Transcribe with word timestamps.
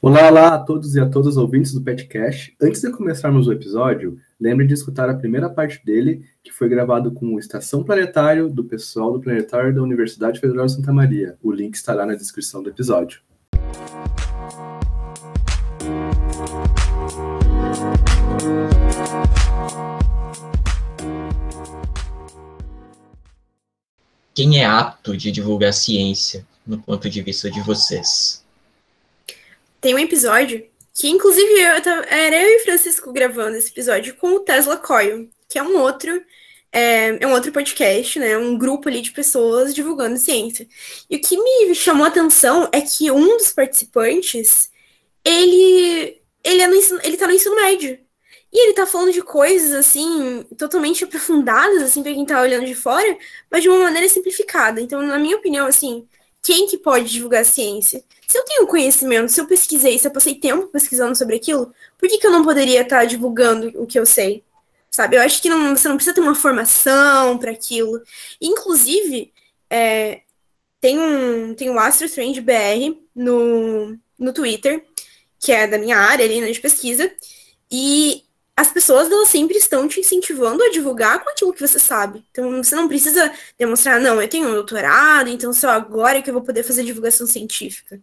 Olá, 0.00 0.28
olá 0.28 0.54
a 0.54 0.58
todos 0.60 0.94
e 0.94 1.00
a 1.00 1.08
todas 1.08 1.36
ouvintes 1.36 1.72
do 1.72 1.82
Petcast. 1.82 2.54
Antes 2.62 2.80
de 2.80 2.92
começarmos 2.92 3.48
o 3.48 3.52
episódio, 3.52 4.16
lembre 4.40 4.64
de 4.64 4.72
escutar 4.72 5.10
a 5.10 5.14
primeira 5.14 5.50
parte 5.50 5.84
dele, 5.84 6.24
que 6.40 6.52
foi 6.52 6.68
gravado 6.68 7.10
com 7.10 7.34
o 7.34 7.38
Estação 7.40 7.82
Planetário 7.82 8.48
do 8.48 8.62
pessoal 8.62 9.12
do 9.12 9.18
Planetário 9.18 9.74
da 9.74 9.82
Universidade 9.82 10.38
Federal 10.38 10.66
de 10.66 10.72
Santa 10.74 10.92
Maria. 10.92 11.36
O 11.42 11.50
link 11.50 11.74
estará 11.74 12.06
na 12.06 12.14
descrição 12.14 12.62
do 12.62 12.70
episódio. 12.70 13.20
Quem 24.32 24.60
é 24.60 24.64
apto 24.64 25.16
de 25.16 25.32
divulgar 25.32 25.72
ciência 25.72 26.46
no 26.64 26.78
ponto 26.78 27.10
de 27.10 27.20
vista 27.20 27.50
de 27.50 27.60
vocês? 27.62 28.46
Tem 29.80 29.94
um 29.94 29.98
episódio 29.98 30.66
que, 30.94 31.08
inclusive, 31.08 31.60
eu 31.60 31.80
tava, 31.82 32.02
era 32.06 32.36
eu 32.42 32.48
e 32.48 32.64
Francisco 32.64 33.12
gravando 33.12 33.56
esse 33.56 33.70
episódio 33.70 34.16
com 34.16 34.34
o 34.34 34.40
Tesla 34.40 34.76
Coil, 34.76 35.28
que 35.48 35.58
é 35.58 35.62
um 35.62 35.78
outro 35.78 36.22
é, 36.72 37.22
é, 37.22 37.26
um 37.26 37.32
outro 37.32 37.52
podcast, 37.52 38.18
né? 38.18 38.36
Um 38.36 38.56
grupo 38.58 38.88
ali 38.88 39.00
de 39.00 39.12
pessoas 39.12 39.74
divulgando 39.74 40.18
ciência. 40.18 40.66
E 41.08 41.16
o 41.16 41.20
que 41.20 41.36
me 41.36 41.74
chamou 41.74 42.04
a 42.04 42.08
atenção 42.08 42.68
é 42.72 42.80
que 42.80 43.10
um 43.10 43.36
dos 43.38 43.52
participantes, 43.52 44.70
ele 45.24 46.18
ele, 46.44 46.62
é 46.62 46.66
no 46.66 46.74
ensino, 46.76 47.00
ele 47.02 47.16
tá 47.16 47.26
no 47.26 47.34
ensino 47.34 47.56
médio. 47.56 47.98
E 48.52 48.64
ele 48.64 48.74
tá 48.74 48.86
falando 48.86 49.12
de 49.12 49.22
coisas, 49.22 49.72
assim, 49.74 50.42
totalmente 50.56 51.04
aprofundadas, 51.04 51.82
assim, 51.82 52.02
pra 52.02 52.12
quem 52.12 52.24
tá 52.24 52.40
olhando 52.40 52.64
de 52.66 52.74
fora, 52.74 53.18
mas 53.50 53.62
de 53.62 53.68
uma 53.68 53.78
maneira 53.80 54.08
simplificada. 54.08 54.80
Então, 54.80 55.02
na 55.02 55.18
minha 55.18 55.36
opinião, 55.36 55.66
assim, 55.66 56.08
quem 56.42 56.66
que 56.66 56.78
pode 56.78 57.10
divulgar 57.10 57.44
ciência? 57.44 58.02
Se 58.26 58.38
eu 58.38 58.44
tenho 58.44 58.66
conhecimento, 58.66 59.30
se 59.30 59.40
eu 59.40 59.46
pesquisei, 59.46 59.98
se 59.98 60.06
eu 60.06 60.12
passei 60.12 60.34
tempo 60.34 60.68
pesquisando 60.68 61.16
sobre 61.16 61.36
aquilo, 61.36 61.72
por 61.98 62.08
que, 62.08 62.18
que 62.18 62.26
eu 62.26 62.30
não 62.30 62.44
poderia 62.44 62.82
estar 62.82 63.04
divulgando 63.04 63.72
o 63.80 63.86
que 63.86 63.98
eu 63.98 64.06
sei? 64.06 64.44
Sabe? 64.90 65.16
Eu 65.16 65.22
acho 65.22 65.40
que 65.42 65.48
não, 65.48 65.76
você 65.76 65.88
não 65.88 65.96
precisa 65.96 66.14
ter 66.14 66.20
uma 66.20 66.34
formação 66.34 67.38
para 67.38 67.50
aquilo. 67.50 68.02
Inclusive, 68.40 69.32
é, 69.70 70.22
tem 70.80 70.98
um 70.98 71.54
tem 71.54 71.70
o 71.70 71.78
Astro 71.78 72.06
Strange 72.06 72.40
BR 72.40 72.96
no, 73.14 73.98
no 74.18 74.32
Twitter, 74.32 74.84
que 75.38 75.52
é 75.52 75.66
da 75.66 75.78
minha 75.78 75.96
área 75.98 76.24
ali, 76.24 76.40
né, 76.40 76.50
de 76.50 76.60
pesquisa, 76.60 77.10
e 77.70 78.24
as 78.58 78.72
pessoas 78.72 79.08
elas 79.08 79.28
sempre 79.28 79.56
estão 79.56 79.86
te 79.86 80.00
incentivando 80.00 80.64
a 80.64 80.70
divulgar 80.70 81.22
com 81.22 81.30
aquilo 81.30 81.52
que 81.52 81.60
você 81.60 81.78
sabe. 81.78 82.24
Então 82.32 82.60
você 82.60 82.74
não 82.74 82.88
precisa 82.88 83.32
demonstrar, 83.56 84.00
não, 84.00 84.20
eu 84.20 84.28
tenho 84.28 84.48
um 84.48 84.52
doutorado, 84.52 85.30
então 85.30 85.52
só 85.52 85.70
agora 85.70 86.20
que 86.20 86.28
eu 86.28 86.34
vou 86.34 86.42
poder 86.42 86.64
fazer 86.64 86.82
divulgação 86.82 87.24
científica. 87.24 88.00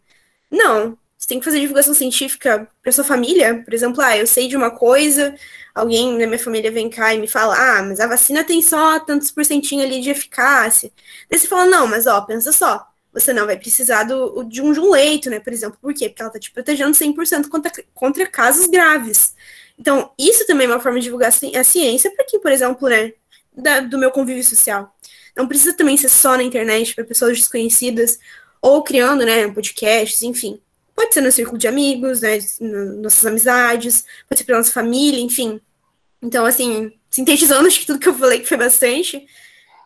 Não, 0.50 0.98
você 1.18 1.28
tem 1.28 1.40
que 1.40 1.46
fazer 1.46 1.60
divulgação 1.60 1.94
científica 1.94 2.70
para 2.82 2.92
sua 2.94 3.04
família. 3.04 3.64
Por 3.66 3.74
exemplo, 3.74 4.02
ah, 4.02 4.18
eu 4.18 4.26
sei 4.26 4.48
de 4.48 4.56
uma 4.56 4.72
coisa, 4.72 5.36
alguém 5.74 6.18
da 6.18 6.26
minha 6.26 6.40
família 6.40 6.72
vem 6.72 6.90
cá 6.90 7.14
e 7.14 7.20
me 7.20 7.28
fala, 7.28 7.80
ah, 7.80 7.84
mas 7.84 8.00
a 8.00 8.08
vacina 8.08 8.42
tem 8.42 8.62
só 8.62 8.98
tantos 9.02 9.32
porcentinho 9.32 9.84
ali 9.84 10.00
de 10.00 10.10
eficácia. 10.10 10.90
Daí 11.30 11.38
você 11.38 11.48
fala, 11.48 11.66
não, 11.66 11.86
mas 11.86 12.08
ó, 12.08 12.22
pensa 12.22 12.54
só, 12.54 12.88
você 13.12 13.34
não 13.34 13.46
vai 13.46 13.58
precisar 13.58 14.04
do, 14.04 14.44
de, 14.46 14.62
um, 14.62 14.72
de 14.72 14.80
um 14.80 14.90
leito, 14.92 15.30
né, 15.30 15.42
por 15.42 15.52
exemplo. 15.52 15.78
Por 15.82 15.94
quê? 15.94 16.08
Porque 16.08 16.22
ela 16.22 16.32
tá 16.32 16.40
te 16.40 16.52
protegendo 16.52 16.96
100% 16.96 17.50
contra, 17.50 17.72
contra 17.94 18.26
casos 18.26 18.68
graves. 18.68 19.36
Então, 19.78 20.12
isso 20.18 20.46
também 20.48 20.68
é 20.68 20.70
uma 20.70 20.80
forma 20.80 21.00
de 21.00 21.06
divulgar 21.06 21.30
a 21.30 21.64
ciência 21.64 22.12
para 22.12 22.26
quem, 22.26 22.40
por 22.40 22.52
exemplo, 22.52 22.88
né, 22.88 23.14
da, 23.56 23.82
do 23.82 23.98
meu 23.98 24.12
convívio 24.12 24.44
social. 24.44 24.94
Não 25.36 25.48
precisa 25.48 25.74
também 25.74 25.98
ser 25.98 26.10
só 26.10 26.38
na 26.38 26.44
internet 26.44 26.96
para 26.96 27.04
pessoas 27.04 27.38
desconhecidas 27.38 28.18
ou 28.62 28.82
criando, 28.84 29.26
né, 29.26 29.48
podcasts, 29.50 30.22
enfim. 30.22 30.60
Pode 30.96 31.14
ser 31.14 31.22
no 31.22 31.32
círculo 31.32 31.58
de 31.58 31.68
amigos, 31.68 32.22
né, 32.22 32.40
nossas 33.02 33.26
amizades, 33.26 34.06
pode 34.30 34.40
ser 34.40 34.46
para 34.46 34.58
nossa 34.58 34.72
família, 34.72 35.20
enfim. 35.20 35.60
Então, 36.22 36.46
assim, 36.46 36.94
sintetizando 37.10 37.68
acho 37.68 37.82
que 37.82 37.86
tudo 37.86 38.00
que 38.00 38.08
eu 38.08 38.16
falei 38.16 38.40
que 38.40 38.48
foi 38.48 38.58
bastante, 38.58 39.26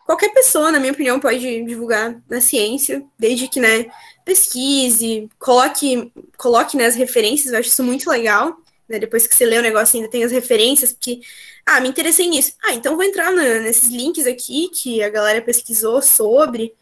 qualquer 0.06 0.32
pessoa, 0.32 0.70
na 0.70 0.78
minha 0.78 0.92
opinião, 0.92 1.18
pode 1.18 1.64
divulgar 1.64 2.16
na 2.28 2.40
ciência, 2.40 3.04
desde 3.18 3.48
que, 3.48 3.58
né, 3.58 3.90
pesquise, 4.24 5.28
coloque, 5.36 6.12
coloque 6.38 6.76
né, 6.76 6.86
as 6.86 6.94
referências, 6.94 7.52
eu 7.52 7.58
acho 7.58 7.68
isso 7.68 7.82
muito 7.82 8.08
legal 8.08 8.56
né? 8.90 8.98
Depois 8.98 9.26
que 9.26 9.34
você 9.34 9.46
lê 9.46 9.58
o 9.58 9.62
negócio, 9.62 9.96
ainda 9.96 10.10
tem 10.10 10.24
as 10.24 10.32
referências, 10.32 10.92
porque, 10.92 11.20
ah, 11.64 11.80
me 11.80 11.88
interessei 11.88 12.28
nisso. 12.28 12.54
Ah, 12.62 12.74
então 12.74 12.96
vou 12.96 13.04
entrar 13.04 13.30
nesses 13.32 13.88
links 13.88 14.26
aqui 14.26 14.68
que 14.68 15.02
a 15.02 15.08
galera 15.08 15.40
pesquisou 15.40 16.02
sobre 16.02 16.74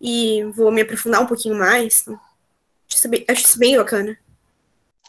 e 0.00 0.44
vou 0.54 0.70
me 0.70 0.82
aprofundar 0.82 1.22
um 1.22 1.26
pouquinho 1.26 1.54
mais. 1.54 2.04
Acho 2.06 2.18
isso 2.98 3.08
bem, 3.08 3.24
acho 3.28 3.46
isso 3.46 3.58
bem 3.58 3.76
bacana. 3.76 4.18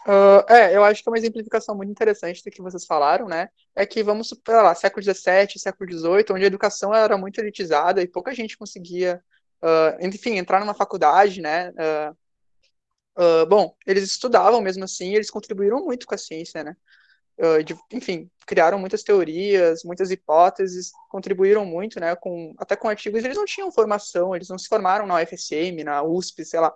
Uh, 0.07 0.45
é, 0.47 0.75
eu 0.75 0.83
acho 0.83 1.01
que 1.01 1.09
é 1.09 1.11
uma 1.11 1.17
exemplificação 1.17 1.75
muito 1.75 1.89
interessante 1.89 2.43
do 2.43 2.51
que 2.51 2.61
vocês 2.61 2.85
falaram, 2.85 3.27
né? 3.27 3.49
É 3.75 3.85
que 3.85 4.03
vamos, 4.03 4.29
sei 4.29 4.55
lá, 4.55 4.73
século 4.75 5.03
XVII, 5.03 5.57
século 5.57 5.91
XVIII, 5.91 6.25
onde 6.31 6.43
a 6.43 6.47
educação 6.47 6.93
era 6.93 7.17
muito 7.17 7.39
elitizada 7.39 8.01
e 8.01 8.07
pouca 8.07 8.33
gente 8.33 8.55
conseguia, 8.55 9.21
uh, 9.63 10.05
enfim, 10.05 10.37
entrar 10.37 10.59
numa 10.59 10.75
faculdade, 10.75 11.41
né? 11.41 11.71
Uh, 11.71 12.15
Uh, 13.17 13.45
bom, 13.47 13.75
eles 13.87 14.03
estudavam 14.03 14.61
mesmo 14.61 14.83
assim, 14.83 15.15
eles 15.15 15.31
contribuíram 15.31 15.83
muito 15.85 16.05
com 16.05 16.15
a 16.15 16.17
ciência, 16.17 16.63
né? 16.63 16.75
Uh, 17.37 17.63
de, 17.63 17.77
enfim, 17.91 18.29
criaram 18.45 18.79
muitas 18.79 19.03
teorias, 19.03 19.83
muitas 19.83 20.11
hipóteses, 20.11 20.91
contribuíram 21.09 21.65
muito, 21.65 21.99
né? 21.99 22.15
Com, 22.15 22.53
até 22.57 22.75
com 22.75 22.89
artigos, 22.89 23.23
eles 23.23 23.37
não 23.37 23.45
tinham 23.45 23.71
formação, 23.71 24.35
eles 24.35 24.49
não 24.49 24.57
se 24.57 24.67
formaram 24.67 25.05
na 25.05 25.15
UFSM, 25.15 25.83
na 25.83 26.03
USP, 26.03 26.45
sei 26.45 26.59
lá, 26.59 26.73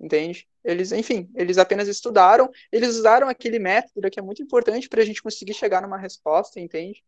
entende? 0.00 0.48
Eles, 0.64 0.92
enfim, 0.92 1.30
eles 1.34 1.58
apenas 1.58 1.88
estudaram, 1.88 2.50
eles 2.70 2.96
usaram 2.96 3.28
aquele 3.28 3.58
método 3.58 4.10
que 4.10 4.18
é 4.18 4.22
muito 4.22 4.42
importante 4.42 4.88
para 4.88 5.02
a 5.02 5.04
gente 5.04 5.22
conseguir 5.22 5.54
chegar 5.54 5.82
numa 5.82 5.98
resposta, 5.98 6.60
entende? 6.60 7.02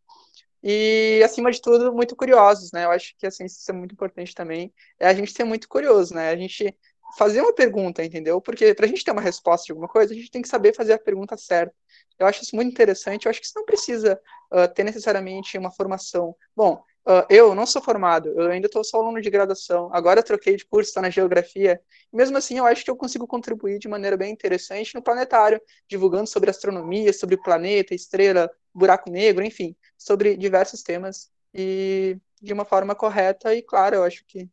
E, 0.63 1.21
acima 1.25 1.51
de 1.51 1.61
tudo, 1.61 1.93
muito 1.93 2.15
curiosos, 2.15 2.71
né? 2.73 2.85
Eu 2.85 2.91
acho 2.93 3.15
que 3.19 3.27
a 3.27 3.31
ciência 3.31 3.73
é 3.73 3.75
muito 3.75 3.93
importante 3.93 4.35
também, 4.35 4.73
é 4.99 5.09
a 5.09 5.15
gente 5.15 5.33
ser 5.33 5.45
muito 5.45 5.69
curioso, 5.69 6.15
né? 6.15 6.31
A 6.31 6.37
gente 6.37 6.77
fazer 7.17 7.41
uma 7.41 7.55
pergunta, 7.55 8.05
entendeu? 8.05 8.41
Porque 8.41 8.75
para 8.75 8.87
a 8.87 8.89
gente 8.89 9.05
ter 9.05 9.11
uma 9.11 9.21
resposta 9.21 9.67
de 9.67 9.73
alguma 9.73 9.89
coisa, 9.89 10.13
a 10.13 10.17
gente 10.17 10.31
tem 10.31 10.43
que 10.43 10.49
saber 10.49 10.75
fazer 10.75 10.95
a 10.95 10.99
pergunta 10.99 11.37
certa. 11.37 11.75
Eu 12.19 12.27
acho 12.27 12.43
isso 12.43 12.57
muito 12.57 12.71
interessante. 12.71 13.27
Eu 13.27 13.31
acho 13.31 13.41
que 13.41 13.47
isso 13.47 13.57
não 13.57 13.65
precisa 13.65 14.21
uh, 14.53 14.73
ter 14.75 14.85
necessariamente 14.85 15.59
uma 15.59 15.71
formação. 15.71 16.35
Bom, 16.57 16.83
uh, 17.07 17.27
eu 17.29 17.55
não 17.55 17.67
sou 17.67 17.83
formado, 17.83 18.29
eu 18.29 18.51
ainda 18.51 18.67
estou 18.67 18.83
só 18.85 18.99
aluno 18.99 19.21
de 19.21 19.29
graduação. 19.31 19.91
Agora 19.93 20.23
troquei 20.23 20.57
de 20.57 20.65
curso, 20.65 20.89
estou 20.89 21.03
na 21.03 21.11
geografia. 21.11 21.81
Mesmo 22.13 22.37
assim, 22.39 22.59
eu 22.59 22.67
acho 22.67 22.85
que 22.85 22.91
eu 22.91 22.97
consigo 22.97 23.27
contribuir 23.27 23.79
de 23.79 23.89
maneira 23.89 24.17
bem 24.17 24.33
interessante 24.33 24.95
no 24.95 25.03
planetário, 25.03 25.61
divulgando 25.89 26.29
sobre 26.29 26.51
astronomia, 26.51 27.13
sobre 27.13 27.37
planeta, 27.37 27.95
estrela, 27.95 28.51
buraco 28.75 29.11
negro, 29.11 29.45
enfim, 29.45 29.77
sobre 29.99 30.37
diversos 30.37 30.83
temas 30.83 31.31
e 31.55 32.17
de 32.41 32.53
uma 32.53 32.65
forma 32.65 32.95
correta. 32.95 33.55
E 33.55 33.63
claro, 33.63 33.97
eu 33.97 34.05
acho 34.05 34.25
que 34.27 34.49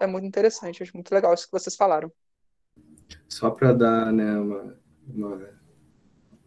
é 0.00 0.06
muito 0.06 0.26
interessante, 0.26 0.82
acho 0.82 0.94
muito 0.94 1.14
legal 1.14 1.34
isso 1.34 1.46
que 1.46 1.52
vocês 1.52 1.76
falaram. 1.76 2.10
Só 3.28 3.50
para 3.50 3.72
dar 3.72 4.12
né, 4.12 4.38
uma, 4.38 4.76
uma 5.06 5.36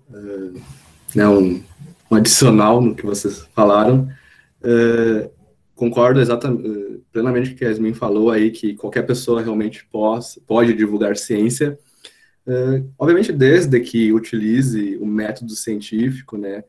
uh, 0.09 0.61
né, 1.15 1.27
um, 1.27 1.63
um, 2.11 2.15
adicional 2.15 2.81
no 2.81 2.95
que 2.95 3.05
vocês 3.05 3.47
falaram, 3.53 4.09
uh, 4.61 5.31
concordo 5.75 6.19
exatamente, 6.19 6.67
uh, 6.67 7.05
plenamente 7.11 7.49
com 7.49 7.55
o 7.55 7.57
que 7.59 7.65
a 7.65 7.69
Yasmin 7.69 7.93
falou 7.93 8.31
aí, 8.31 8.51
que 8.51 8.75
qualquer 8.75 9.03
pessoa 9.03 9.41
realmente 9.41 9.85
pode, 9.85 10.39
pode 10.47 10.73
divulgar 10.73 11.15
ciência, 11.15 11.77
obviamente 12.97 13.31
desde 13.31 13.79
que 13.79 14.11
utilize 14.11 14.97
o 14.97 15.05
método 15.05 15.55
científico, 15.55 16.37
né, 16.37 16.63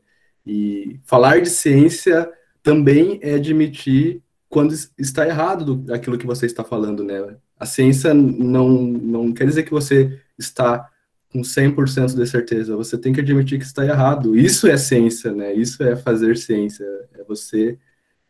e 0.45 0.99
falar 1.03 1.41
de 1.41 1.49
ciência 1.49 2.31
também 2.63 3.19
é 3.21 3.33
admitir 3.33 4.21
quando 4.55 4.73
está 4.97 5.27
errado 5.27 5.75
do, 5.75 5.93
aquilo 5.93 6.17
que 6.17 6.25
você 6.25 6.45
está 6.45 6.63
falando, 6.63 7.03
né? 7.03 7.35
A 7.59 7.65
ciência 7.65 8.13
não, 8.13 8.69
não 8.69 9.33
quer 9.33 9.45
dizer 9.45 9.63
que 9.63 9.71
você 9.71 10.17
está 10.39 10.89
com 11.29 11.41
100% 11.41 12.15
de 12.15 12.25
certeza, 12.25 12.73
você 12.73 12.97
tem 12.97 13.11
que 13.11 13.19
admitir 13.19 13.59
que 13.59 13.65
está 13.65 13.85
errado. 13.85 14.33
Isso 14.33 14.65
é 14.65 14.77
ciência, 14.77 15.33
né? 15.33 15.53
Isso 15.53 15.83
é 15.83 15.97
fazer 15.97 16.37
ciência, 16.37 16.85
é 17.15 17.23
você 17.25 17.77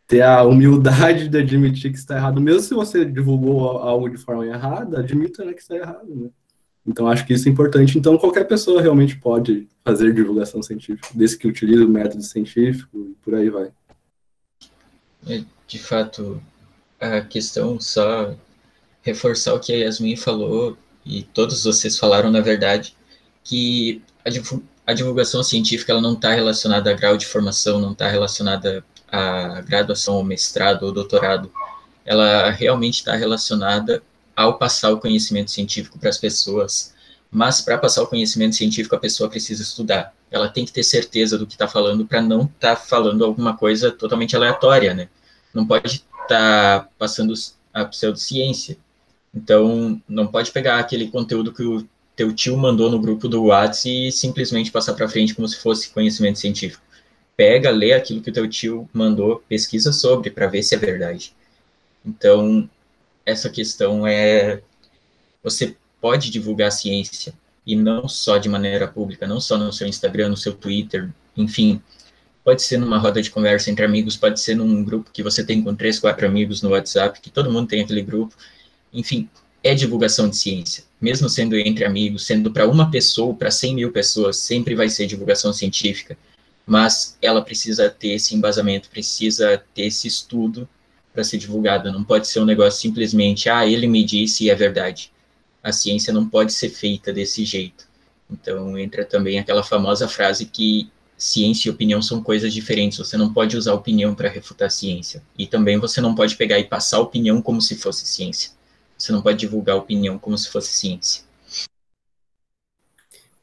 ter 0.07 0.23
a 0.23 0.41
humildade 0.41 1.29
de 1.29 1.37
admitir 1.37 1.91
que 1.91 1.99
está 1.99 2.15
errado, 2.15 2.41
mesmo 2.41 2.61
se 2.61 2.73
você 2.73 3.05
divulgou 3.05 3.77
algo 3.77 4.09
de 4.09 4.17
forma 4.17 4.47
errada, 4.47 5.01
admita 5.01 5.45
né, 5.45 5.53
que 5.53 5.61
está 5.61 5.75
errado, 5.75 6.07
né? 6.07 6.29
Então, 6.87 7.07
acho 7.07 7.23
que 7.27 7.33
isso 7.33 7.47
é 7.47 7.51
importante. 7.51 7.99
Então, 7.99 8.17
qualquer 8.17 8.47
pessoa 8.47 8.81
realmente 8.81 9.15
pode 9.19 9.67
fazer 9.83 10.11
divulgação 10.11 10.63
científica, 10.63 11.07
desde 11.13 11.37
que 11.37 11.47
utilize 11.47 11.83
o 11.83 11.89
método 11.89 12.23
científico 12.23 13.09
e 13.11 13.15
por 13.23 13.35
aí 13.35 13.49
vai. 13.51 13.71
De 15.67 15.79
fato, 15.79 16.41
a 16.99 17.21
questão 17.21 17.79
só 17.79 18.35
reforçar 19.01 19.53
o 19.53 19.59
que 19.59 19.73
a 19.73 19.77
Yasmin 19.77 20.15
falou 20.15 20.77
e 21.05 21.23
todos 21.23 21.63
vocês 21.63 21.97
falaram, 21.97 22.31
na 22.31 22.41
verdade, 22.41 22.95
que 23.43 24.01
a 24.85 24.93
divulgação 24.93 25.43
científica 25.43 25.91
ela 25.91 26.01
não 26.01 26.13
está 26.13 26.33
relacionada 26.33 26.89
a 26.89 26.93
grau 26.93 27.15
de 27.15 27.25
formação, 27.25 27.79
não 27.79 27.91
está 27.91 28.07
relacionada 28.09 28.83
à 29.11 29.61
graduação, 29.61 30.15
ou 30.15 30.23
mestrado 30.23 30.83
ou 30.83 30.91
doutorado. 30.91 31.51
Ela 32.03 32.49
realmente 32.51 32.95
está 32.95 33.15
relacionada 33.15 34.01
ao 34.35 34.57
passar 34.57 34.91
o 34.91 34.99
conhecimento 34.99 35.51
científico 35.51 35.97
para 35.97 36.09
as 36.09 36.17
pessoas, 36.17 36.93
Mas 37.31 37.59
para 37.59 37.77
passar 37.77 38.01
o 38.03 38.07
conhecimento 38.07 38.55
científico, 38.55 38.95
a 38.95 38.99
pessoa 38.99 39.29
precisa 39.29 39.61
estudar. 39.61 40.13
Ela 40.31 40.47
tem 40.47 40.63
que 40.63 40.71
ter 40.71 40.83
certeza 40.83 41.37
do 41.37 41.45
que 41.45 41.53
está 41.53 41.67
falando 41.67 42.05
para 42.05 42.21
não 42.21 42.43
estar 42.43 42.75
tá 42.75 42.81
falando 42.81 43.25
alguma 43.25 43.57
coisa 43.57 43.91
totalmente 43.91 44.35
aleatória, 44.35 44.93
né? 44.93 45.09
Não 45.55 45.65
pode 45.65 45.87
estar 45.87 46.27
tá 46.27 46.89
passando 46.99 47.33
a 47.73 47.85
pseudociência. 47.85 48.77
Então, 49.33 50.01
não 50.07 50.27
pode 50.27 50.51
pegar 50.51 50.79
aquele 50.79 51.07
conteúdo 51.07 51.53
que 51.53 51.63
o 51.63 51.87
teu 52.15 52.33
tio 52.33 52.57
mandou 52.57 52.89
no 52.89 52.99
grupo 52.99 53.27
do 53.27 53.45
WhatsApp 53.45 54.07
e 54.07 54.11
simplesmente 54.11 54.71
passar 54.71 54.93
para 54.93 55.09
frente 55.09 55.33
como 55.33 55.47
se 55.47 55.57
fosse 55.57 55.89
conhecimento 55.89 56.39
científico. 56.39 56.83
Pega, 57.35 57.69
lê 57.69 57.93
aquilo 57.93 58.21
que 58.21 58.29
o 58.29 58.33
teu 58.33 58.47
tio 58.47 58.89
mandou, 58.93 59.43
pesquisa 59.49 59.91
sobre 59.91 60.29
para 60.29 60.47
ver 60.47 60.63
se 60.63 60.75
é 60.75 60.77
verdade. 60.77 61.33
Então, 62.05 62.69
essa 63.25 63.49
questão 63.49 64.07
é 64.07 64.61
você 65.43 65.75
pode 65.99 66.29
divulgar 66.29 66.69
a 66.69 66.71
ciência 66.71 67.33
e 67.65 67.75
não 67.75 68.07
só 68.07 68.37
de 68.37 68.47
maneira 68.47 68.87
pública, 68.87 69.27
não 69.27 69.39
só 69.41 69.57
no 69.57 69.73
seu 69.73 69.87
Instagram, 69.87 70.29
no 70.29 70.37
seu 70.37 70.53
Twitter, 70.53 71.09
enfim, 71.35 71.81
pode 72.45 72.61
ser 72.61 72.77
numa 72.77 72.99
roda 72.99 73.23
de 73.23 73.31
conversa 73.31 73.71
entre 73.71 73.83
amigos, 73.83 74.15
pode 74.15 74.39
ser 74.39 74.53
num 74.53 74.83
grupo 74.83 75.09
que 75.11 75.23
você 75.23 75.43
tem 75.43 75.63
com 75.63 75.73
três, 75.73 75.97
quatro 75.97 76.27
amigos 76.27 76.61
no 76.61 76.69
WhatsApp, 76.69 77.19
que 77.19 77.31
todo 77.31 77.51
mundo 77.51 77.67
tem 77.67 77.81
aquele 77.81 78.03
grupo, 78.03 78.35
enfim, 78.93 79.27
é 79.63 79.73
divulgação 79.73 80.29
de 80.29 80.37
ciência, 80.37 80.83
mesmo 81.01 81.27
sendo 81.27 81.57
entre 81.57 81.83
amigos, 81.83 82.23
sendo 82.23 82.51
para 82.51 82.69
uma 82.69 82.91
pessoa, 82.91 83.33
para 83.33 83.49
100 83.49 83.75
mil 83.75 83.91
pessoas, 83.91 84.37
sempre 84.37 84.75
vai 84.75 84.87
ser 84.89 85.07
divulgação 85.07 85.51
científica, 85.51 86.15
mas 86.67 87.17
ela 87.19 87.41
precisa 87.41 87.89
ter 87.89 88.09
esse 88.09 88.35
embasamento, 88.35 88.89
precisa 88.89 89.63
ter 89.73 89.87
esse 89.87 90.07
estudo 90.07 90.69
para 91.11 91.23
ser 91.23 91.39
divulgada, 91.39 91.91
não 91.91 92.03
pode 92.03 92.27
ser 92.27 92.41
um 92.41 92.45
negócio 92.45 92.79
simplesmente, 92.79 93.49
ah, 93.49 93.65
ele 93.65 93.87
me 93.87 94.03
disse 94.03 94.43
e 94.43 94.49
é 94.51 94.55
verdade. 94.55 95.11
A 95.63 95.71
ciência 95.71 96.13
não 96.13 96.29
pode 96.29 96.53
ser 96.53 96.69
feita 96.69 97.11
desse 97.11 97.43
jeito. 97.43 97.87
Então 98.29 98.77
entra 98.77 99.03
também 99.03 99.39
aquela 99.39 99.63
famosa 99.63 100.07
frase 100.07 100.45
que 100.45 100.91
ciência 101.17 101.69
e 101.69 101.71
opinião 101.71 102.01
são 102.01 102.21
coisas 102.21 102.53
diferentes. 102.53 102.97
Você 102.97 103.17
não 103.17 103.33
pode 103.33 103.57
usar 103.57 103.73
opinião 103.73 104.13
para 104.13 104.29
refutar 104.29 104.69
ciência. 104.69 105.23
E 105.37 105.47
também 105.47 105.79
você 105.79 106.01
não 106.01 106.13
pode 106.13 106.35
pegar 106.35 106.59
e 106.59 106.63
passar 106.63 106.99
opinião 106.99 107.41
como 107.41 107.61
se 107.61 107.75
fosse 107.75 108.05
ciência. 108.05 108.51
Você 108.97 109.11
não 109.11 109.21
pode 109.21 109.37
divulgar 109.37 109.75
opinião 109.75 110.17
como 110.17 110.37
se 110.37 110.49
fosse 110.49 110.73
ciência. 110.73 111.23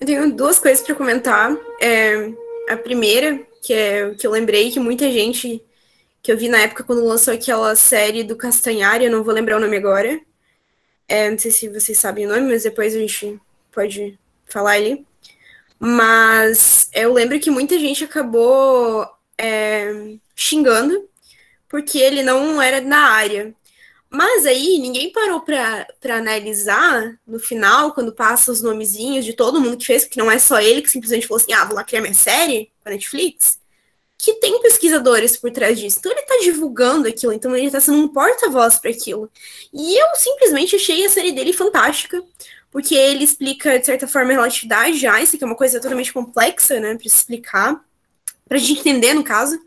Eu 0.00 0.06
tenho 0.06 0.34
duas 0.34 0.58
coisas 0.58 0.84
para 0.84 0.94
comentar. 0.94 1.56
É, 1.80 2.32
a 2.68 2.76
primeira, 2.76 3.40
que 3.62 3.72
é 3.72 4.14
que 4.14 4.26
eu 4.26 4.30
lembrei 4.30 4.70
que 4.70 4.80
muita 4.80 5.10
gente 5.10 5.62
que 6.22 6.30
eu 6.30 6.38
vi 6.38 6.48
na 6.48 6.58
época 6.58 6.84
quando 6.84 7.04
lançou 7.04 7.34
aquela 7.34 7.74
série 7.74 8.22
do 8.22 8.36
Castanhari, 8.36 9.04
eu 9.04 9.10
não 9.10 9.24
vou 9.24 9.34
lembrar 9.34 9.56
o 9.56 9.60
nome 9.60 9.76
agora. 9.76 10.20
É, 11.08 11.30
não 11.30 11.38
sei 11.38 11.50
se 11.50 11.68
vocês 11.68 11.98
sabem 11.98 12.26
o 12.26 12.28
nome, 12.28 12.42
mas 12.42 12.62
depois 12.62 12.94
a 12.94 12.98
gente 12.98 13.40
pode 13.72 14.18
falar 14.46 14.72
ali. 14.72 15.04
Mas 15.84 16.88
eu 16.92 17.12
lembro 17.12 17.40
que 17.40 17.50
muita 17.50 17.76
gente 17.76 18.04
acabou 18.04 19.04
é, 19.36 20.14
xingando 20.36 21.08
porque 21.68 21.98
ele 21.98 22.22
não 22.22 22.62
era 22.62 22.80
na 22.80 23.10
área. 23.10 23.52
Mas 24.08 24.46
aí 24.46 24.78
ninguém 24.78 25.10
parou 25.10 25.40
para 25.40 25.86
analisar 26.16 27.18
no 27.26 27.40
final, 27.40 27.92
quando 27.92 28.12
passa 28.12 28.52
os 28.52 28.62
nomezinhos 28.62 29.24
de 29.24 29.32
todo 29.32 29.60
mundo 29.60 29.76
que 29.76 29.86
fez, 29.86 30.04
porque 30.04 30.20
não 30.20 30.30
é 30.30 30.38
só 30.38 30.60
ele 30.60 30.82
que 30.82 30.90
simplesmente 30.90 31.26
falou 31.26 31.42
assim: 31.42 31.52
ah, 31.52 31.64
vou 31.64 31.74
lá 31.74 31.82
criar 31.82 32.00
minha 32.00 32.14
série 32.14 32.70
para 32.80 32.92
Netflix. 32.92 33.58
Que 34.16 34.34
tem 34.34 34.62
pesquisadores 34.62 35.36
por 35.36 35.50
trás 35.50 35.80
disso. 35.80 35.98
Então 35.98 36.12
ele 36.12 36.20
está 36.20 36.38
divulgando 36.44 37.08
aquilo, 37.08 37.32
então 37.32 37.56
ele 37.56 37.66
está 37.66 37.80
sendo 37.80 37.98
um 37.98 38.08
porta-voz 38.08 38.78
para 38.78 38.90
aquilo. 38.90 39.28
E 39.72 40.00
eu 40.00 40.06
simplesmente 40.14 40.76
achei 40.76 41.04
a 41.04 41.08
série 41.10 41.32
dele 41.32 41.52
fantástica, 41.52 42.22
porque 42.72 42.94
ele 42.94 43.22
explica, 43.22 43.78
de 43.78 43.84
certa 43.84 44.08
forma, 44.08 44.30
a 44.30 44.34
relatividade 44.34 44.98
de 44.98 45.06
Einstein, 45.06 45.38
que 45.38 45.44
é 45.44 45.46
uma 45.46 45.54
coisa 45.54 45.78
totalmente 45.78 46.12
complexa, 46.12 46.80
né, 46.80 46.96
para 46.96 47.06
explicar, 47.06 47.84
para 48.48 48.56
a 48.56 48.60
gente 48.60 48.80
entender, 48.80 49.12
no 49.12 49.22
caso, 49.22 49.60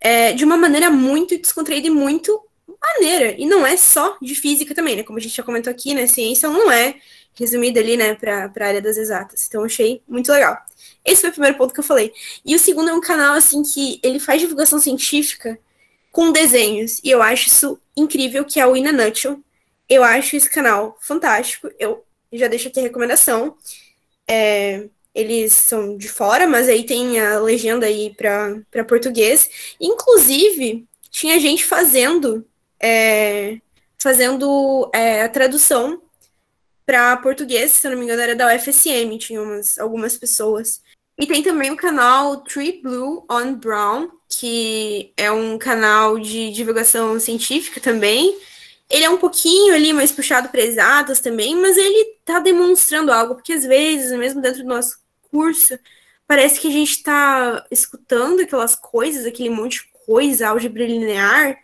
é, 0.00 0.32
de 0.32 0.44
uma 0.44 0.56
maneira 0.56 0.90
muito 0.90 1.38
descontraída 1.38 1.86
e 1.86 1.90
muito 1.90 2.42
maneira. 2.82 3.36
E 3.38 3.46
não 3.46 3.64
é 3.64 3.76
só 3.76 4.18
de 4.20 4.34
física 4.34 4.74
também, 4.74 4.96
né? 4.96 5.04
Como 5.04 5.18
a 5.18 5.22
gente 5.22 5.36
já 5.36 5.42
comentou 5.42 5.70
aqui, 5.70 5.94
né? 5.94 6.08
Ciência 6.08 6.48
não 6.48 6.70
é 6.70 6.96
resumida 7.34 7.78
ali, 7.78 7.96
né, 7.96 8.14
para 8.14 8.50
a 8.54 8.64
área 8.66 8.82
das 8.82 8.96
exatas. 8.96 9.46
Então, 9.46 9.64
achei 9.64 10.02
muito 10.06 10.30
legal. 10.30 10.58
Esse 11.04 11.22
foi 11.22 11.30
o 11.30 11.32
primeiro 11.32 11.56
ponto 11.56 11.72
que 11.72 11.80
eu 11.80 11.84
falei. 11.84 12.12
E 12.44 12.54
o 12.56 12.58
segundo 12.58 12.90
é 12.90 12.92
um 12.92 13.00
canal, 13.00 13.34
assim, 13.34 13.62
que 13.62 14.00
ele 14.02 14.18
faz 14.18 14.40
divulgação 14.40 14.80
científica 14.80 15.58
com 16.10 16.32
desenhos. 16.32 17.00
E 17.04 17.10
eu 17.10 17.22
acho 17.22 17.46
isso 17.46 17.80
incrível, 17.96 18.44
que 18.44 18.60
é 18.60 18.66
o 18.66 18.76
In 18.76 18.88
a 18.88 18.92
Nutshell. 18.92 19.40
Eu 19.88 20.02
acho 20.02 20.36
esse 20.36 20.50
canal 20.50 20.98
fantástico. 21.00 21.70
Eu 21.78 22.04
já 22.38 22.48
deixo 22.48 22.68
aqui 22.68 22.80
a 22.80 22.84
recomendação. 22.84 23.56
É, 24.28 24.88
eles 25.14 25.52
são 25.52 25.96
de 25.96 26.08
fora, 26.08 26.46
mas 26.46 26.68
aí 26.68 26.84
tem 26.84 27.20
a 27.20 27.38
legenda 27.38 27.86
aí 27.86 28.14
para 28.14 28.84
português. 28.84 29.74
Inclusive, 29.80 30.86
tinha 31.10 31.38
gente 31.38 31.64
fazendo 31.64 32.46
é, 32.80 33.58
fazendo 34.02 34.90
é, 34.92 35.22
a 35.22 35.28
tradução 35.28 36.02
para 36.84 37.16
português, 37.18 37.72
se 37.72 37.86
eu 37.86 37.92
não 37.92 37.98
me 37.98 38.04
engano, 38.04 38.20
era 38.20 38.34
da 38.34 38.52
UFSM, 38.54 39.16
tinha 39.18 39.40
umas, 39.40 39.78
algumas 39.78 40.18
pessoas. 40.18 40.82
E 41.16 41.26
tem 41.26 41.42
também 41.42 41.70
o 41.70 41.76
canal 41.76 42.38
Tree 42.42 42.82
Blue 42.82 43.24
on 43.30 43.54
Brown, 43.54 44.10
que 44.28 45.12
é 45.16 45.30
um 45.30 45.56
canal 45.56 46.18
de 46.18 46.50
divulgação 46.50 47.20
científica 47.20 47.80
também. 47.80 48.36
Ele 48.92 49.04
é 49.06 49.10
um 49.10 49.16
pouquinho 49.16 49.74
ali 49.74 49.90
mais 49.90 50.12
puxado 50.12 50.50
para 50.50 50.60
exatas 50.60 51.18
também, 51.18 51.56
mas 51.56 51.78
ele 51.78 52.16
está 52.20 52.38
demonstrando 52.38 53.10
algo, 53.10 53.34
porque 53.36 53.54
às 53.54 53.64
vezes, 53.64 54.12
mesmo 54.18 54.42
dentro 54.42 54.62
do 54.62 54.68
nosso 54.68 54.98
curso, 55.30 55.78
parece 56.26 56.60
que 56.60 56.68
a 56.68 56.70
gente 56.70 56.90
está 56.90 57.64
escutando 57.70 58.40
aquelas 58.40 58.76
coisas, 58.76 59.24
aquele 59.24 59.48
monte 59.48 59.78
de 59.78 59.90
coisa, 60.04 60.48
álgebra 60.48 60.84
linear, 60.84 61.58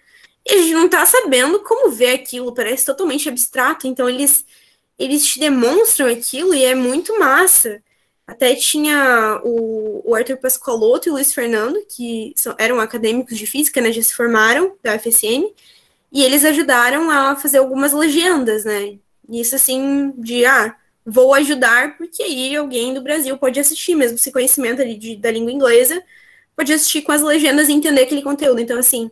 e 0.46 0.52
a 0.54 0.56
gente 0.56 0.72
não 0.72 0.88
tá 0.88 1.04
sabendo 1.04 1.60
como 1.60 1.90
ver 1.90 2.14
aquilo, 2.14 2.54
parece 2.54 2.86
totalmente 2.86 3.28
abstrato, 3.28 3.86
então 3.86 4.08
eles, 4.08 4.46
eles 4.98 5.26
te 5.26 5.38
demonstram 5.38 6.06
aquilo 6.06 6.54
e 6.54 6.64
é 6.64 6.74
muito 6.74 7.18
massa. 7.18 7.82
Até 8.26 8.54
tinha 8.54 9.38
o, 9.44 10.02
o 10.10 10.14
Arthur 10.14 10.38
Pascoaloto 10.38 11.08
e 11.08 11.10
o 11.10 11.14
Luiz 11.14 11.34
Fernando, 11.34 11.78
que 11.94 12.32
são, 12.36 12.54
eram 12.58 12.80
acadêmicos 12.80 13.36
de 13.36 13.46
física, 13.46 13.82
né, 13.82 13.92
já 13.92 14.02
se 14.02 14.14
formaram 14.14 14.76
da 14.82 14.96
UFSM, 14.96 15.52
e 16.12 16.22
eles 16.22 16.44
ajudaram 16.44 17.10
a 17.10 17.36
fazer 17.36 17.58
algumas 17.58 17.92
legendas, 17.92 18.64
né, 18.64 18.98
isso 19.28 19.54
assim, 19.54 20.12
de, 20.16 20.44
ah, 20.46 20.74
vou 21.04 21.34
ajudar, 21.34 21.96
porque 21.96 22.22
aí 22.22 22.56
alguém 22.56 22.94
do 22.94 23.02
Brasil 23.02 23.36
pode 23.36 23.60
assistir, 23.60 23.94
mesmo 23.94 24.18
sem 24.18 24.32
conhecimento 24.32 24.80
ali 24.82 24.96
de, 24.96 25.16
da 25.16 25.30
língua 25.30 25.52
inglesa, 25.52 26.02
pode 26.56 26.72
assistir 26.72 27.02
com 27.02 27.12
as 27.12 27.22
legendas 27.22 27.68
e 27.68 27.72
entender 27.72 28.02
aquele 28.02 28.22
conteúdo, 28.22 28.60
então 28.60 28.78
assim, 28.78 29.10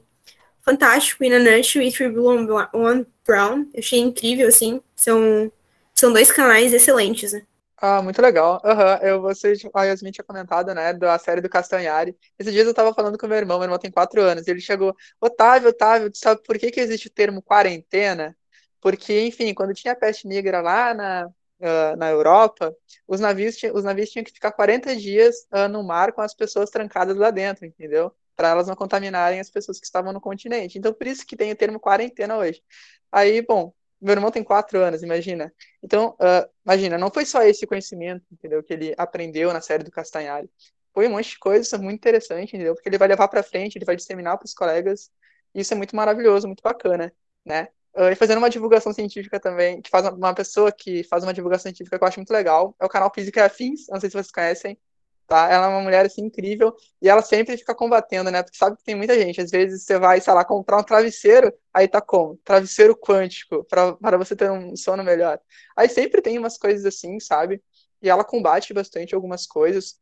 fantástico, 0.66 1.22
In 1.22 1.32
a 1.32 1.38
Nutshell 1.38 1.82
e 1.82 2.08
Blue 2.08 2.26
One 2.26 3.06
Brown. 3.24 3.66
Eu 3.72 3.78
achei 3.78 4.00
incrível, 4.00 4.48
assim. 4.48 4.80
São, 4.96 5.50
são 5.94 6.12
dois 6.12 6.32
canais 6.32 6.74
excelentes, 6.74 7.32
né? 7.32 7.42
Ah, 7.78 8.00
muito 8.00 8.20
legal. 8.22 8.60
Uhum. 8.64 9.06
Eu, 9.06 9.20
você, 9.20 9.52
a 9.74 9.84
Yasmin 9.84 10.10
tinha 10.10 10.24
comentado, 10.24 10.74
né, 10.74 10.94
da 10.94 11.18
série 11.18 11.42
do 11.42 11.48
Castanhari. 11.48 12.16
Esses 12.38 12.52
dias 12.52 12.66
eu 12.66 12.74
tava 12.74 12.94
falando 12.94 13.18
com 13.18 13.26
meu 13.26 13.36
irmão, 13.36 13.58
meu 13.58 13.66
irmão 13.66 13.78
tem 13.78 13.90
quatro 13.90 14.22
anos, 14.22 14.46
e 14.46 14.50
ele 14.50 14.60
chegou, 14.60 14.94
Otávio, 15.20 15.68
Otávio, 15.68 16.10
tu 16.10 16.16
sabe 16.18 16.42
por 16.42 16.58
que 16.58 16.70
que 16.70 16.80
existe 16.80 17.08
o 17.08 17.10
termo 17.10 17.42
quarentena? 17.42 18.36
Porque, 18.80 19.20
enfim, 19.26 19.52
quando 19.52 19.74
tinha 19.74 19.94
peste 19.94 20.26
negra 20.26 20.60
lá 20.62 20.94
na, 20.94 21.26
uh, 21.26 21.96
na 21.98 22.08
Europa, 22.10 22.74
os 23.06 23.20
navios, 23.20 23.56
os 23.74 23.84
navios 23.84 24.10
tinham 24.10 24.24
que 24.24 24.32
ficar 24.32 24.52
40 24.52 24.96
dias 24.96 25.46
uh, 25.52 25.68
no 25.68 25.82
mar 25.82 26.12
com 26.12 26.22
as 26.22 26.34
pessoas 26.34 26.70
trancadas 26.70 27.16
lá 27.16 27.30
dentro, 27.30 27.66
entendeu? 27.66 28.12
para 28.36 28.50
elas 28.50 28.68
não 28.68 28.76
contaminarem 28.76 29.40
as 29.40 29.50
pessoas 29.50 29.80
que 29.80 29.86
estavam 29.86 30.12
no 30.12 30.20
continente. 30.20 30.78
Então, 30.78 30.92
por 30.92 31.06
isso 31.06 31.26
que 31.26 31.36
tem 31.36 31.50
o 31.50 31.56
termo 31.56 31.80
quarentena 31.80 32.36
hoje. 32.36 32.62
Aí, 33.10 33.40
bom, 33.40 33.72
meu 34.00 34.12
irmão 34.12 34.30
tem 34.30 34.44
quatro 34.44 34.78
anos, 34.80 35.02
imagina. 35.02 35.52
Então, 35.82 36.16
uh, 36.20 36.48
imagina, 36.64 36.98
não 36.98 37.10
foi 37.10 37.24
só 37.24 37.42
esse 37.42 37.66
conhecimento, 37.66 38.24
entendeu, 38.30 38.62
que 38.62 38.72
ele 38.72 38.94
aprendeu 38.98 39.52
na 39.52 39.60
série 39.60 39.84
do 39.84 39.90
Castanhari. 39.90 40.50
Foi 40.92 41.06
um 41.08 41.10
monte 41.12 41.30
de 41.30 41.38
coisa 41.38 41.78
muito 41.78 41.96
interessante, 41.96 42.54
entendeu? 42.54 42.74
Porque 42.74 42.88
ele 42.88 42.98
vai 42.98 43.08
levar 43.08 43.28
para 43.28 43.42
frente, 43.42 43.76
ele 43.76 43.84
vai 43.84 43.96
disseminar 43.96 44.38
para 44.38 44.46
os 44.46 44.54
colegas. 44.54 45.10
Isso 45.54 45.72
é 45.74 45.76
muito 45.76 45.94
maravilhoso, 45.96 46.46
muito 46.46 46.62
bacana, 46.62 47.12
né? 47.44 47.68
Uh, 47.94 48.10
e 48.12 48.14
fazendo 48.14 48.38
uma 48.38 48.50
divulgação 48.50 48.92
científica 48.92 49.40
também, 49.40 49.80
que 49.80 49.88
faz 49.88 50.04
uma, 50.04 50.12
uma 50.12 50.34
pessoa 50.34 50.70
que 50.70 51.02
faz 51.04 51.22
uma 51.22 51.32
divulgação 51.32 51.64
científica 51.64 51.98
que 51.98 52.04
eu 52.04 52.08
acho 52.08 52.18
muito 52.18 52.32
legal, 52.32 52.74
é 52.78 52.84
o 52.84 52.88
canal 52.88 53.10
Física 53.14 53.44
Afins, 53.46 53.86
não 53.88 53.98
sei 53.98 54.10
se 54.10 54.14
vocês 54.14 54.30
conhecem, 54.30 54.78
tá? 55.26 55.50
Ela 55.50 55.66
é 55.66 55.68
uma 55.68 55.80
mulher, 55.80 56.06
assim, 56.06 56.22
incrível, 56.22 56.74
e 57.02 57.08
ela 57.08 57.22
sempre 57.22 57.56
fica 57.56 57.74
combatendo, 57.74 58.30
né? 58.30 58.42
Porque 58.42 58.56
sabe 58.56 58.76
que 58.76 58.84
tem 58.84 58.94
muita 58.94 59.14
gente, 59.18 59.40
às 59.40 59.50
vezes 59.50 59.82
você 59.84 59.98
vai, 59.98 60.20
sei 60.20 60.32
lá, 60.32 60.44
comprar 60.44 60.78
um 60.78 60.82
travesseiro, 60.82 61.52
aí 61.74 61.88
tá 61.88 62.00
como? 62.00 62.38
Travesseiro 62.44 62.96
quântico, 62.96 63.64
para 63.64 64.16
você 64.16 64.36
ter 64.36 64.50
um 64.50 64.76
sono 64.76 65.02
melhor. 65.02 65.38
Aí 65.76 65.88
sempre 65.88 66.22
tem 66.22 66.38
umas 66.38 66.56
coisas 66.56 66.84
assim, 66.84 67.18
sabe? 67.20 67.62
E 68.02 68.08
ela 68.08 68.24
combate 68.24 68.72
bastante 68.72 69.14
algumas 69.14 69.46
coisas, 69.46 69.96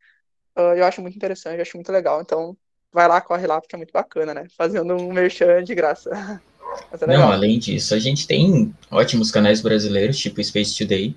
uh, 0.57 0.75
eu 0.75 0.85
acho 0.85 1.01
muito 1.01 1.15
interessante, 1.15 1.55
eu 1.55 1.61
acho 1.61 1.77
muito 1.77 1.91
legal, 1.91 2.21
então 2.21 2.55
vai 2.91 3.07
lá, 3.07 3.19
corre 3.19 3.47
lá, 3.47 3.59
porque 3.59 3.75
é 3.75 3.77
muito 3.77 3.91
bacana, 3.91 4.33
né? 4.33 4.47
Fazendo 4.57 4.95
um 4.95 5.11
merchan 5.11 5.63
de 5.63 5.75
graça. 5.75 6.09
É 6.91 7.07
Não, 7.07 7.31
além 7.31 7.57
disso, 7.57 7.93
a 7.93 7.99
gente 7.99 8.27
tem 8.27 8.75
ótimos 8.91 9.31
canais 9.31 9.61
brasileiros, 9.61 10.17
tipo 10.17 10.43
Space 10.43 10.77
Today, 10.77 11.15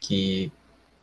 que 0.00 0.52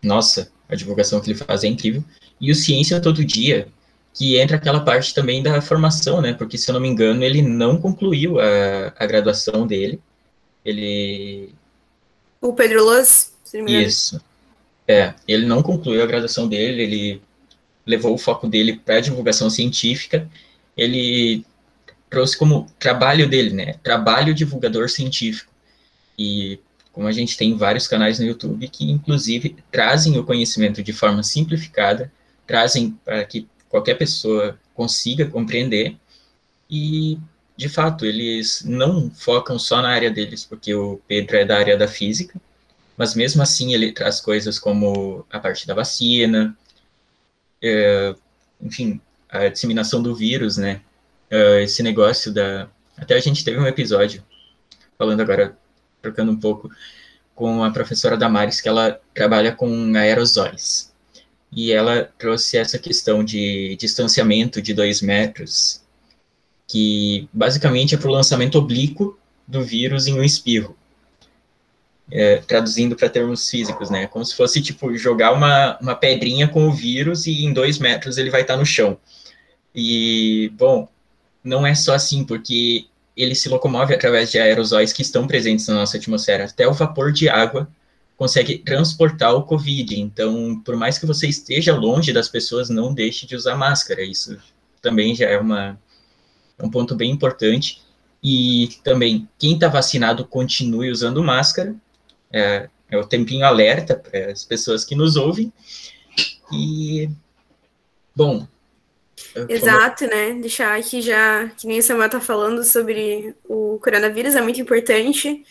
nossa, 0.04 0.51
a 0.70 0.75
divulgação 0.75 1.20
que 1.20 1.30
ele 1.32 1.38
faz 1.38 1.63
é 1.63 1.68
incrível. 1.68 2.04
E 2.39 2.51
o 2.51 2.56
Ciência 2.56 3.00
Todo 3.00 3.25
Dia, 3.25 3.68
que 4.13 4.38
entra 4.38 4.58
aquela 4.58 4.80
parte 4.80 5.13
também 5.13 5.42
da 5.42 5.62
formação, 5.62 6.22
né? 6.22 6.34
Porque, 6.34 6.58
se 6.58 6.70
eu 6.70 6.74
não 6.74 6.82
me 6.82 6.88
engano, 6.88 7.24
ele 7.24 7.42
não 7.42 7.80
concluiu 7.80 8.39
a, 8.39 8.94
a 8.98 9.06
graduação 9.06 9.66
dele. 9.66 10.00
Ele. 10.63 11.50
O 12.42 12.54
Pedro 12.54 12.84
Luz, 12.84 13.34
se 13.44 13.58
não 13.58 13.66
me 13.66 13.72
engano. 13.72 13.88
Isso. 13.88 14.22
É, 14.88 15.13
ele 15.27 15.46
não 15.46 15.62
concluiu 15.62 16.01
a 16.01 16.06
graduação 16.06 16.48
dele, 16.48 16.82
ele 16.82 17.22
levou 17.86 18.13
o 18.13 18.18
foco 18.18 18.48
dele 18.48 18.77
para 18.77 18.98
a 18.98 19.01
divulgação 19.01 19.50
científica. 19.50 20.30
Ele 20.75 21.46
trouxe 22.10 22.38
como 22.38 22.68
trabalho 22.80 23.27
dele, 23.27 23.54
né? 23.54 23.75
Trabalho 23.84 24.34
divulgador 24.34 24.89
científico. 24.89 25.51
E 26.18 26.60
como 26.98 27.08
a 27.08 27.12
gente 27.12 27.38
tem 27.38 27.56
vários 27.56 27.88
canais 27.88 28.18
no 28.18 28.25
YouTube 28.25 28.68
que, 28.70 28.89
inclusive, 28.89 29.56
trazem 29.72 30.18
o 30.18 30.24
conhecimento 30.24 30.82
de 30.82 30.92
forma 30.92 31.22
simplificada, 31.22 32.12
trazem 32.48 33.00
para 33.06 33.24
que 33.24 33.48
qualquer 33.70 34.00
pessoa 34.00 34.60
consiga 34.74 35.27
compreender. 35.27 35.96
E, 36.68 37.20
de 37.56 37.70
fato, 37.70 38.04
eles 38.04 38.63
não 38.66 39.12
focam 39.12 39.60
só 39.60 39.80
na 39.80 39.89
área 39.89 40.10
deles, 40.10 40.44
porque 40.44 40.74
o 40.74 41.00
Pedro 41.08 41.38
é 41.38 41.46
da 41.46 41.60
área 41.60 41.77
da 41.77 41.88
física, 41.88 42.42
mas 42.98 43.13
mesmo 43.13 43.44
assim 43.44 43.75
ele 43.75 43.92
traz 43.92 44.20
coisas 44.20 44.58
como 44.58 45.24
a 45.30 45.39
parte 45.39 45.68
da 45.68 45.75
vacina, 45.75 46.58
é, 47.62 48.16
enfim, 48.60 49.00
a 49.30 49.50
disseminação 49.50 50.01
do 50.01 50.16
vírus, 50.16 50.58
né? 50.58 50.82
É, 51.30 51.62
esse 51.62 51.84
negócio 51.84 52.34
da. 52.34 52.68
Até 52.98 53.13
a 53.13 53.20
gente 53.20 53.46
teve 53.46 53.60
um 53.60 53.68
episódio, 53.68 54.24
falando 54.98 55.22
agora 55.22 55.56
trocando 56.08 56.32
um 56.32 56.40
pouco 56.40 56.70
com 57.36 57.64
a 57.64 57.72
professora 57.72 58.18
Damares, 58.18 58.62
que 58.62 58.68
ela 58.68 59.00
trabalha 59.14 59.52
com 59.52 59.94
aerosóis. 59.96 60.92
E 61.52 61.72
ela 61.72 62.10
trouxe 62.18 62.58
essa 62.58 62.80
questão 62.80 63.24
de 63.24 63.76
distanciamento 63.76 64.62
de 64.62 64.74
dois 64.74 65.02
metros, 65.02 65.82
que 66.66 67.30
basicamente 67.32 67.96
é 67.96 67.98
para 67.98 68.10
o 68.10 68.14
lançamento 68.14 68.58
oblíquo 68.58 69.18
do 69.48 69.64
vírus 69.64 70.08
em 70.08 70.20
um 70.20 70.24
espirro. 70.24 70.76
É, 72.10 72.38
traduzindo 72.38 72.96
para 72.96 73.10
termos 73.10 73.50
físicos, 73.50 73.90
né? 73.90 74.08
Como 74.08 74.24
se 74.24 74.34
fosse, 74.34 74.62
tipo, 74.62 74.96
jogar 74.96 75.34
uma, 75.34 75.78
uma 75.82 75.94
pedrinha 75.94 76.48
com 76.48 76.66
o 76.68 76.74
vírus 76.74 77.28
e 77.28 77.44
em 77.44 77.52
dois 77.52 77.80
metros 77.80 78.18
ele 78.18 78.30
vai 78.30 78.42
estar 78.42 78.54
tá 78.54 78.60
no 78.60 78.66
chão. 78.66 78.98
E, 79.76 80.50
bom, 80.58 80.88
não 81.44 81.68
é 81.68 81.76
só 81.76 81.94
assim, 81.94 82.24
porque 82.24 82.88
ele 83.18 83.34
se 83.34 83.50
locomove 83.50 83.94
através 83.94 84.32
de 84.32 84.38
aerosóis 84.38 84.94
que 84.94 85.02
estão 85.02 85.26
presentes 85.26 85.68
na 85.68 85.74
nossa 85.74 85.98
atmosfera. 85.98 86.46
Até 86.46 86.68
o 86.68 86.74
vapor 86.74 87.12
de 87.12 87.28
água 87.28 87.68
consegue 88.16 88.60
transportar 88.60 89.36
o 89.36 89.44
Covid. 89.44 90.00
Então, 90.00 90.62
por 90.64 90.76
mais 90.76 91.00
que 91.00 91.06
você 91.06 91.28
esteja 91.28 91.76
longe 91.76 92.14
das 92.14 92.30
pessoas, 92.30 92.70
não 92.70 92.94
deixe 92.94 93.26
de 93.26 93.36
usar 93.36 93.56
máscara. 93.56 94.04
Isso 94.04 94.38
também 94.82 95.16
já 95.16 95.28
é 95.28 95.38
uma, 95.38 95.80
é 96.58 96.66
um 96.66 96.70
ponto 96.70 96.96
bem 96.96 97.12
importante. 97.12 97.82
E 98.24 98.70
também, 98.84 99.28
quem 99.38 99.54
está 99.54 99.68
vacinado, 99.68 100.26
continue 100.26 100.92
usando 100.92 101.24
máscara. 101.24 101.76
É, 102.32 102.70
é 102.90 102.98
o 102.98 103.06
tempinho 103.06 103.46
alerta 103.46 103.96
para 103.96 104.32
as 104.32 104.46
pessoas 104.46 104.86
que 104.86 104.96
nos 104.96 105.16
ouvem. 105.16 105.52
E, 106.52 107.10
bom, 108.16 108.48
Exato, 109.50 110.06
né? 110.08 110.34
Deixar 110.34 110.78
aqui 110.78 111.02
já, 111.02 111.48
que 111.58 111.68
nem 111.68 111.80
o 111.80 111.84
Samuel 111.84 112.10
tá 112.10 112.20
falando 112.20 112.64
sobre 112.64 113.36
o 113.46 113.80
coronavírus, 113.80 114.36
é 114.36 114.42
muito 114.42 114.62
importante. 114.62 115.44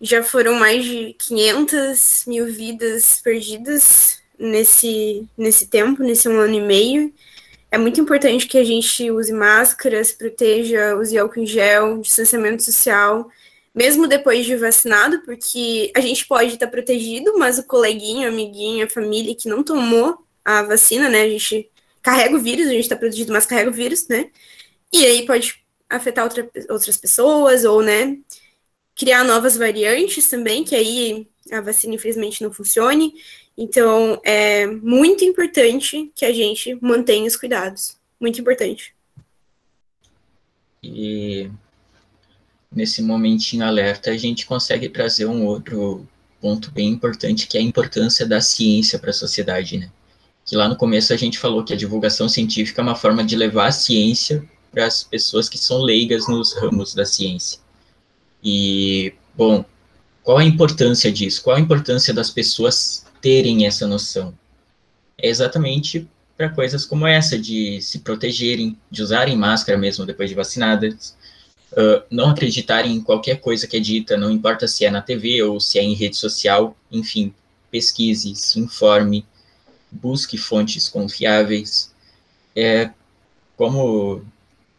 Já 0.00 0.22
foram 0.22 0.54
mais 0.54 0.84
de 0.84 1.14
500 1.18 2.24
mil 2.26 2.46
vidas 2.46 3.20
perdidas 3.22 4.20
nesse, 4.38 5.28
nesse 5.36 5.66
tempo, 5.66 6.02
nesse 6.02 6.28
um 6.28 6.38
ano 6.38 6.54
e 6.54 6.60
meio. 6.60 7.12
É 7.70 7.76
muito 7.76 8.00
importante 8.00 8.46
que 8.46 8.56
a 8.56 8.64
gente 8.64 9.10
use 9.10 9.32
máscara, 9.32 10.02
se 10.02 10.16
proteja, 10.16 10.96
use 10.96 11.18
álcool 11.18 11.40
em 11.40 11.46
gel, 11.46 11.98
distanciamento 11.98 12.62
social, 12.62 13.28
mesmo 13.74 14.06
depois 14.06 14.46
de 14.46 14.56
vacinado, 14.56 15.20
porque 15.22 15.92
a 15.94 16.00
gente 16.00 16.26
pode 16.26 16.54
estar 16.54 16.68
protegido, 16.68 17.38
mas 17.38 17.58
o 17.58 17.66
coleguinha, 17.66 18.28
amiguinho, 18.28 18.86
a 18.86 18.88
família 18.88 19.34
que 19.34 19.48
não 19.48 19.62
tomou 19.62 20.18
a 20.44 20.62
vacina, 20.62 21.08
né? 21.10 21.22
A 21.22 21.28
gente 21.28 21.68
carrega 22.02 22.36
o 22.36 22.40
vírus, 22.40 22.66
a 22.66 22.72
gente 22.72 22.82
está 22.82 22.96
protegido, 22.96 23.32
mas 23.32 23.46
carrega 23.46 23.70
o 23.70 23.72
vírus, 23.74 24.06
né? 24.08 24.30
E 24.92 25.04
aí 25.04 25.26
pode 25.26 25.62
afetar 25.88 26.24
outra, 26.24 26.48
outras 26.68 26.96
pessoas, 26.96 27.64
ou, 27.64 27.82
né, 27.82 28.18
criar 28.94 29.24
novas 29.24 29.56
variantes 29.56 30.28
também, 30.28 30.64
que 30.64 30.74
aí 30.74 31.26
a 31.50 31.60
vacina, 31.60 31.94
infelizmente, 31.94 32.42
não 32.42 32.52
funcione. 32.52 33.14
Então, 33.56 34.20
é 34.24 34.66
muito 34.66 35.24
importante 35.24 36.12
que 36.14 36.24
a 36.24 36.32
gente 36.32 36.76
mantenha 36.80 37.26
os 37.26 37.36
cuidados. 37.36 37.96
Muito 38.20 38.40
importante. 38.40 38.94
E 40.82 41.50
nesse 42.70 43.02
momentinho 43.02 43.64
alerta, 43.64 44.10
a 44.10 44.16
gente 44.16 44.46
consegue 44.46 44.88
trazer 44.88 45.26
um 45.26 45.46
outro 45.46 46.06
ponto 46.40 46.70
bem 46.70 46.88
importante, 46.88 47.46
que 47.46 47.56
é 47.56 47.60
a 47.60 47.64
importância 47.64 48.26
da 48.26 48.40
ciência 48.40 48.98
para 48.98 49.10
a 49.10 49.14
sociedade, 49.14 49.78
né? 49.78 49.90
Que 50.48 50.56
lá 50.56 50.66
no 50.66 50.76
começo 50.76 51.12
a 51.12 51.16
gente 51.16 51.38
falou 51.38 51.62
que 51.62 51.74
a 51.74 51.76
divulgação 51.76 52.26
científica 52.26 52.80
é 52.80 52.82
uma 52.82 52.94
forma 52.94 53.22
de 53.22 53.36
levar 53.36 53.66
a 53.66 53.72
ciência 53.72 54.42
para 54.72 54.86
as 54.86 55.02
pessoas 55.02 55.46
que 55.46 55.58
são 55.58 55.82
leigas 55.82 56.26
nos 56.26 56.54
ramos 56.54 56.94
da 56.94 57.04
ciência. 57.04 57.60
E, 58.42 59.12
bom, 59.36 59.62
qual 60.22 60.38
a 60.38 60.44
importância 60.44 61.12
disso? 61.12 61.42
Qual 61.42 61.54
a 61.54 61.60
importância 61.60 62.14
das 62.14 62.30
pessoas 62.30 63.04
terem 63.20 63.66
essa 63.66 63.86
noção? 63.86 64.32
É 65.18 65.28
exatamente 65.28 66.08
para 66.34 66.48
coisas 66.48 66.86
como 66.86 67.06
essa, 67.06 67.38
de 67.38 67.82
se 67.82 67.98
protegerem, 67.98 68.74
de 68.90 69.02
usarem 69.02 69.36
máscara 69.36 69.76
mesmo 69.76 70.06
depois 70.06 70.30
de 70.30 70.34
vacinadas, 70.34 71.14
uh, 71.72 72.02
não 72.10 72.30
acreditarem 72.30 72.94
em 72.94 73.02
qualquer 73.02 73.38
coisa 73.38 73.66
que 73.66 73.76
é 73.76 73.80
dita, 73.80 74.16
não 74.16 74.30
importa 74.30 74.66
se 74.66 74.86
é 74.86 74.90
na 74.90 75.02
TV 75.02 75.42
ou 75.42 75.60
se 75.60 75.78
é 75.78 75.82
em 75.82 75.92
rede 75.92 76.16
social, 76.16 76.74
enfim, 76.90 77.34
pesquise, 77.70 78.34
se 78.34 78.58
informe, 78.58 79.26
busque 79.90 80.36
fontes 80.36 80.88
confiáveis. 80.88 81.94
É, 82.54 82.90
como 83.56 84.24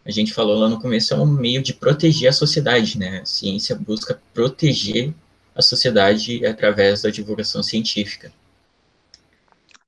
a 0.06 0.12
gente 0.12 0.34
falou 0.34 0.58
lá 0.58 0.70
no 0.70 0.82
começo, 0.82 1.14
é 1.14 1.18
um 1.18 1.26
meio 1.26 1.62
de 1.62 1.74
proteger 1.74 2.30
a 2.30 2.34
sociedade, 2.34 2.98
né? 2.98 3.20
A 3.20 3.26
ciência 3.26 3.76
busca 3.76 4.22
proteger 4.34 5.14
a 5.54 5.62
sociedade 5.62 6.46
através 6.46 7.02
da 7.02 7.10
divulgação 7.10 7.62
científica. 7.62 8.32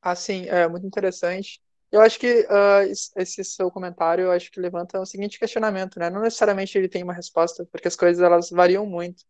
Assim, 0.02 0.46
é 0.48 0.68
muito 0.68 0.86
interessante. 0.86 1.62
Eu 1.92 2.02
acho 2.02 2.20
que 2.20 2.42
uh, 2.42 2.92
esse 3.18 3.44
seu 3.44 3.70
comentário, 3.70 4.26
eu 4.26 4.32
acho 4.32 4.52
que 4.52 4.60
levanta 4.60 5.00
o 5.00 5.06
seguinte 5.06 5.38
questionamento, 5.38 6.00
né? 6.00 6.10
Não 6.10 6.22
necessariamente 6.22 6.78
ele 6.78 6.88
tem 6.88 7.04
uma 7.04 7.14
resposta, 7.14 7.66
porque 7.72 7.88
as 7.88 7.96
coisas 7.96 8.24
elas 8.24 8.50
variam 8.50 8.86
muito. 8.86 9.24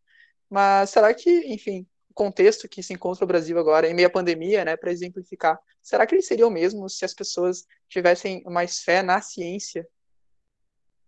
Mas 0.49 0.91
será 0.91 1.13
que, 1.13 1.29
enfim, 1.53 1.87
contexto 2.13 2.67
que 2.67 2.83
se 2.83 2.93
encontra 2.93 3.23
o 3.23 3.27
Brasil 3.27 3.57
agora, 3.57 3.89
em 3.89 3.93
meio 3.93 4.07
à 4.07 4.11
pandemia, 4.11 4.65
né, 4.65 4.75
para 4.75 4.91
exemplificar, 4.91 5.59
será 5.81 6.05
que 6.05 6.15
ele 6.15 6.21
seria 6.21 6.47
o 6.47 6.51
mesmo 6.51 6.89
se 6.89 7.05
as 7.05 7.13
pessoas 7.13 7.65
tivessem 7.89 8.43
mais 8.45 8.79
fé 8.79 9.01
na 9.01 9.21
ciência? 9.21 9.87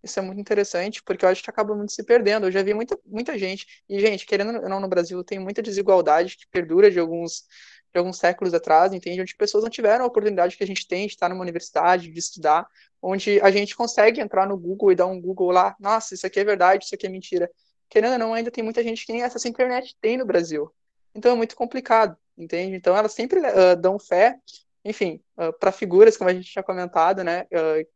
Isso 0.03 0.19
é 0.19 0.21
muito 0.21 0.41
interessante, 0.41 1.01
porque 1.01 1.23
eu 1.23 1.29
acho 1.29 1.41
que 1.41 1.49
acaba 1.49 1.73
muito 1.73 1.93
se 1.93 2.03
perdendo. 2.03 2.47
Eu 2.47 2.51
já 2.51 2.61
vi 2.61 2.73
muita, 2.73 2.99
muita 3.05 3.37
gente, 3.37 3.65
e, 3.87 3.99
gente, 3.99 4.25
querendo 4.25 4.61
ou 4.61 4.69
não, 4.69 4.79
no 4.81 4.87
Brasil 4.87 5.23
tem 5.23 5.39
muita 5.39 5.61
desigualdade 5.61 6.35
que 6.35 6.45
perdura 6.47 6.91
de 6.91 6.99
alguns, 6.99 7.45
de 7.93 7.97
alguns 7.99 8.17
séculos 8.17 8.53
atrás, 8.53 8.91
entende? 8.91 9.21
Onde 9.21 9.33
pessoas 9.35 9.63
não 9.63 9.69
tiveram 9.69 10.03
a 10.03 10.07
oportunidade 10.07 10.57
que 10.57 10.63
a 10.63 10.67
gente 10.67 10.85
tem 10.85 11.07
de 11.07 11.13
estar 11.13 11.29
numa 11.29 11.41
universidade, 11.41 12.11
de 12.11 12.19
estudar, 12.19 12.67
onde 13.01 13.39
a 13.39 13.49
gente 13.49 13.75
consegue 13.77 14.19
entrar 14.19 14.45
no 14.45 14.57
Google 14.57 14.91
e 14.91 14.95
dar 14.95 15.05
um 15.05 15.21
Google 15.21 15.51
lá, 15.51 15.73
nossa, 15.79 16.13
isso 16.13 16.27
aqui 16.27 16.39
é 16.39 16.43
verdade, 16.43 16.83
isso 16.83 16.95
aqui 16.95 17.07
é 17.07 17.09
mentira. 17.09 17.49
Querendo 17.89 18.13
ou 18.13 18.19
não, 18.19 18.33
ainda 18.33 18.51
tem 18.51 18.63
muita 18.63 18.83
gente 18.83 19.05
que 19.05 19.13
nem 19.13 19.21
essa 19.21 19.47
internet 19.47 19.95
tem 20.01 20.17
no 20.17 20.25
Brasil. 20.25 20.69
Então 21.13 21.33
é 21.33 21.35
muito 21.35 21.55
complicado, 21.55 22.17
entende? 22.37 22.75
Então 22.75 22.95
elas 22.95 23.13
sempre 23.13 23.39
uh, 23.39 23.75
dão 23.79 23.99
fé, 23.99 24.39
enfim, 24.83 25.23
uh, 25.37 25.53
para 25.59 25.71
figuras, 25.71 26.17
como 26.17 26.29
a 26.29 26.33
gente 26.33 26.51
tinha 26.51 26.63
comentado, 26.63 27.23
né, 27.23 27.43
uh, 27.43 27.87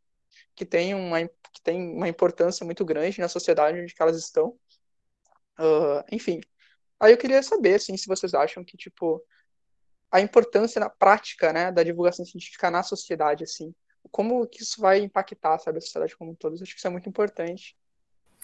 que 0.56 0.66
tem 0.66 0.94
uma 0.94 1.28
que 1.28 1.62
tem 1.64 1.96
uma 1.96 2.08
importância 2.08 2.66
muito 2.66 2.86
grande 2.86 3.20
na 3.20 3.28
sociedade 3.28 3.80
onde 3.80 3.94
elas 4.00 4.18
estão. 4.18 4.56
enfim, 6.12 6.40
aí 7.00 7.12
eu 7.12 7.18
queria 7.18 7.42
saber, 7.42 7.76
assim, 7.76 7.98
se 7.98 8.08
vocês 8.08 8.34
acham 8.34 8.64
que 8.64 8.78
tipo 8.78 9.24
a 10.12 10.22
importância 10.22 10.80
na 10.80 10.90
prática, 10.90 11.52
né, 11.52 11.72
da 11.72 11.84
divulgação 11.84 12.26
científica 12.26 12.72
na 12.72 12.84
sociedade, 12.84 13.44
assim, 13.44 13.74
como 14.12 14.48
que 14.48 14.62
isso 14.64 14.80
vai 14.80 15.00
impactar, 15.00 15.60
sabe, 15.60 15.80
a 15.80 15.82
sociedade 15.82 16.16
como 16.16 16.32
um 16.32 16.36
todo. 16.36 16.56
Eu 16.56 16.64
acho 16.64 16.74
que 16.74 16.80
isso 16.80 16.88
é 16.88 16.92
muito 16.92 17.10
importante. 17.10 17.78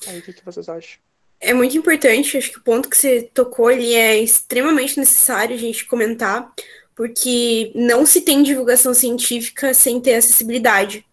Aí, 0.08 0.20
o 0.20 0.22
que, 0.22 0.34
que 0.34 0.44
vocês 0.44 0.68
acham? 0.68 1.01
É 1.44 1.54
muito 1.54 1.78
importante, 1.78 2.38
acho 2.38 2.52
que 2.52 2.60
o 2.60 2.64
ponto 2.64 2.90
que 2.90 2.98
você 2.98 3.30
tocou 3.34 3.68
ali 3.68 3.94
é 3.94 4.18
extremamente 4.18 4.98
necessário 4.98 5.56
a 5.56 5.60
gente 5.60 5.86
comentar, 5.86 6.52
porque 6.96 7.72
não 7.76 8.06
se 8.06 8.22
tem 8.22 8.44
divulgação 8.44 8.94
científica 8.94 9.74
sem 9.74 10.00
ter 10.00 10.16
acessibilidade. 10.16 11.06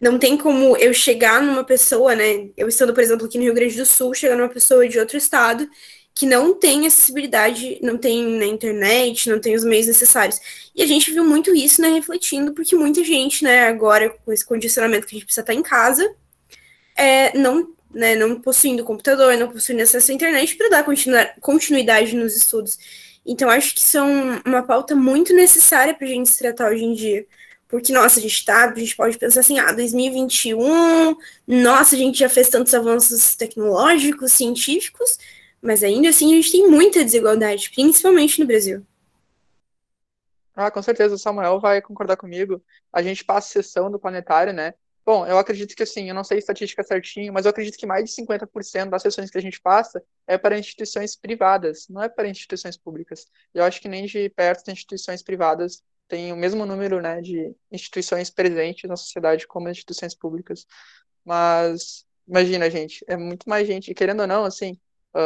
Não 0.00 0.18
tem 0.18 0.36
como 0.36 0.76
eu 0.76 0.92
chegar 0.94 1.42
numa 1.42 1.64
pessoa, 1.64 2.14
né? 2.14 2.48
Eu 2.56 2.68
estando, 2.68 2.94
por 2.94 3.02
exemplo, 3.02 3.26
aqui 3.26 3.38
no 3.38 3.44
Rio 3.44 3.54
Grande 3.54 3.76
do 3.76 3.86
Sul, 3.86 4.14
chegar 4.14 4.36
numa 4.36 4.48
pessoa 4.48 4.88
de 4.88 4.98
outro 4.98 5.16
estado 5.16 5.68
que 6.14 6.26
não 6.26 6.52
tem 6.52 6.84
acessibilidade, 6.84 7.78
não 7.80 7.96
tem 7.96 8.24
na 8.24 8.46
internet, 8.46 9.30
não 9.30 9.38
tem 9.38 9.54
os 9.54 9.62
meios 9.62 9.86
necessários. 9.86 10.40
E 10.74 10.82
a 10.82 10.86
gente 10.86 11.12
viu 11.12 11.24
muito 11.24 11.54
isso, 11.54 11.80
né, 11.80 11.90
refletindo, 11.90 12.52
porque 12.52 12.74
muita 12.74 13.04
gente, 13.04 13.44
né, 13.44 13.68
agora 13.68 14.10
com 14.10 14.32
esse 14.32 14.44
condicionamento 14.44 15.06
que 15.06 15.14
a 15.14 15.18
gente 15.18 15.26
precisa 15.26 15.42
estar 15.42 15.54
em 15.54 15.62
casa, 15.62 16.12
é, 16.96 17.38
não, 17.38 17.72
né, 17.90 18.14
não 18.14 18.40
possuindo 18.40 18.84
computador, 18.84 19.36
não 19.36 19.50
possuindo 19.50 19.82
acesso 19.82 20.10
à 20.10 20.14
internet 20.14 20.56
para 20.56 20.68
dar 20.68 20.84
continuidade 21.40 22.14
nos 22.14 22.36
estudos. 22.36 22.78
Então, 23.24 23.50
acho 23.50 23.74
que 23.74 23.82
são 23.82 24.40
uma 24.44 24.62
pauta 24.62 24.94
muito 24.94 25.34
necessária 25.34 25.94
para 25.94 26.06
a 26.06 26.10
gente 26.10 26.30
se 26.30 26.38
tratar 26.38 26.70
hoje 26.70 26.84
em 26.84 26.94
dia. 26.94 27.26
Porque, 27.68 27.92
nossa, 27.92 28.18
a 28.18 28.22
gente 28.22 28.44
tá, 28.44 28.70
a 28.70 28.74
gente 28.74 28.96
pode 28.96 29.18
pensar 29.18 29.40
assim, 29.40 29.58
ah, 29.58 29.70
2021, 29.72 31.14
nossa, 31.46 31.94
a 31.94 31.98
gente 31.98 32.18
já 32.18 32.28
fez 32.28 32.48
tantos 32.48 32.72
avanços 32.72 33.36
tecnológicos, 33.36 34.32
científicos, 34.32 35.18
mas 35.60 35.82
ainda 35.82 36.08
assim 36.08 36.32
a 36.32 36.36
gente 36.36 36.52
tem 36.52 36.66
muita 36.66 37.04
desigualdade, 37.04 37.70
principalmente 37.70 38.40
no 38.40 38.46
Brasil. 38.46 38.86
Ah, 40.56 40.70
com 40.70 40.82
certeza, 40.82 41.14
o 41.14 41.18
Samuel 41.18 41.60
vai 41.60 41.82
concordar 41.82 42.16
comigo. 42.16 42.62
A 42.92 43.02
gente 43.02 43.24
passa 43.24 43.46
a 43.48 43.62
sessão 43.62 43.90
do 43.90 43.98
planetário, 43.98 44.52
né? 44.52 44.72
Bom, 45.08 45.26
eu 45.26 45.38
acredito 45.38 45.74
que 45.74 45.82
assim, 45.82 46.10
eu 46.10 46.14
não 46.14 46.22
sei 46.22 46.36
a 46.36 46.38
estatística 46.38 46.82
certinho, 46.82 47.32
mas 47.32 47.46
eu 47.46 47.50
acredito 47.50 47.78
que 47.78 47.86
mais 47.86 48.04
de 48.04 48.10
50% 48.10 48.90
das 48.90 49.00
sessões 49.00 49.30
que 49.30 49.38
a 49.38 49.40
gente 49.40 49.58
passa 49.58 50.04
é 50.26 50.36
para 50.36 50.58
instituições 50.58 51.16
privadas, 51.16 51.88
não 51.88 52.02
é 52.02 52.10
para 52.10 52.28
instituições 52.28 52.76
públicas. 52.76 53.26
Eu 53.54 53.64
acho 53.64 53.80
que 53.80 53.88
nem 53.88 54.04
de 54.04 54.28
perto 54.28 54.66
de 54.66 54.72
instituições 54.72 55.22
privadas 55.22 55.82
tem 56.08 56.30
o 56.30 56.36
mesmo 56.36 56.66
número 56.66 57.00
né, 57.00 57.22
de 57.22 57.56
instituições 57.72 58.28
presentes 58.28 58.86
na 58.86 58.96
sociedade 58.96 59.46
como 59.46 59.70
instituições 59.70 60.14
públicas. 60.14 60.66
Mas 61.24 62.04
imagina, 62.28 62.70
gente, 62.70 63.02
é 63.08 63.16
muito 63.16 63.48
mais 63.48 63.66
gente. 63.66 63.94
Querendo 63.94 64.20
ou 64.20 64.26
não, 64.26 64.44
assim, 64.44 64.72
uh, 65.16 65.20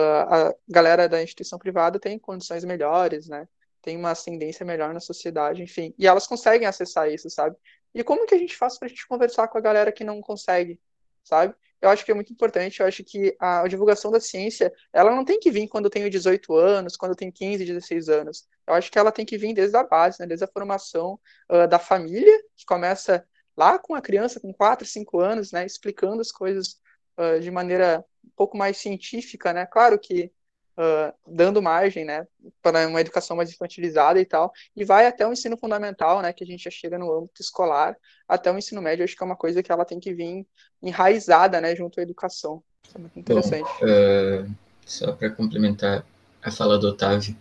a 0.50 0.54
galera 0.68 1.08
da 1.08 1.20
instituição 1.20 1.58
privada 1.58 1.98
tem 1.98 2.20
condições 2.20 2.64
melhores, 2.64 3.26
né? 3.26 3.48
Tem 3.82 3.96
uma 3.96 4.12
ascendência 4.12 4.64
melhor 4.64 4.94
na 4.94 5.00
sociedade, 5.00 5.62
enfim. 5.62 5.94
E 5.98 6.06
elas 6.06 6.26
conseguem 6.26 6.66
acessar 6.66 7.10
isso, 7.10 7.28
sabe? 7.28 7.56
E 7.94 8.02
como 8.02 8.26
que 8.26 8.34
a 8.34 8.38
gente 8.38 8.56
faz 8.56 8.78
para 8.78 8.86
a 8.86 8.88
gente 8.88 9.06
conversar 9.06 9.48
com 9.48 9.58
a 9.58 9.60
galera 9.60 9.92
que 9.92 10.04
não 10.04 10.20
consegue, 10.20 10.80
sabe? 11.22 11.54
eu 11.82 11.90
acho 11.90 12.04
que 12.04 12.12
é 12.12 12.14
muito 12.14 12.32
importante, 12.32 12.78
eu 12.78 12.86
acho 12.86 13.02
que 13.02 13.36
a, 13.40 13.66
divulgação 13.66 14.12
da 14.12 14.20
ciência, 14.20 14.72
ela 14.92 15.14
não 15.14 15.24
tem 15.24 15.40
que 15.40 15.50
vir 15.50 15.66
quando 15.66 15.86
eu 15.86 15.90
tenho 15.90 16.08
18 16.08 16.54
anos, 16.54 16.96
quando 16.96 17.10
eu 17.10 17.16
tenho 17.16 17.32
15, 17.32 17.64
16 17.64 18.08
anos. 18.08 18.46
Eu 18.64 18.74
acho 18.74 18.90
que 18.90 18.96
ela 18.96 19.10
tem 19.10 19.26
que 19.26 19.36
vir 19.36 19.52
desde 19.52 19.76
a 19.76 19.82
base, 19.82 20.20
né, 20.20 20.26
desde 20.26 20.44
a 20.44 20.48
formação 20.48 21.18
uh, 21.50 21.66
da 21.66 21.80
família, 21.80 22.40
que 22.56 22.64
começa 22.64 23.26
lá 23.56 23.80
com 23.80 23.96
a 23.96 24.00
criança 24.00 24.38
com 24.38 24.54
4, 24.54 24.86
5 24.86 25.18
anos, 25.18 25.50
né, 25.50 25.66
explicando 25.66 26.20
as 26.20 26.30
coisas 26.30 26.80
uh, 27.18 27.40
de 27.40 27.50
maneira 27.50 28.04
um 28.24 28.30
pouco 28.36 28.56
mais 28.56 28.76
científica, 28.76 29.52
né? 29.52 29.66
Claro 29.66 29.98
que 29.98 30.30
uh, 30.76 31.12
dando 31.26 31.62
margem, 31.62 32.04
né, 32.04 32.26
para 32.62 32.86
uma 32.86 33.00
educação 33.00 33.36
mais 33.36 33.50
infantilizada 33.50 34.20
e 34.20 34.24
tal, 34.24 34.52
e 34.76 34.84
vai 34.84 35.06
até 35.06 35.26
o 35.26 35.32
ensino 35.32 35.56
fundamental, 35.56 36.22
né, 36.22 36.32
que 36.32 36.44
a 36.44 36.46
gente 36.46 36.64
já 36.64 36.70
chega 36.70 36.98
no 36.98 37.12
âmbito 37.12 37.40
escolar, 37.40 37.96
até 38.28 38.50
o 38.50 38.58
ensino 38.58 38.82
médio, 38.82 39.04
acho 39.04 39.16
que 39.16 39.22
é 39.22 39.26
uma 39.26 39.36
coisa 39.36 39.62
que 39.62 39.70
ela 39.70 39.84
tem 39.84 40.00
que 40.00 40.14
vir 40.14 40.46
enraizada, 40.82 41.60
né, 41.60 41.74
junto 41.76 42.00
à 42.00 42.02
educação. 42.02 42.62
Isso 42.84 42.96
é 42.96 43.00
muito 43.00 43.18
interessante. 43.18 43.70
Bom, 43.80 43.86
uh, 43.86 44.54
só 44.84 45.12
para 45.12 45.30
complementar 45.30 46.04
a 46.42 46.50
fala 46.50 46.78
do 46.78 46.88
Otávio, 46.88 47.36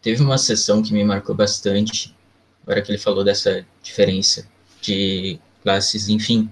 teve 0.00 0.22
uma 0.22 0.38
sessão 0.38 0.82
que 0.82 0.92
me 0.92 1.04
marcou 1.04 1.34
bastante, 1.34 2.16
agora 2.62 2.82
que 2.82 2.90
ele 2.90 2.98
falou 2.98 3.24
dessa 3.24 3.66
diferença 3.82 4.48
de 4.80 5.38
classes, 5.62 6.08
enfim, 6.08 6.50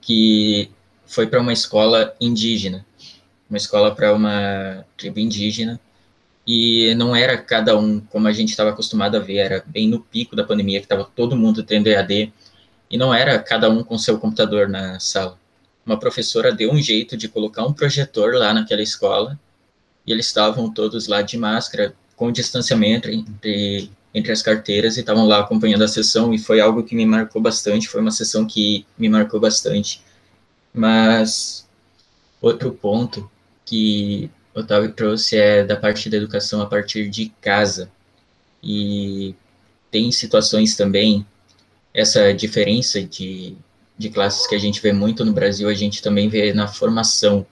que 0.00 0.70
foi 1.06 1.26
para 1.26 1.40
uma 1.40 1.52
escola 1.52 2.14
indígena 2.20 2.86
uma 3.48 3.56
escola 3.56 3.94
para 3.94 4.14
uma 4.14 4.84
tribo 4.96 5.18
indígena, 5.18 5.80
e 6.46 6.94
não 6.94 7.14
era 7.14 7.36
cada 7.36 7.76
um 7.76 8.00
como 8.00 8.26
a 8.26 8.32
gente 8.32 8.50
estava 8.50 8.70
acostumado 8.70 9.16
a 9.16 9.20
ver, 9.20 9.36
era 9.36 9.64
bem 9.66 9.86
no 9.86 10.00
pico 10.00 10.34
da 10.34 10.44
pandemia, 10.44 10.80
que 10.80 10.86
estava 10.86 11.04
todo 11.04 11.36
mundo 11.36 11.62
tendo 11.62 11.88
EAD, 11.88 12.32
e 12.90 12.96
não 12.96 13.12
era 13.12 13.38
cada 13.38 13.68
um 13.68 13.82
com 13.84 13.98
seu 13.98 14.18
computador 14.18 14.68
na 14.68 14.98
sala. 14.98 15.38
Uma 15.84 15.98
professora 15.98 16.50
deu 16.50 16.72
um 16.72 16.80
jeito 16.80 17.16
de 17.16 17.28
colocar 17.28 17.66
um 17.66 17.72
projetor 17.72 18.34
lá 18.34 18.54
naquela 18.54 18.82
escola, 18.82 19.38
e 20.06 20.12
eles 20.12 20.26
estavam 20.26 20.72
todos 20.72 21.06
lá 21.06 21.20
de 21.20 21.36
máscara, 21.36 21.94
com 22.16 22.32
distanciamento 22.32 23.10
entre, 23.10 23.90
entre 24.14 24.32
as 24.32 24.40
carteiras, 24.40 24.96
e 24.96 25.00
estavam 25.00 25.26
lá 25.26 25.40
acompanhando 25.40 25.84
a 25.84 25.88
sessão, 25.88 26.32
e 26.32 26.38
foi 26.38 26.60
algo 26.60 26.82
que 26.82 26.94
me 26.94 27.04
marcou 27.04 27.42
bastante, 27.42 27.88
foi 27.88 28.00
uma 28.00 28.10
sessão 28.10 28.46
que 28.46 28.86
me 28.98 29.08
marcou 29.08 29.38
bastante. 29.38 30.02
Mas 30.72 31.68
outro 32.40 32.72
ponto 32.72 33.30
que 33.68 34.30
Otávio 34.54 34.92
trouxe 34.92 35.36
é 35.36 35.62
da 35.62 35.76
parte 35.76 36.08
da 36.08 36.16
educação 36.16 36.62
a 36.62 36.66
partir 36.66 37.08
de 37.10 37.28
casa. 37.40 37.90
E 38.62 39.34
tem 39.90 40.10
situações 40.10 40.74
também, 40.74 41.26
essa 41.92 42.32
diferença 42.32 43.02
de, 43.02 43.54
de 43.96 44.08
classes 44.08 44.46
que 44.46 44.54
a 44.54 44.58
gente 44.58 44.80
vê 44.80 44.92
muito 44.92 45.24
no 45.24 45.32
Brasil, 45.32 45.68
a 45.68 45.74
gente 45.74 46.02
também 46.02 46.28
vê 46.28 46.52
na 46.54 46.66
formação 46.66 47.46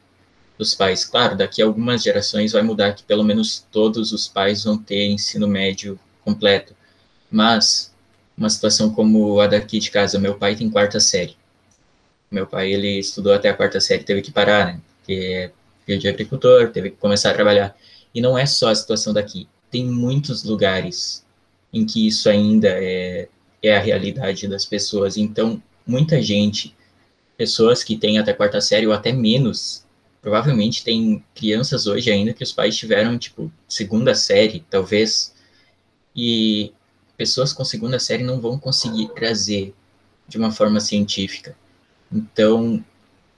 dos 0.59 0.75
pais. 0.75 1.05
Claro, 1.05 1.37
daqui 1.37 1.61
a 1.61 1.67
algumas 1.67 2.03
gerações 2.03 2.53
vai 2.53 2.63
mudar 2.63 2.95
que 2.95 3.05
pelo 3.05 3.23
menos 3.23 3.67
todos 3.71 4.11
os 4.13 4.27
pais 4.27 4.65
vão 4.65 4.79
ter 4.79 5.07
ensino 5.07 5.47
médio 5.47 6.01
completo. 6.25 6.75
Mas 7.31 7.95
uma 8.37 8.49
situação 8.49 8.93
como 8.93 9.39
a 9.41 9.47
daqui 9.47 9.79
de 9.79 9.91
casa, 9.91 10.19
meu 10.19 10.37
pai 10.37 10.57
tem 10.57 10.71
quarta 10.71 10.99
série. 10.99 11.37
Meu 12.31 12.47
pai, 12.47 12.73
ele 12.73 12.99
estudou 12.99 13.35
até 13.35 13.51
a 13.51 13.55
quarta 13.55 13.81
série, 13.81 14.03
teve 14.03 14.23
que 14.23 14.33
parar, 14.33 14.67
né? 14.67 14.81
Porque 14.99 15.53
filho 15.87 16.01
de 16.01 16.09
agricultor, 16.09 16.70
teve 16.70 16.90
que 16.90 16.96
começar 16.96 17.31
a 17.31 17.35
trabalhar. 17.35 17.77
E 18.12 18.20
não 18.20 18.37
é 18.37 18.44
só 18.44 18.68
a 18.68 18.75
situação 18.75 19.12
daqui. 19.12 19.49
Tem 19.70 19.87
muitos 19.87 20.42
lugares 20.42 21.25
em 21.72 21.87
que 21.87 22.07
isso 22.07 22.29
ainda 22.29 22.68
é, 22.68 23.29
é 23.62 23.77
a 23.77 23.81
realidade 23.81 24.49
das 24.49 24.64
pessoas. 24.64 25.16
Então, 25.16 25.62
muita 25.87 26.20
gente, 26.20 26.75
pessoas 27.37 27.85
que 27.85 27.96
têm 27.96 28.18
até 28.18 28.33
quarta 28.33 28.61
série 28.61 28.87
ou 28.87 28.92
até 28.92 29.12
menos, 29.12 29.87
provavelmente 30.20 30.83
tem 30.83 31.25
crianças 31.35 31.87
hoje 31.87 32.11
ainda 32.11 32.33
que 32.33 32.42
os 32.42 32.53
pais 32.53 32.77
tiveram, 32.77 33.16
tipo, 33.16 33.53
segunda 33.68 34.14
série, 34.14 34.64
talvez. 34.68 35.35
E 36.14 36.72
pessoas 37.16 37.53
com 37.53 37.64
segunda 37.64 37.99
série 37.99 38.25
não 38.25 38.40
vão 38.40 38.59
conseguir 38.59 39.09
trazer 39.14 39.75
de 40.27 40.37
uma 40.37 40.51
forma 40.51 40.81
científica. 40.81 41.57
Então, 42.11 42.85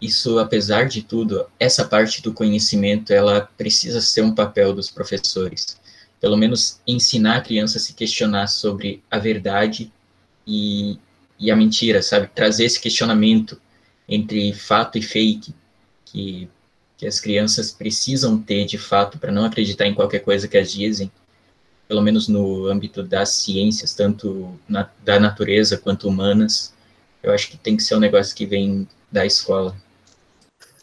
isso, 0.00 0.38
apesar 0.38 0.88
de 0.88 1.02
tudo, 1.02 1.46
essa 1.58 1.84
parte 1.84 2.22
do 2.22 2.32
conhecimento, 2.32 3.12
ela 3.12 3.48
precisa 3.56 4.00
ser 4.00 4.22
um 4.22 4.34
papel 4.34 4.72
dos 4.72 4.90
professores. 4.90 5.78
Pelo 6.20 6.36
menos 6.36 6.80
ensinar 6.86 7.38
a 7.38 7.40
criança 7.40 7.78
a 7.78 7.80
se 7.80 7.92
questionar 7.94 8.46
sobre 8.46 9.02
a 9.10 9.18
verdade 9.18 9.92
e, 10.46 10.98
e 11.38 11.50
a 11.50 11.56
mentira, 11.56 12.02
sabe? 12.02 12.28
Trazer 12.28 12.64
esse 12.64 12.80
questionamento 12.80 13.60
entre 14.08 14.52
fato 14.52 14.98
e 14.98 15.02
fake, 15.02 15.52
que, 16.04 16.48
que 16.96 17.06
as 17.06 17.20
crianças 17.20 17.72
precisam 17.72 18.40
ter 18.40 18.64
de 18.64 18.78
fato 18.78 19.18
para 19.18 19.32
não 19.32 19.44
acreditar 19.44 19.86
em 19.86 19.94
qualquer 19.94 20.20
coisa 20.20 20.48
que 20.48 20.56
as 20.56 20.72
dizem, 20.72 21.10
pelo 21.88 22.02
menos 22.02 22.28
no 22.28 22.66
âmbito 22.66 23.02
das 23.02 23.30
ciências, 23.30 23.94
tanto 23.94 24.58
na, 24.68 24.88
da 25.04 25.18
natureza 25.18 25.76
quanto 25.76 26.08
humanas. 26.08 26.72
Eu 27.22 27.32
acho 27.32 27.50
que 27.50 27.56
tem 27.56 27.76
que 27.76 27.82
ser 27.82 27.96
um 27.96 28.00
negócio 28.00 28.36
que 28.36 28.46
vem 28.46 28.86
da 29.10 29.26
escola. 29.26 29.76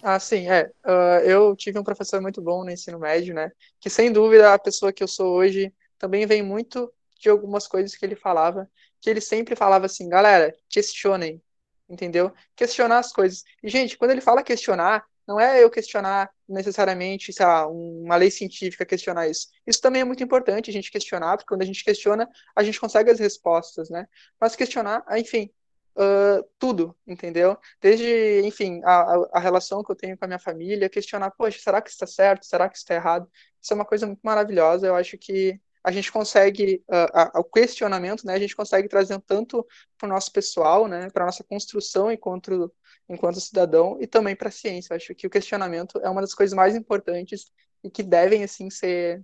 Ah, 0.07 0.19
sim, 0.19 0.47
é. 0.47 0.71
Uh, 0.85 1.19
eu 1.25 1.55
tive 1.55 1.79
um 1.79 1.83
professor 1.83 2.21
muito 2.21 2.39
bom 2.39 2.63
no 2.63 2.69
ensino 2.69 2.99
médio, 2.99 3.33
né? 3.33 3.51
Que 3.79 3.89
sem 3.89 4.11
dúvida 4.11 4.53
a 4.53 4.59
pessoa 4.59 4.93
que 4.93 5.01
eu 5.01 5.07
sou 5.07 5.33
hoje 5.35 5.73
também 5.97 6.27
vem 6.27 6.43
muito 6.43 6.93
de 7.19 7.27
algumas 7.27 7.65
coisas 7.65 7.95
que 7.95 8.05
ele 8.05 8.15
falava, 8.15 8.69
que 9.01 9.09
ele 9.09 9.19
sempre 9.19 9.55
falava 9.55 9.87
assim, 9.87 10.07
galera, 10.07 10.55
questionem, 10.69 11.41
entendeu? 11.89 12.31
Questionar 12.55 12.99
as 12.99 13.11
coisas. 13.11 13.43
E, 13.63 13.67
gente, 13.69 13.97
quando 13.97 14.11
ele 14.11 14.21
fala 14.21 14.43
questionar, 14.43 15.03
não 15.27 15.39
é 15.39 15.63
eu 15.63 15.71
questionar 15.71 16.29
necessariamente, 16.47 17.33
sei 17.33 17.43
lá, 17.43 17.67
uma 17.67 18.15
lei 18.15 18.29
científica 18.29 18.85
questionar 18.85 19.27
isso. 19.27 19.47
Isso 19.65 19.81
também 19.81 20.01
é 20.03 20.05
muito 20.05 20.23
importante 20.23 20.69
a 20.69 20.73
gente 20.73 20.91
questionar, 20.91 21.35
porque 21.35 21.47
quando 21.47 21.63
a 21.63 21.65
gente 21.65 21.83
questiona, 21.83 22.29
a 22.55 22.63
gente 22.63 22.79
consegue 22.79 23.09
as 23.09 23.17
respostas, 23.19 23.89
né? 23.89 24.07
Mas 24.39 24.55
questionar, 24.55 25.03
enfim, 25.17 25.49
uh, 25.95 26.47
tudo, 26.59 26.95
entendeu? 27.07 27.57
Desde, 27.81 28.41
enfim, 28.43 28.81
a, 28.83 29.27
a 29.33 29.39
relação 29.39 29.83
que 29.83 29.91
eu 29.91 29.95
tenho 29.95 30.17
com 30.17 30.25
a 30.25 30.27
minha 30.27 30.39
família, 30.39 30.89
questionar, 30.89 31.31
poxa, 31.31 31.59
será 31.59 31.81
que 31.81 31.89
está 31.89 32.05
certo? 32.05 32.45
Será 32.45 32.69
que 32.69 32.77
está 32.77 32.93
errado? 32.95 33.29
Isso 33.61 33.73
é 33.73 33.75
uma 33.75 33.85
coisa 33.85 34.05
muito 34.05 34.21
maravilhosa. 34.23 34.87
Eu 34.87 34.95
acho 34.95 35.17
que 35.17 35.59
a 35.83 35.91
gente 35.91 36.11
consegue, 36.11 36.83
uh, 36.89 37.39
o 37.39 37.43
questionamento, 37.43 38.25
né, 38.25 38.33
a 38.33 38.39
gente 38.39 38.55
consegue 38.55 38.87
trazer 38.87 39.21
tanto 39.21 39.65
para 39.97 40.07
o 40.07 40.09
nosso 40.09 40.31
pessoal, 40.31 40.87
né, 40.87 41.09
para 41.11 41.23
a 41.23 41.27
nossa 41.27 41.43
construção 41.43 42.11
enquanto, 42.11 42.73
enquanto 43.07 43.39
cidadão, 43.39 43.97
e 44.01 44.07
também 44.07 44.35
para 44.35 44.49
a 44.49 44.51
ciência. 44.51 44.93
Eu 44.93 44.97
acho 44.97 45.13
que 45.13 45.27
o 45.27 45.29
questionamento 45.29 45.99
é 45.99 46.09
uma 46.09 46.21
das 46.21 46.33
coisas 46.33 46.55
mais 46.55 46.75
importantes 46.75 47.51
e 47.83 47.89
que 47.89 48.01
devem, 48.01 48.43
assim, 48.43 48.69
ser 48.69 49.23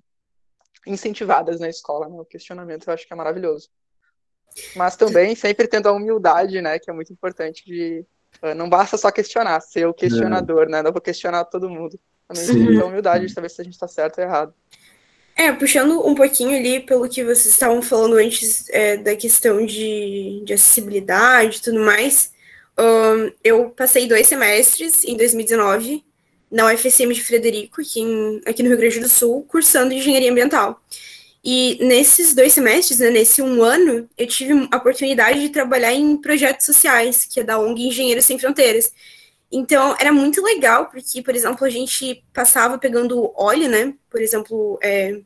incentivadas 0.86 1.60
na 1.60 1.68
escola, 1.68 2.08
né? 2.08 2.20
O 2.20 2.26
questionamento 2.26 2.88
eu 2.88 2.94
acho 2.94 3.08
que 3.08 3.14
é 3.14 3.16
maravilhoso. 3.16 3.70
Mas 4.76 4.96
também 4.96 5.36
sempre 5.36 5.68
tendo 5.68 5.88
a 5.88 5.92
humildade, 5.92 6.62
né? 6.62 6.80
Que 6.80 6.90
é 6.90 6.94
muito 6.94 7.12
importante 7.12 7.66
de. 7.66 8.06
Uh, 8.42 8.56
não 8.56 8.70
basta 8.70 8.98
só 8.98 9.12
questionar, 9.12 9.60
ser 9.62 9.86
o 9.86 9.94
questionador, 9.94 10.68
né? 10.68 10.82
Não 10.82 10.92
vou 10.92 11.02
questionar 11.02 11.46
todo 11.46 11.70
mundo. 11.70 12.00
Também 12.28 12.44
Sim. 12.44 12.60
muita 12.60 12.86
humildade 12.86 13.28
de 13.28 13.34
saber 13.34 13.50
se 13.50 13.62
a 13.62 13.64
gente 13.64 13.74
está 13.74 13.88
certo 13.88 14.20
ou 14.20 14.24
errado. 14.24 14.54
É, 15.36 15.52
puxando 15.52 16.06
um 16.06 16.14
pouquinho 16.14 16.56
ali 16.58 16.80
pelo 16.80 17.08
que 17.08 17.24
vocês 17.24 17.48
estavam 17.48 17.82
falando 17.82 18.16
antes 18.16 18.70
é, 18.70 18.98
da 18.98 19.16
questão 19.16 19.66
de, 19.66 20.42
de 20.46 20.54
acessibilidade 20.54 21.58
e 21.58 21.62
tudo 21.62 21.80
mais, 21.80 22.32
um, 22.78 23.32
eu 23.44 23.70
passei 23.70 24.08
dois 24.08 24.28
semestres 24.28 25.04
em 25.04 25.16
2019 25.16 26.04
na 26.52 26.66
UFSM 26.72 27.14
de 27.14 27.24
Frederico, 27.24 27.82
aqui, 27.82 28.02
em, 28.02 28.42
aqui 28.46 28.62
no 28.62 28.70
Rio 28.70 28.78
Grande 28.78 29.00
do 29.00 29.08
Sul, 29.08 29.46
cursando 29.48 29.94
engenharia 29.94 30.30
ambiental. 30.30 30.82
E 31.44 31.84
nesses 31.84 32.36
dois 32.36 32.54
semestres, 32.54 33.00
né, 33.00 33.10
nesse 33.10 33.42
um 33.42 33.64
ano, 33.64 34.08
eu 34.18 34.28
tive 34.28 34.68
a 34.72 34.78
oportunidade 34.78 35.42
de 35.42 35.50
trabalhar 35.50 35.92
em 35.94 36.16
projetos 36.18 36.66
sociais, 36.66 37.26
que 37.26 37.40
é 37.40 37.44
da 37.44 37.60
ONG 37.60 37.88
Engenheiros 37.88 38.26
Sem 38.26 38.38
Fronteiras. 38.38 38.94
Então, 39.52 39.96
era 40.00 40.14
muito 40.14 40.42
legal, 40.42 40.90
porque, 40.90 41.22
por 41.22 41.36
exemplo, 41.36 41.66
a 41.66 41.70
gente 41.70 42.24
passava 42.32 42.78
pegando 42.78 43.34
óleo, 43.36 43.68
né, 43.68 43.94
por 44.10 44.22
exemplo, 44.22 44.80
é, 44.84 45.20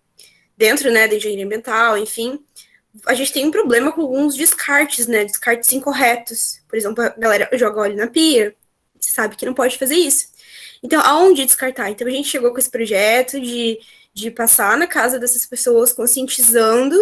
dentro, 0.57 0.89
né, 0.89 1.07
da 1.07 1.15
engenharia 1.15 1.45
ambiental, 1.45 1.97
enfim, 1.97 2.39
a 3.05 3.13
gente 3.13 3.33
tem 3.33 3.45
um 3.45 3.51
problema 3.51 3.91
com 3.91 4.01
alguns 4.01 4.35
descartes, 4.35 5.07
né, 5.07 5.25
descartes 5.25 5.71
incorretos. 5.73 6.61
Por 6.67 6.77
exemplo, 6.77 7.03
a 7.03 7.09
galera 7.09 7.49
joga 7.53 7.81
óleo 7.81 7.97
na 7.97 8.07
pia, 8.07 8.55
sabe 8.99 9.35
que 9.35 9.45
não 9.45 9.53
pode 9.53 9.77
fazer 9.77 9.95
isso. 9.95 10.27
Então, 10.81 11.01
aonde 11.01 11.45
descartar? 11.45 11.89
Então, 11.89 12.07
a 12.07 12.11
gente 12.11 12.29
chegou 12.29 12.51
com 12.51 12.59
esse 12.59 12.69
projeto 12.69 13.39
de 13.39 13.79
de 14.15 14.31
passar 14.31 14.77
na 14.77 14.87
casa 14.87 15.19
dessas 15.19 15.45
pessoas 15.45 15.91
conscientizando, 15.91 16.95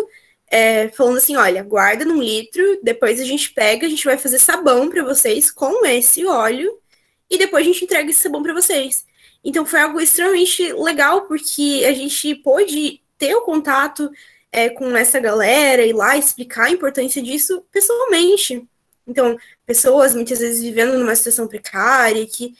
é, 0.47 0.89
falando 0.89 1.17
assim, 1.17 1.35
olha, 1.35 1.63
guarda 1.63 2.03
num 2.03 2.21
litro, 2.21 2.79
depois 2.81 3.21
a 3.21 3.23
gente 3.23 3.51
pega, 3.53 3.85
a 3.85 3.89
gente 3.89 4.03
vai 4.03 4.17
fazer 4.17 4.39
sabão 4.39 4.89
para 4.89 5.03
vocês 5.03 5.51
com 5.51 5.85
esse 5.85 6.25
óleo 6.25 6.77
e 7.29 7.37
depois 7.37 7.63
a 7.63 7.67
gente 7.67 7.85
entrega 7.85 8.09
esse 8.09 8.21
sabão 8.21 8.41
para 8.41 8.53
vocês. 8.53 9.05
Então 9.43 9.65
foi 9.65 9.81
algo 9.81 10.01
extremamente 10.01 10.73
legal 10.73 11.27
porque 11.27 11.83
a 11.87 11.93
gente 11.93 12.33
pôde 12.35 13.01
ter 13.17 13.35
o 13.35 13.41
contato 13.41 14.09
é, 14.51 14.69
com 14.69 14.95
essa 14.97 15.19
galera 15.19 15.85
e 15.85 15.93
lá 15.93 16.17
explicar 16.17 16.65
a 16.65 16.71
importância 16.71 17.21
disso 17.21 17.63
pessoalmente. 17.71 18.67
Então, 19.05 19.37
pessoas 19.65 20.15
muitas 20.15 20.39
vezes 20.39 20.61
vivendo 20.61 20.97
numa 20.97 21.15
situação 21.15 21.47
precária 21.47 22.25
que 22.25 22.55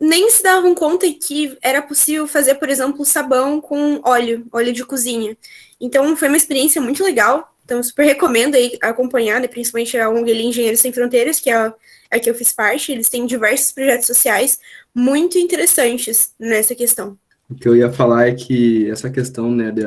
nem 0.00 0.30
se 0.30 0.42
davam 0.42 0.74
conta 0.74 1.06
que 1.10 1.56
era 1.62 1.80
possível 1.80 2.26
fazer, 2.26 2.56
por 2.56 2.68
exemplo, 2.68 3.04
sabão 3.04 3.60
com 3.60 4.00
óleo, 4.04 4.46
óleo 4.52 4.72
de 4.72 4.84
cozinha. 4.84 5.36
Então 5.80 6.16
foi 6.16 6.28
uma 6.28 6.36
experiência 6.36 6.80
muito 6.80 7.02
legal. 7.02 7.52
Então 7.64 7.82
super 7.82 8.04
recomendo 8.04 8.54
aí 8.54 8.78
acompanhar, 8.80 9.40
né, 9.40 9.48
principalmente 9.48 9.98
a 9.98 10.08
ONG 10.08 10.32
Engenheiros 10.32 10.80
Sem 10.80 10.92
Fronteiras, 10.92 11.40
que 11.40 11.50
é 11.50 11.54
a, 11.54 11.74
a 12.10 12.18
que 12.18 12.30
eu 12.30 12.34
fiz 12.34 12.52
parte. 12.52 12.92
Eles 12.92 13.08
têm 13.08 13.26
diversos 13.26 13.72
projetos 13.72 14.06
sociais 14.06 14.60
muito 14.94 15.38
interessantes 15.38 16.32
nessa 16.38 16.74
questão. 16.74 17.18
O 17.48 17.54
que 17.54 17.68
eu 17.68 17.76
ia 17.76 17.92
falar 17.92 18.28
é 18.28 18.34
que 18.34 18.90
essa 18.90 19.08
questão 19.08 19.50
né, 19.50 19.70
de 19.70 19.82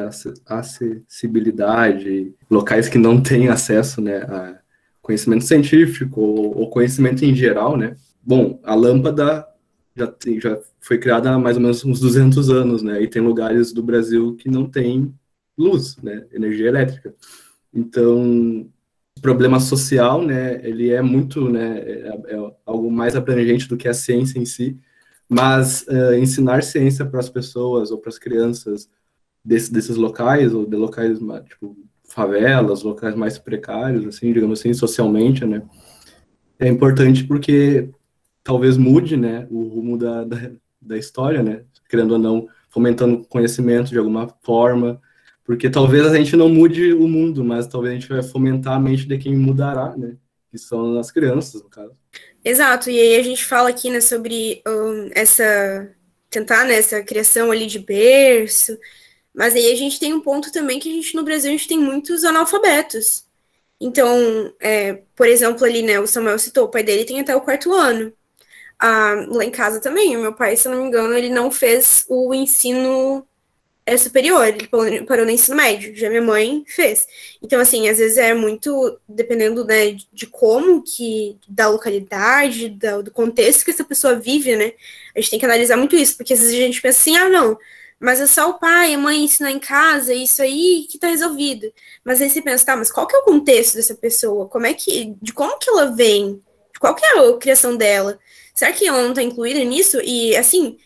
acessibilidade, 0.45 2.33
locais 2.49 2.87
que 2.87 2.97
não 2.97 3.21
têm 3.21 3.49
acesso 3.49 4.01
né, 4.01 4.19
a 4.19 4.57
conhecimento 5.01 5.43
científico 5.43 6.21
ou, 6.21 6.57
ou 6.57 6.69
conhecimento 6.69 7.25
em 7.25 7.35
geral, 7.35 7.75
né? 7.75 7.95
Bom, 8.21 8.59
a 8.63 8.75
lâmpada 8.75 9.45
já, 9.99 10.07
tem, 10.07 10.39
já 10.39 10.59
foi 10.79 10.97
criada 10.97 11.31
há 11.31 11.37
mais 11.37 11.57
ou 11.57 11.61
menos 11.61 11.83
uns 11.83 11.99
200 11.99 12.49
anos, 12.49 12.81
né? 12.81 13.01
E 13.01 13.07
tem 13.07 13.21
lugares 13.21 13.71
do 13.73 13.83
Brasil 13.83 14.35
que 14.35 14.49
não 14.49 14.69
tem 14.69 15.13
luz, 15.57 15.97
né? 15.97 16.25
Energia 16.31 16.67
elétrica. 16.67 17.13
Então, 17.73 18.69
o 19.17 19.21
problema 19.21 19.59
social, 19.59 20.21
né? 20.25 20.65
Ele 20.65 20.89
é 20.89 21.01
muito, 21.01 21.49
né? 21.49 21.79
É, 21.79 22.35
é 22.35 22.51
algo 22.65 22.89
mais 22.89 23.15
abrangente 23.15 23.67
do 23.67 23.77
que 23.77 23.87
a 23.87 23.93
ciência 23.93 24.39
em 24.39 24.45
si. 24.45 24.79
Mas 25.27 25.85
uh, 25.87 26.15
ensinar 26.15 26.63
ciência 26.63 27.05
para 27.05 27.19
as 27.19 27.29
pessoas 27.29 27.91
ou 27.91 27.99
para 27.99 28.09
as 28.09 28.17
crianças 28.17 28.89
desse, 29.45 29.71
desses 29.71 29.95
locais 29.95 30.53
ou 30.53 30.65
de 30.65 30.75
locais 30.75 31.19
tipo 31.47 31.77
favelas, 32.03 32.81
locais 32.81 33.15
mais 33.15 33.37
precários, 33.37 34.05
assim, 34.07 34.33
digamos 34.33 34.59
assim, 34.59 34.73
socialmente, 34.73 35.45
né? 35.45 35.61
É 36.57 36.67
importante 36.67 37.23
porque 37.23 37.89
talvez 38.43 38.77
mude, 38.77 39.17
né, 39.17 39.47
o 39.49 39.63
rumo 39.63 39.97
da, 39.97 40.23
da, 40.23 40.51
da 40.81 40.97
história, 40.97 41.43
né, 41.43 41.63
querendo 41.89 42.11
ou 42.11 42.19
não, 42.19 42.47
fomentando 42.69 43.25
conhecimento 43.27 43.89
de 43.89 43.97
alguma 43.97 44.27
forma, 44.41 45.01
porque 45.43 45.69
talvez 45.69 46.05
a 46.05 46.15
gente 46.15 46.35
não 46.35 46.49
mude 46.49 46.93
o 46.93 47.07
mundo, 47.07 47.43
mas 47.43 47.67
talvez 47.67 47.91
a 47.91 47.99
gente 47.99 48.09
vai 48.09 48.21
fomentar 48.21 48.73
a 48.73 48.79
mente 48.79 49.07
de 49.07 49.17
quem 49.17 49.35
mudará, 49.35 49.95
né, 49.97 50.15
que 50.51 50.57
são 50.57 50.97
as 50.97 51.11
crianças, 51.11 51.61
no 51.61 51.69
caso. 51.69 51.93
Exato, 52.43 52.89
e 52.89 52.99
aí 52.99 53.15
a 53.15 53.23
gente 53.23 53.43
fala 53.43 53.69
aqui, 53.69 53.89
né, 53.89 54.01
sobre 54.01 54.61
um, 54.67 55.09
essa, 55.13 55.89
tentar, 56.29 56.65
né, 56.65 56.75
essa 56.75 57.01
criação 57.03 57.51
ali 57.51 57.65
de 57.65 57.79
berço, 57.79 58.77
mas 59.33 59.55
aí 59.55 59.71
a 59.71 59.75
gente 59.75 59.99
tem 59.99 60.13
um 60.13 60.21
ponto 60.21 60.51
também 60.51 60.79
que 60.79 60.89
a 60.89 60.93
gente, 60.93 61.15
no 61.15 61.23
Brasil, 61.23 61.49
a 61.49 61.51
gente 61.51 61.67
tem 61.67 61.79
muitos 61.79 62.23
analfabetos. 62.23 63.25
Então, 63.79 64.53
é, 64.59 65.03
por 65.15 65.27
exemplo, 65.27 65.63
ali, 65.65 65.81
né, 65.81 65.99
o 65.99 66.07
Samuel 66.07 66.37
citou, 66.37 66.65
o 66.65 66.69
pai 66.69 66.83
dele 66.83 67.05
tem 67.05 67.19
até 67.19 67.35
o 67.35 67.41
quarto 67.41 67.71
ano. 67.73 68.11
Ah, 68.79 69.25
lá 69.27 69.43
em 69.43 69.51
casa 69.51 69.81
também, 69.81 70.15
o 70.15 70.21
meu 70.21 70.33
pai, 70.33 70.55
se 70.55 70.67
eu 70.67 70.71
não 70.71 70.81
me 70.81 70.87
engano, 70.87 71.13
ele 71.13 71.29
não 71.29 71.51
fez 71.51 72.05
o 72.07 72.33
ensino 72.33 73.27
é, 73.89 73.97
superior, 73.97 74.47
ele 74.47 74.67
parou 75.05 75.25
no 75.25 75.31
ensino 75.31 75.57
médio, 75.57 75.95
já 75.95 76.09
minha 76.09 76.21
mãe 76.21 76.63
fez. 76.67 77.07
Então, 77.41 77.59
assim, 77.59 77.89
às 77.89 77.97
vezes 77.97 78.17
é 78.17 78.33
muito, 78.35 78.99
dependendo 79.07 79.65
né, 79.65 79.97
de 80.13 80.27
como 80.27 80.83
que, 80.83 81.37
da 81.47 81.67
localidade, 81.67 82.69
da, 82.69 83.01
do 83.01 83.11
contexto 83.11 83.65
que 83.65 83.71
essa 83.71 83.83
pessoa 83.83 84.15
vive, 84.15 84.55
né, 84.55 84.73
a 85.15 85.19
gente 85.19 85.31
tem 85.31 85.39
que 85.39 85.45
analisar 85.45 85.75
muito 85.75 85.95
isso, 85.95 86.15
porque 86.17 86.33
às 86.33 86.39
vezes 86.39 86.53
a 86.53 86.57
gente 86.57 86.81
pensa 86.81 86.99
assim, 86.99 87.17
ah, 87.17 87.29
não, 87.29 87.57
mas 87.99 88.21
é 88.21 88.27
só 88.27 88.49
o 88.49 88.59
pai, 88.59 88.93
a 88.93 88.97
mãe 88.97 89.23
ensinar 89.23 89.51
em 89.51 89.59
casa, 89.59 90.13
isso 90.13 90.41
aí 90.41 90.87
que 90.89 90.97
tá 90.97 91.07
resolvido. 91.07 91.73
Mas 92.03 92.21
aí 92.21 92.29
você 92.29 92.41
pensa, 92.41 92.65
tá, 92.65 92.75
mas 92.75 92.91
qual 92.91 93.07
que 93.07 93.15
é 93.15 93.19
o 93.19 93.23
contexto 93.23 93.75
dessa 93.75 93.95
pessoa? 93.95 94.47
Como 94.47 94.65
é 94.65 94.73
que, 94.73 95.15
de 95.21 95.33
como 95.33 95.57
que 95.57 95.69
ela 95.69 95.87
vem? 95.87 96.41
Qual 96.79 96.95
que 96.95 97.05
é 97.05 97.19
a 97.19 97.37
criação 97.37 97.75
dela? 97.75 98.17
Será 98.59 98.73
que 98.73 98.85
ela 98.85 99.01
não 99.01 99.11
está 99.11 99.23
incluída 99.23 99.63
nisso? 99.63 100.01
E, 100.03 100.35
assim, 100.35 100.77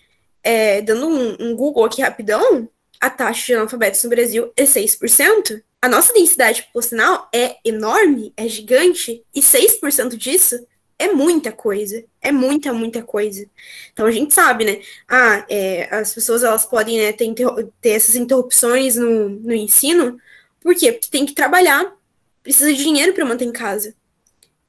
é, 0.43 0.79
dando 0.79 1.07
um, 1.07 1.35
um, 1.39 1.55
Google 1.55 1.83
aqui 1.83 2.03
rapidão, 2.03 2.69
a 3.01 3.09
taxa 3.09 3.47
de 3.47 3.53
analfabetos 3.55 4.03
no 4.03 4.11
Brasil 4.11 4.53
é 4.55 4.63
6%. 4.63 5.59
A 5.81 5.89
nossa 5.89 6.13
densidade 6.13 6.61
populacional 6.61 7.27
é 7.33 7.55
enorme, 7.65 8.31
é 8.37 8.47
gigante, 8.47 9.25
e 9.33 9.41
6% 9.41 10.15
disso 10.15 10.63
é 10.99 11.07
muita 11.13 11.51
coisa. 11.51 12.05
É 12.21 12.31
muita, 12.31 12.71
muita 12.71 13.01
coisa. 13.01 13.43
Então 13.91 14.05
a 14.05 14.11
gente 14.11 14.35
sabe, 14.35 14.65
né? 14.65 14.79
Ah, 15.09 15.43
é, 15.49 15.87
as 15.95 16.13
pessoas 16.13 16.43
elas 16.43 16.67
podem 16.67 16.99
né, 16.99 17.11
ter, 17.11 17.33
ter 17.81 17.89
essas 17.89 18.15
interrupções 18.15 18.97
no, 18.97 19.29
no 19.29 19.51
ensino. 19.51 20.19
Por 20.61 20.75
quê? 20.75 20.91
Porque 20.91 21.09
tem 21.09 21.25
que 21.25 21.33
trabalhar, 21.33 21.91
precisa 22.43 22.71
de 22.71 22.83
dinheiro 22.83 23.13
para 23.13 23.25
manter 23.25 23.45
em 23.45 23.51
casa 23.51 23.95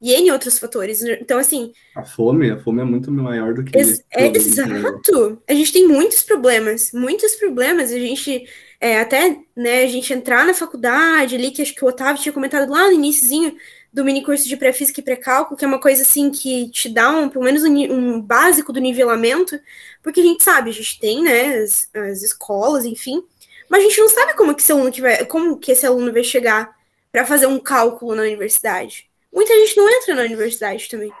e 0.01 0.13
em 0.13 0.31
outros 0.31 0.59
fatores. 0.59 1.01
Então, 1.01 1.37
assim. 1.37 1.71
A 1.95 2.03
fome, 2.03 2.51
a 2.51 2.59
fome 2.59 2.81
é 2.81 2.85
muito 2.85 3.11
maior 3.11 3.53
do 3.53 3.63
que. 3.63 3.77
Ex 3.77 4.03
é, 4.11 4.27
exato! 4.27 5.41
A 5.47 5.53
gente 5.53 5.71
tem 5.71 5.87
muitos 5.87 6.21
problemas, 6.21 6.91
muitos 6.93 7.35
problemas. 7.35 7.91
A 7.91 7.99
gente, 7.99 8.45
é, 8.79 8.99
até, 8.99 9.37
né, 9.55 9.83
a 9.83 9.87
gente 9.87 10.13
entrar 10.13 10.45
na 10.45 10.53
faculdade 10.53 11.35
ali, 11.35 11.51
que 11.51 11.61
acho 11.61 11.73
que 11.73 11.83
o 11.83 11.87
Otávio 11.87 12.21
tinha 12.21 12.33
comentado 12.33 12.69
lá 12.69 12.87
no 12.87 12.93
iníciozinho 12.93 13.55
do 13.91 14.03
mini 14.03 14.23
curso 14.23 14.47
de 14.47 14.57
pré-física 14.57 14.99
e 14.99 15.03
pré-cálculo, 15.03 15.57
que 15.57 15.63
é 15.63 15.67
uma 15.67 15.79
coisa 15.79 16.01
assim 16.01 16.29
que 16.29 16.69
te 16.69 16.89
dá 16.89 17.09
um, 17.11 17.29
pelo 17.29 17.45
menos 17.45 17.63
um, 17.63 17.73
um, 17.73 18.21
básico 18.21 18.73
do 18.73 18.81
nivelamento, 18.81 19.57
porque 20.03 20.19
a 20.19 20.23
gente 20.23 20.43
sabe, 20.43 20.69
a 20.69 20.73
gente 20.73 20.99
tem, 20.99 21.23
né, 21.23 21.59
as, 21.59 21.87
as 21.95 22.21
escolas, 22.21 22.83
enfim, 22.83 23.23
mas 23.69 23.79
a 23.79 23.87
gente 23.87 24.01
não 24.01 24.09
sabe 24.09 24.33
como 24.33 24.53
que 24.53 24.61
esse 24.61 24.71
aluno 24.73 24.91
que 24.91 24.99
vai, 24.99 25.23
como 25.25 25.57
que 25.57 25.71
esse 25.71 25.85
aluno 25.85 26.11
vai 26.11 26.25
chegar 26.25 26.75
para 27.09 27.25
fazer 27.25 27.47
um 27.47 27.57
cálculo 27.57 28.13
na 28.15 28.23
universidade 28.23 29.09
muita 29.35 29.53
gente 29.53 29.77
não 29.77 29.89
entra 29.89 30.15
na 30.15 30.21
universidade 30.23 30.87
também. 30.89 31.11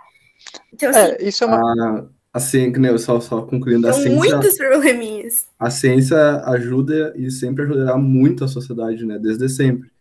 Então, 0.73 0.89
assim, 0.89 0.99
é, 0.99 1.27
isso 1.27 1.43
é 1.43 1.47
uma. 1.47 1.57
A, 1.57 2.05
assim, 2.33 2.71
só, 2.97 3.19
só 3.19 3.41
concluindo, 3.41 3.87
a 3.87 3.93
ciência. 3.93 4.11
muitos 4.11 4.57
probleminhas. 4.57 5.47
A 5.59 5.69
ciência 5.69 6.17
ajuda 6.45 7.13
e 7.17 7.29
sempre 7.29 7.63
ajudará 7.63 7.97
muito 7.97 8.43
a 8.43 8.47
sociedade, 8.47 9.05
né? 9.05 9.19
Desde 9.19 9.49
sempre. 9.49 9.91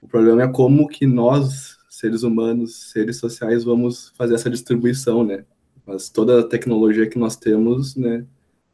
O 0.00 0.08
problema 0.08 0.42
é 0.42 0.48
como 0.48 0.88
que 0.88 1.06
nós, 1.06 1.76
seres 1.88 2.24
humanos, 2.24 2.90
seres 2.90 3.18
sociais, 3.18 3.62
vamos 3.62 4.12
fazer 4.16 4.34
essa 4.34 4.50
distribuição, 4.50 5.22
né? 5.22 5.44
Mas 5.86 6.08
toda 6.08 6.40
a 6.40 6.44
tecnologia 6.44 7.08
que 7.08 7.18
nós 7.18 7.36
temos, 7.36 7.96
né, 7.96 8.24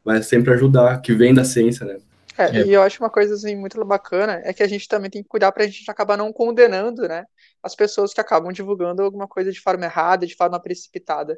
vai 0.03 0.21
sempre 0.23 0.53
ajudar, 0.53 1.01
que 1.01 1.13
vem 1.13 1.33
da 1.33 1.43
ciência, 1.43 1.85
né? 1.85 1.97
É, 2.37 2.61
é. 2.61 2.65
E 2.65 2.73
eu 2.73 2.81
acho 2.81 3.03
uma 3.03 3.09
coisa 3.09 3.35
assim, 3.35 3.55
muito 3.55 3.83
bacana 3.83 4.41
é 4.43 4.53
que 4.53 4.63
a 4.63 4.67
gente 4.67 4.87
também 4.87 5.09
tem 5.09 5.21
que 5.21 5.29
cuidar 5.29 5.51
para 5.51 5.63
a 5.63 5.67
gente 5.67 5.89
acabar 5.89 6.17
não 6.17 6.31
condenando, 6.31 7.07
né, 7.07 7.25
as 7.63 7.75
pessoas 7.75 8.13
que 8.13 8.21
acabam 8.21 8.51
divulgando 8.51 9.01
alguma 9.01 9.27
coisa 9.27 9.51
de 9.51 9.59
forma 9.59 9.85
errada, 9.85 10.25
de 10.25 10.35
forma 10.35 10.59
precipitada. 10.59 11.37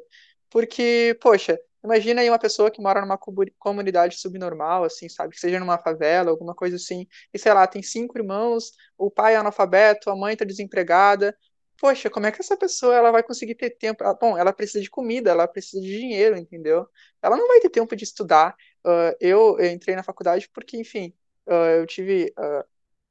Porque, 0.50 1.18
poxa, 1.20 1.58
imagina 1.82 2.20
aí 2.20 2.28
uma 2.28 2.38
pessoa 2.38 2.70
que 2.70 2.80
mora 2.80 3.00
numa 3.00 3.18
comunidade 3.58 4.18
subnormal, 4.18 4.84
assim, 4.84 5.08
sabe, 5.08 5.34
que 5.34 5.40
seja 5.40 5.58
numa 5.58 5.78
favela, 5.78 6.30
alguma 6.30 6.54
coisa 6.54 6.76
assim, 6.76 7.06
e 7.32 7.38
sei 7.38 7.52
lá, 7.52 7.66
tem 7.66 7.82
cinco 7.82 8.18
irmãos, 8.18 8.72
o 8.98 9.10
pai 9.10 9.34
é 9.34 9.36
analfabeto, 9.36 10.10
a 10.10 10.16
mãe 10.16 10.34
está 10.34 10.44
desempregada, 10.44 11.36
poxa, 11.82 12.08
como 12.08 12.26
é 12.26 12.30
que 12.30 12.40
essa 12.40 12.56
pessoa 12.56 12.94
ela 12.94 13.10
vai 13.10 13.24
conseguir 13.24 13.56
ter 13.56 13.70
tempo? 13.70 14.04
Ah, 14.04 14.14
bom, 14.14 14.38
ela 14.38 14.52
precisa 14.52 14.80
de 14.80 14.88
comida, 14.88 15.30
ela 15.30 15.48
precisa 15.48 15.82
de 15.82 15.98
dinheiro, 15.98 16.36
entendeu? 16.36 16.86
Ela 17.20 17.36
não 17.36 17.48
vai 17.48 17.58
ter 17.58 17.70
tempo 17.70 17.96
de 17.96 18.04
estudar. 18.04 18.54
Uh, 18.86 19.16
eu, 19.20 19.58
eu, 19.58 19.66
entrei 19.72 19.96
na 19.96 20.04
faculdade 20.04 20.48
porque, 20.54 20.76
enfim, 20.76 21.12
uh, 21.46 21.80
eu 21.80 21.86
tive 21.86 22.32
uh, 22.38 22.64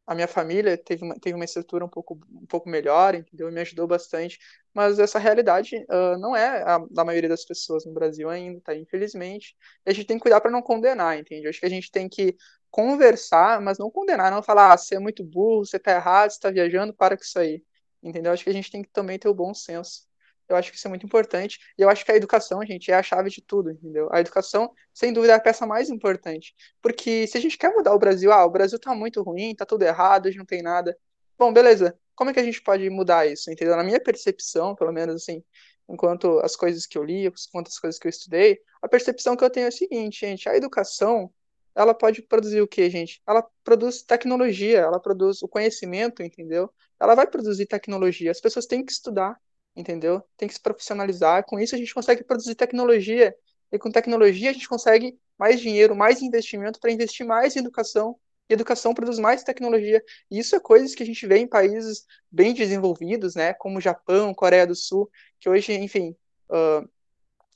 a 0.06 0.16
minha 0.16 0.28
família 0.28 0.78
teve 0.78 1.04
uma, 1.06 1.16
teve 1.20 1.36
uma 1.36 1.46
estrutura 1.46 1.86
um 1.86 1.90
pouco, 1.90 2.20
um 2.32 2.46
pouco 2.46 2.70
melhor, 2.70 3.16
entendeu? 3.16 3.50
E 3.50 3.52
me 3.52 3.62
ajudou 3.62 3.88
bastante. 3.88 4.40
Mas 4.74 5.00
essa 5.00 5.20
realidade 5.20 5.76
uh, 5.90 6.18
não 6.20 6.36
é 6.36 6.64
a 6.64 6.80
da 6.90 7.06
maioria 7.06 7.30
das 7.30 7.46
pessoas 7.46 7.86
no 7.86 7.94
Brasil 7.94 8.30
ainda, 8.30 8.60
tá? 8.62 8.76
Infelizmente. 8.76 9.56
E 9.86 9.90
a 9.92 9.94
gente 9.94 10.06
tem 10.08 10.18
que 10.18 10.24
cuidar 10.24 10.42
para 10.42 10.52
não 10.52 10.62
condenar, 10.62 11.18
entende? 11.18 11.48
Acho 11.48 11.60
que 11.60 11.66
a 11.66 11.70
gente 11.70 11.92
tem 11.92 12.10
que 12.10 12.36
conversar, 12.70 13.62
mas 13.62 13.78
não 13.78 13.92
condenar, 13.92 14.32
não 14.32 14.42
falar, 14.44 14.74
ah, 14.74 14.78
você 14.78 14.96
é 14.96 15.00
muito 15.00 15.24
burro, 15.24 15.66
você 15.66 15.78
tá 15.80 15.92
errado, 15.92 16.32
você 16.32 16.40
tá 16.40 16.50
viajando, 16.52 16.94
para 16.94 17.18
com 17.18 17.24
isso 17.24 17.38
aí. 17.40 17.64
Entendeu? 18.04 18.32
Acho 18.32 18.44
que 18.44 18.50
a 18.50 18.54
gente 18.54 18.72
tem 18.72 18.82
que 18.82 18.90
também 18.90 19.20
ter 19.20 19.28
o 19.30 19.34
bom 19.34 19.54
senso. 19.54 20.11
Eu 20.52 20.58
acho 20.58 20.72
que 20.72 20.78
isso 20.78 20.88
é 20.88 20.90
muito 20.90 21.06
importante. 21.06 21.60
E 21.78 21.82
eu 21.82 21.90
acho 21.90 22.06
que 22.06 22.12
a 22.12 22.16
educação, 22.16 22.64
gente, 22.66 22.92
é 22.92 22.96
a 22.96 23.04
chave 23.04 23.30
de 23.30 23.42
tudo, 23.42 23.72
entendeu? 23.72 24.10
A 24.12 24.20
educação, 24.20 24.72
sem 24.94 25.14
dúvida, 25.14 25.34
é 25.34 25.36
a 25.36 25.40
peça 25.40 25.66
mais 25.66 25.90
importante. 25.90 26.54
Porque 26.82 27.28
se 27.28 27.38
a 27.38 27.42
gente 27.42 27.58
quer 27.58 27.74
mudar 27.74 27.94
o 27.94 28.00
Brasil, 28.00 28.32
ah, 28.32 28.46
o 28.46 28.50
Brasil 28.50 28.80
tá 28.80 28.94
muito 28.94 29.22
ruim, 29.22 29.56
tá 29.56 29.66
tudo 29.66 29.84
errado, 29.84 30.28
a 30.28 30.30
gente 30.30 30.40
não 30.40 30.46
tem 30.46 30.62
nada. 30.62 30.98
Bom, 31.38 31.52
beleza. 31.52 31.98
Como 32.16 32.30
é 32.30 32.34
que 32.34 32.40
a 32.40 32.44
gente 32.44 32.62
pode 32.62 32.90
mudar 32.90 33.26
isso, 33.26 33.52
entendeu? 33.52 33.76
Na 33.76 33.84
minha 33.84 34.00
percepção, 34.00 34.76
pelo 34.76 34.92
menos 34.92 35.16
assim, 35.16 35.44
enquanto 35.90 36.40
as 36.40 36.56
coisas 36.56 36.86
que 36.86 36.98
eu 36.98 37.04
li, 37.04 37.26
enquanto 37.26 37.68
as 37.68 37.80
coisas 37.80 38.00
que 38.00 38.08
eu 38.08 38.10
estudei, 38.10 38.60
a 38.82 38.88
percepção 38.88 39.36
que 39.36 39.44
eu 39.44 39.50
tenho 39.50 39.66
é 39.66 39.68
a 39.68 39.72
seguinte, 39.72 40.20
gente, 40.22 40.48
a 40.48 40.56
educação, 40.56 41.32
ela 41.76 41.94
pode 41.94 42.22
produzir 42.22 42.62
o 42.62 42.68
quê, 42.68 42.90
gente? 42.90 43.22
Ela 43.28 43.46
produz 43.64 44.02
tecnologia, 44.02 44.80
ela 44.80 45.00
produz 45.00 45.42
o 45.42 45.48
conhecimento, 45.48 46.22
entendeu? 46.22 46.70
Ela 47.00 47.16
vai 47.16 47.28
produzir 47.28 47.66
tecnologia. 47.66 48.32
As 48.32 48.42
pessoas 48.42 48.66
têm 48.66 48.86
que 48.86 48.92
estudar, 48.92 49.40
entendeu? 49.76 50.22
Tem 50.38 50.48
que 50.48 50.54
se 50.54 50.62
profissionalizar. 50.62 51.46
Com 51.46 51.60
isso 51.60 51.76
a 51.76 51.78
gente 51.78 51.94
consegue 51.94 52.24
produzir 52.24 52.56
tecnologia 52.56 53.36
e 53.72 53.80
com 53.80 53.92
tecnologia 53.92 54.50
a 54.50 54.54
gente 54.54 54.68
consegue 54.68 55.18
mais 55.38 55.60
dinheiro, 55.60 55.96
mais 55.96 56.22
investimento 56.22 56.80
para 56.80 56.92
investir 56.92 57.26
mais 57.26 57.56
em 57.56 57.60
educação. 57.60 58.18
E 58.50 58.54
educação 58.54 58.94
produz 58.94 59.18
mais 59.18 59.44
tecnologia. 59.44 60.04
E 60.30 60.40
isso 60.40 60.56
é 60.56 60.60
coisas 60.60 60.94
que 60.94 61.04
a 61.04 61.06
gente 61.06 61.26
vê 61.26 61.38
em 61.38 61.48
países 61.48 62.06
bem 62.30 62.54
desenvolvidos, 62.54 63.36
né, 63.36 63.54
como 63.54 63.80
Japão, 63.80 64.34
Coreia 64.34 64.68
do 64.68 64.76
Sul, 64.76 65.10
que 65.40 65.50
hoje, 65.50 65.74
enfim, 65.74 66.16
uh, 66.50 66.88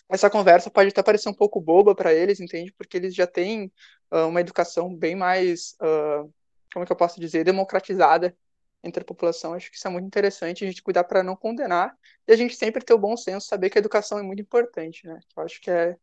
essa 0.10 0.30
conversa 0.30 0.70
pode 0.70 0.90
até 0.90 1.04
parecer 1.04 1.30
um 1.30 1.34
pouco 1.34 1.60
boba 1.60 1.94
para 1.96 2.14
eles, 2.14 2.40
entende? 2.40 2.72
Porque 2.78 2.96
eles 2.96 3.14
já 3.14 3.28
têm 3.28 3.72
uh, 4.12 4.28
uma 4.28 4.40
educação 4.40 4.96
bem 4.96 5.16
mais, 5.16 5.76
uh, 5.82 6.32
como 6.72 6.84
é 6.84 6.86
que 6.86 6.92
eu 6.92 6.96
posso 6.96 7.20
dizer, 7.20 7.44
democratizada 7.44 8.36
entre 8.86 9.02
a 9.02 9.06
população. 9.06 9.54
Acho 9.54 9.70
que 9.72 9.78
isso 9.78 9.88
é 9.88 9.92
muito 9.92 10.06
interessante, 10.06 10.64
a 10.64 10.68
gente 10.68 10.84
cuidar 10.84 11.04
para 11.04 11.24
não 11.24 11.36
condenar 11.36 11.94
e 12.28 12.32
a 12.32 12.36
gente 12.36 12.56
sempre 12.56 12.84
ter 12.84 12.94
o 12.94 13.00
bom 13.00 13.18
senso, 13.18 13.48
saber 13.48 13.70
que 13.70 13.78
a 13.78 13.82
educação 13.82 14.20
é 14.20 14.24
muito 14.24 14.42
importante, 14.42 15.06
né? 15.08 15.20
Eu 15.36 15.44
acho 15.44 15.60
que 15.60 15.70
é, 15.70 15.98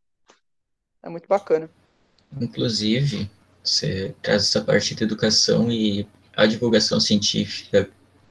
é 1.03 1.09
muito 1.09 1.29
bacana. 1.29 1.71
Inclusive, 2.40 3.31
você 3.62 4.14
traz 4.21 4.42
essa 4.42 4.61
parte 4.62 4.95
da 4.95 5.05
educação 5.05 5.71
e 5.71 6.07
a 6.37 6.47
divulgação 6.47 6.99
científica 6.99 7.88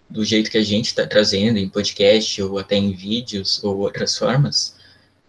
do 0.09 0.25
jeito 0.25 0.51
que 0.51 0.57
a 0.57 0.63
gente 0.63 0.87
está 0.87 1.07
trazendo 1.07 1.57
em 1.57 1.69
podcast 1.69 2.41
ou 2.41 2.59
até 2.59 2.75
em 2.75 2.91
vídeos 2.91 3.63
ou 3.63 3.77
outras 3.77 4.17
formas, 4.17 4.75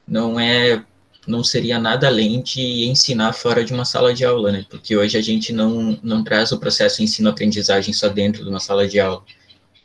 não 0.07 0.41
é 0.41 0.85
não 1.27 1.45
seria 1.45 1.79
nada 1.79 2.07
além 2.09 2.43
de 2.43 2.85
ensinar 2.85 3.33
fora 3.33 3.65
de 3.65 3.73
uma 3.73 3.85
sala 3.85 4.13
de 4.13 4.25
aula, 4.25 4.51
né? 4.51 4.67
Porque 4.69 4.97
hoje 4.97 5.17
a 5.17 5.21
gente 5.21 5.53
não, 5.53 5.99
não 6.03 6.25
traz 6.25 6.51
o 6.53 6.59
processo 6.59 7.03
ensino-aprendizagem 7.03 7.95
só 7.95 8.09
dentro 8.09 8.43
de 8.43 8.51
uma 8.51 8.59
sala 8.59 8.89
de 8.89 8.99
aula. 8.99 9.23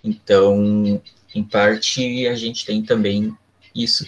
Então, 0.04 1.02
em 1.34 1.44
parte, 1.44 2.28
a 2.28 2.36
gente 2.36 2.66
tem 2.66 2.82
também 2.82 3.36
isso. 3.76 4.06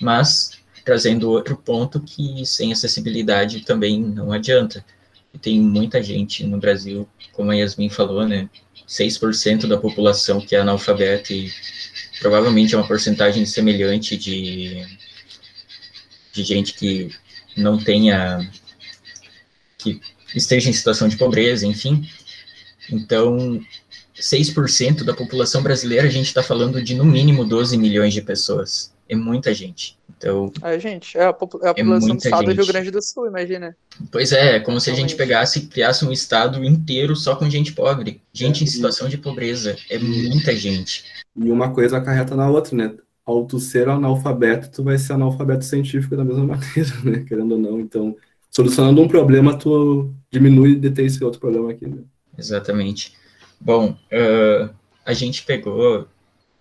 Mas, 0.00 0.50
trazendo 0.84 1.30
outro 1.30 1.56
ponto 1.56 2.00
que 2.00 2.44
sem 2.44 2.72
acessibilidade 2.72 3.60
também 3.60 4.00
não 4.00 4.32
adianta. 4.32 4.84
Tem 5.40 5.60
muita 5.60 6.02
gente 6.02 6.44
no 6.44 6.58
Brasil, 6.58 7.08
como 7.32 7.50
a 7.50 7.54
Yasmin 7.54 7.90
falou, 7.90 8.26
né? 8.26 8.48
6% 8.88 9.66
da 9.66 9.76
população 9.76 10.40
que 10.40 10.54
é 10.54 10.60
analfabeta 10.60 11.32
e 11.32 11.50
provavelmente 12.20 12.74
é 12.74 12.78
uma 12.78 12.86
porcentagem 12.86 13.44
semelhante 13.44 14.16
de 14.16 14.86
de 16.36 16.44
gente 16.44 16.74
que 16.74 17.10
não 17.56 17.78
tenha, 17.78 18.48
que 19.78 20.00
esteja 20.34 20.68
em 20.68 20.72
situação 20.72 21.08
de 21.08 21.16
pobreza, 21.16 21.66
enfim. 21.66 22.06
Então, 22.92 23.60
6% 24.14 25.02
da 25.02 25.14
população 25.14 25.62
brasileira, 25.62 26.06
a 26.06 26.10
gente 26.10 26.26
está 26.26 26.42
falando 26.42 26.82
de 26.82 26.94
no 26.94 27.04
mínimo 27.04 27.44
12 27.44 27.76
milhões 27.76 28.12
de 28.12 28.22
pessoas. 28.22 28.94
É 29.08 29.14
muita 29.14 29.54
gente. 29.54 29.96
Então. 30.18 30.52
É, 30.62 30.78
gente, 30.78 31.16
é 31.16 31.26
a, 31.26 31.32
popula 31.32 31.66
é 31.66 31.70
a 31.70 31.74
população 31.74 32.16
do 32.16 32.18
estado 32.18 32.44
do 32.46 32.52
Rio 32.52 32.66
Grande 32.66 32.90
do 32.90 33.02
Sul, 33.02 33.26
imagina. 33.26 33.76
Pois 34.10 34.32
é, 34.32 34.56
é 34.56 34.60
como 34.60 34.80
se 34.80 34.90
a 34.90 34.94
gente 34.94 35.14
pegasse 35.14 35.58
e 35.58 35.66
criasse 35.66 36.04
um 36.04 36.12
estado 36.12 36.64
inteiro 36.64 37.14
só 37.14 37.36
com 37.36 37.48
gente 37.48 37.72
pobre. 37.72 38.20
Gente 38.32 38.60
é, 38.60 38.64
em 38.64 38.66
situação 38.66 39.08
de 39.08 39.18
pobreza. 39.18 39.76
É 39.88 39.98
muita 39.98 40.56
gente. 40.56 41.04
E 41.36 41.50
uma 41.50 41.72
coisa 41.72 41.98
acarreta 41.98 42.34
na 42.34 42.50
outra, 42.50 42.76
né? 42.76 42.94
Ao 43.26 43.44
tu 43.44 43.58
ser 43.58 43.88
analfabeto, 43.88 44.70
tu 44.70 44.84
vai 44.84 44.96
ser 44.96 45.14
analfabeto 45.14 45.64
científico 45.64 46.16
da 46.16 46.24
mesma 46.24 46.44
maneira, 46.56 47.00
né? 47.04 47.24
Querendo 47.26 47.52
ou 47.52 47.58
não. 47.58 47.80
Então, 47.80 48.16
solucionando 48.48 49.02
um 49.02 49.08
problema, 49.08 49.58
tu 49.58 50.14
diminui 50.30 50.76
de 50.76 50.90
ter 50.90 51.04
esse 51.04 51.22
outro 51.24 51.40
problema 51.40 51.72
aqui, 51.72 51.88
né? 51.88 51.98
Exatamente. 52.38 53.12
Bom, 53.60 53.90
uh, 53.90 54.70
a 55.04 55.12
gente 55.12 55.42
pegou 55.42 56.06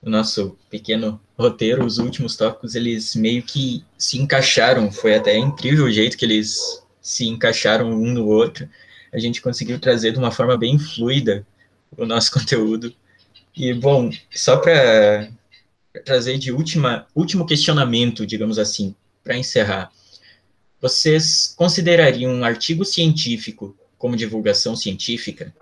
o 0.01 0.09
nosso 0.09 0.57
pequeno 0.69 1.19
roteiro, 1.37 1.85
os 1.85 1.99
últimos 1.99 2.35
tópicos, 2.35 2.73
eles 2.75 3.15
meio 3.15 3.43
que 3.43 3.83
se 3.97 4.17
encaixaram. 4.17 4.91
Foi 4.91 5.15
até 5.15 5.37
incrível 5.37 5.85
o 5.85 5.91
jeito 5.91 6.17
que 6.17 6.25
eles 6.25 6.83
se 7.01 7.27
encaixaram 7.27 7.91
um 7.91 8.11
no 8.11 8.25
outro. 8.25 8.67
A 9.13 9.19
gente 9.19 9.41
conseguiu 9.41 9.79
trazer 9.79 10.11
de 10.13 10.17
uma 10.17 10.31
forma 10.31 10.57
bem 10.57 10.79
fluida 10.79 11.45
o 11.97 12.05
nosso 12.05 12.31
conteúdo. 12.33 12.93
E, 13.55 13.73
bom, 13.73 14.09
só 14.31 14.57
para 14.57 15.29
trazer 16.03 16.37
de 16.37 16.51
última, 16.51 17.07
último 17.15 17.45
questionamento, 17.45 18.25
digamos 18.25 18.59
assim, 18.59 18.95
para 19.23 19.37
encerrar. 19.37 19.91
Vocês 20.81 21.53
considerariam 21.55 22.31
um 22.31 22.43
artigo 22.43 22.85
científico 22.85 23.75
como 23.97 24.15
divulgação 24.15 24.75
científica? 24.75 25.53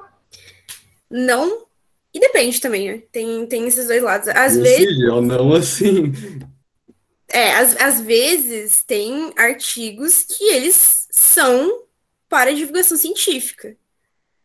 Não, 1.10 1.66
e 2.14 2.20
depende 2.20 2.60
também, 2.60 2.92
né? 2.92 3.04
Tem, 3.12 3.46
tem 3.48 3.68
esses 3.68 3.88
dois 3.88 4.04
lados. 4.04 4.28
Às 4.28 4.56
vezes. 4.58 5.10
Ou 5.10 5.22
não 5.22 5.54
assim. 5.54 6.12
É, 7.28 7.52
às, 7.54 7.76
às 7.82 8.02
vezes 8.02 8.84
tem 8.84 9.34
artigos 9.36 10.24
que 10.24 10.44
eles 10.54 11.08
são 11.12 11.84
para 12.30 12.54
divulgação 12.54 12.96
científica. 12.96 13.76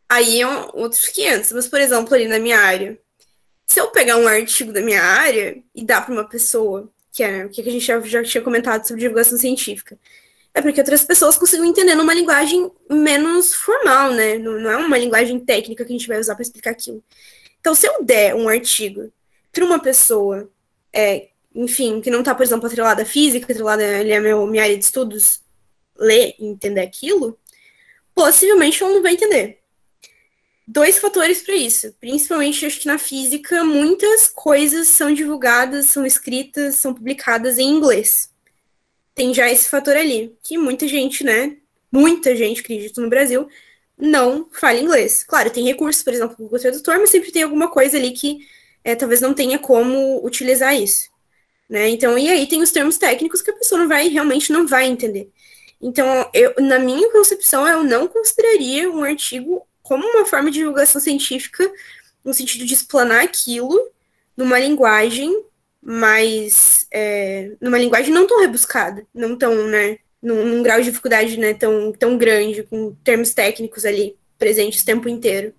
Aí 0.09 0.41
é 0.41 0.47
um, 0.47 0.69
outros 0.73 1.07
500. 1.09 1.51
Mas, 1.51 1.67
por 1.67 1.79
exemplo, 1.79 2.13
ali 2.15 2.27
na 2.27 2.39
minha 2.39 2.59
área, 2.59 2.99
se 3.69 3.79
eu 3.79 3.91
pegar 3.91 4.17
um 4.17 4.27
artigo 4.27 4.73
da 4.73 4.81
minha 4.81 5.03
área 5.03 5.61
e 5.75 5.85
dar 5.85 6.03
para 6.03 6.11
uma 6.11 6.27
pessoa, 6.27 6.91
que 7.13 7.21
é 7.21 7.45
o 7.45 7.49
que 7.49 7.61
a 7.61 7.65
gente 7.65 7.85
já, 7.85 7.99
já 8.01 8.23
tinha 8.23 8.43
comentado 8.43 8.83
sobre 8.83 9.01
divulgação 9.01 9.37
científica, 9.37 9.95
é 10.55 10.59
porque 10.59 10.81
outras 10.81 11.03
pessoas 11.03 11.37
consigam 11.37 11.67
entender 11.67 11.93
numa 11.93 12.15
linguagem 12.15 12.71
menos 12.89 13.53
formal, 13.53 14.11
né? 14.11 14.39
Não, 14.39 14.59
não 14.59 14.71
é 14.71 14.77
uma 14.77 14.97
linguagem 14.97 15.39
técnica 15.39 15.85
que 15.85 15.93
a 15.93 15.95
gente 15.95 16.07
vai 16.07 16.19
usar 16.19 16.33
para 16.33 16.41
explicar 16.41 16.71
aquilo. 16.71 17.03
Então, 17.59 17.75
se 17.75 17.85
eu 17.85 18.03
der 18.03 18.33
um 18.33 18.49
artigo 18.49 19.13
para 19.51 19.63
uma 19.63 19.79
pessoa, 19.79 20.49
é, 20.91 21.27
enfim, 21.53 22.01
que 22.01 22.09
não 22.09 22.21
está, 22.21 22.33
por 22.33 22.43
exemplo, 22.43 22.65
atrelada 22.65 23.03
à 23.03 23.05
física, 23.05 23.53
atrelada 23.53 23.83
ali 23.99 24.11
à 24.11 24.19
minha 24.19 24.63
área 24.63 24.77
de 24.77 24.83
estudos, 24.83 25.41
ler 25.95 26.33
e 26.39 26.47
entender 26.47 26.81
aquilo, 26.81 27.37
possivelmente 28.15 28.81
ela 28.81 28.93
não 28.93 29.03
vai 29.03 29.13
entender 29.13 29.58
dois 30.69 30.99
fatores 30.99 31.41
para 31.41 31.55
isso. 31.55 31.91
Principalmente, 31.99 32.65
acho 32.65 32.79
que 32.79 32.87
na 32.87 32.99
física, 32.99 33.63
muitas 33.63 34.27
coisas 34.27 34.87
são 34.87 35.11
divulgadas, 35.11 35.87
são 35.87 36.05
escritas, 36.05 36.75
são 36.75 36.93
publicadas 36.93 37.57
em 37.57 37.67
inglês. 37.67 38.29
Tem 39.15 39.33
já 39.33 39.49
esse 39.49 39.67
fator 39.67 39.97
ali, 39.97 40.37
que 40.43 40.57
muita 40.57 40.87
gente, 40.87 41.23
né? 41.23 41.57
Muita 41.91 42.35
gente, 42.35 42.61
acredito, 42.61 43.01
no 43.01 43.09
Brasil, 43.09 43.49
não 43.97 44.47
fala 44.51 44.79
inglês. 44.79 45.23
Claro, 45.23 45.49
tem 45.49 45.65
recursos, 45.65 46.03
por 46.03 46.13
exemplo, 46.13 46.35
o 46.37 46.43
Google 46.43 46.59
Tradutor, 46.59 46.99
mas 46.99 47.09
sempre 47.09 47.31
tem 47.31 47.43
alguma 47.43 47.69
coisa 47.69 47.97
ali 47.97 48.11
que 48.11 48.37
é, 48.83 48.95
talvez 48.95 49.21
não 49.21 49.33
tenha 49.33 49.57
como 49.57 50.23
utilizar 50.23 50.75
isso. 50.75 51.09
Né? 51.67 51.89
Então, 51.89 52.17
e 52.17 52.29
aí 52.29 52.47
tem 52.47 52.61
os 52.61 52.71
termos 52.71 52.97
técnicos 52.97 53.41
que 53.41 53.51
a 53.51 53.55
pessoa 53.55 53.81
não 53.81 53.87
vai, 53.87 54.07
realmente 54.07 54.53
não 54.53 54.67
vai 54.67 54.85
entender. 54.85 55.31
Então, 55.81 56.29
eu, 56.33 56.53
na 56.59 56.77
minha 56.77 57.11
concepção, 57.11 57.67
eu 57.67 57.83
não 57.83 58.07
consideraria 58.07 58.89
um 58.89 59.03
artigo 59.03 59.65
como 59.89 60.07
uma 60.07 60.23
forma 60.23 60.51
de 60.51 60.59
divulgação 60.59 61.01
científica, 61.01 61.67
no 62.23 62.31
sentido 62.31 62.63
de 62.63 62.75
explanar 62.75 63.23
aquilo 63.23 63.75
numa 64.37 64.59
linguagem 64.59 65.43
mais. 65.81 66.85
É, 66.91 67.53
numa 67.59 67.79
linguagem 67.79 68.13
não 68.13 68.27
tão 68.27 68.39
rebuscada, 68.39 69.03
não 69.11 69.35
tão, 69.35 69.67
né? 69.67 69.97
Num, 70.21 70.45
num, 70.45 70.61
grau 70.61 70.77
de 70.77 70.85
dificuldade 70.85 71.37
né, 71.37 71.53
tão, 71.53 71.93
tão 71.93 72.17
grande, 72.17 72.63
com 72.63 72.93
termos 73.03 73.33
técnicos 73.33 73.85
ali 73.85 74.15
presentes 74.37 74.81
o 74.81 74.85
tempo 74.85 75.09
inteiro. 75.09 75.53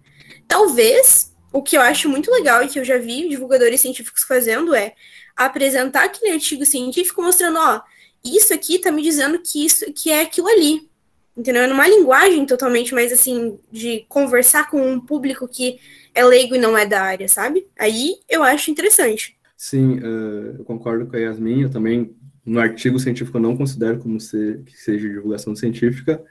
Talvez 0.46 1.34
o 1.52 1.62
que 1.62 1.76
eu 1.76 1.80
acho 1.80 2.08
muito 2.08 2.30
legal 2.30 2.62
e 2.62 2.68
que 2.68 2.78
eu 2.78 2.84
já 2.84 2.98
vi 2.98 3.28
divulgadores 3.28 3.80
científicos 3.80 4.22
fazendo 4.22 4.74
é 4.74 4.94
apresentar 5.34 6.04
aquele 6.04 6.34
artigo 6.34 6.66
científico 6.66 7.22
mostrando, 7.22 7.58
ó, 7.58 7.80
isso 8.22 8.52
aqui 8.52 8.78
tá 8.78 8.92
me 8.92 9.02
dizendo 9.02 9.40
que 9.40 9.64
isso 9.64 9.90
que 9.94 10.10
é 10.10 10.20
aquilo 10.20 10.46
ali. 10.46 10.89
Entendeu? 11.36 11.68
Numa 11.68 11.88
linguagem 11.88 12.44
totalmente 12.44 12.92
mais 12.92 13.12
assim, 13.12 13.58
de 13.70 14.04
conversar 14.08 14.68
com 14.68 14.80
um 14.80 15.00
público 15.00 15.48
que 15.48 15.78
é 16.14 16.24
leigo 16.24 16.54
e 16.54 16.58
não 16.58 16.76
é 16.76 16.84
da 16.84 17.02
área, 17.02 17.28
sabe? 17.28 17.66
Aí 17.78 18.14
eu 18.28 18.42
acho 18.42 18.70
interessante. 18.70 19.36
Sim, 19.56 19.98
uh, 19.98 20.56
eu 20.58 20.64
concordo 20.64 21.06
com 21.06 21.16
a 21.16 21.18
Yasmin, 21.18 21.62
eu 21.62 21.70
também, 21.70 22.16
no 22.44 22.58
artigo 22.58 22.98
científico, 22.98 23.36
eu 23.36 23.42
não 23.42 23.56
considero 23.56 23.98
como 23.98 24.18
ser, 24.18 24.62
que 24.64 24.76
seja 24.76 25.08
divulgação 25.08 25.54
científica, 25.54 26.22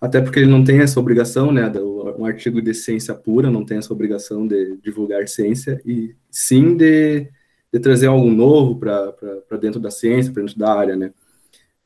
até 0.00 0.20
porque 0.20 0.40
ele 0.40 0.50
não 0.50 0.64
tem 0.64 0.80
essa 0.80 0.98
obrigação, 0.98 1.52
né, 1.52 1.70
um 2.18 2.24
artigo 2.24 2.62
de 2.62 2.72
ciência 2.72 3.14
pura 3.14 3.50
não 3.50 3.64
tem 3.64 3.78
essa 3.78 3.92
obrigação 3.92 4.46
de 4.46 4.76
divulgar 4.78 5.28
ciência, 5.28 5.80
e 5.84 6.14
sim 6.30 6.76
de, 6.76 7.28
de 7.72 7.80
trazer 7.80 8.06
algo 8.06 8.30
novo 8.30 8.78
para 8.78 9.56
dentro 9.60 9.78
da 9.80 9.90
ciência, 9.90 10.32
para 10.32 10.42
dentro 10.42 10.58
da 10.58 10.72
área, 10.72 10.96
né. 10.96 11.12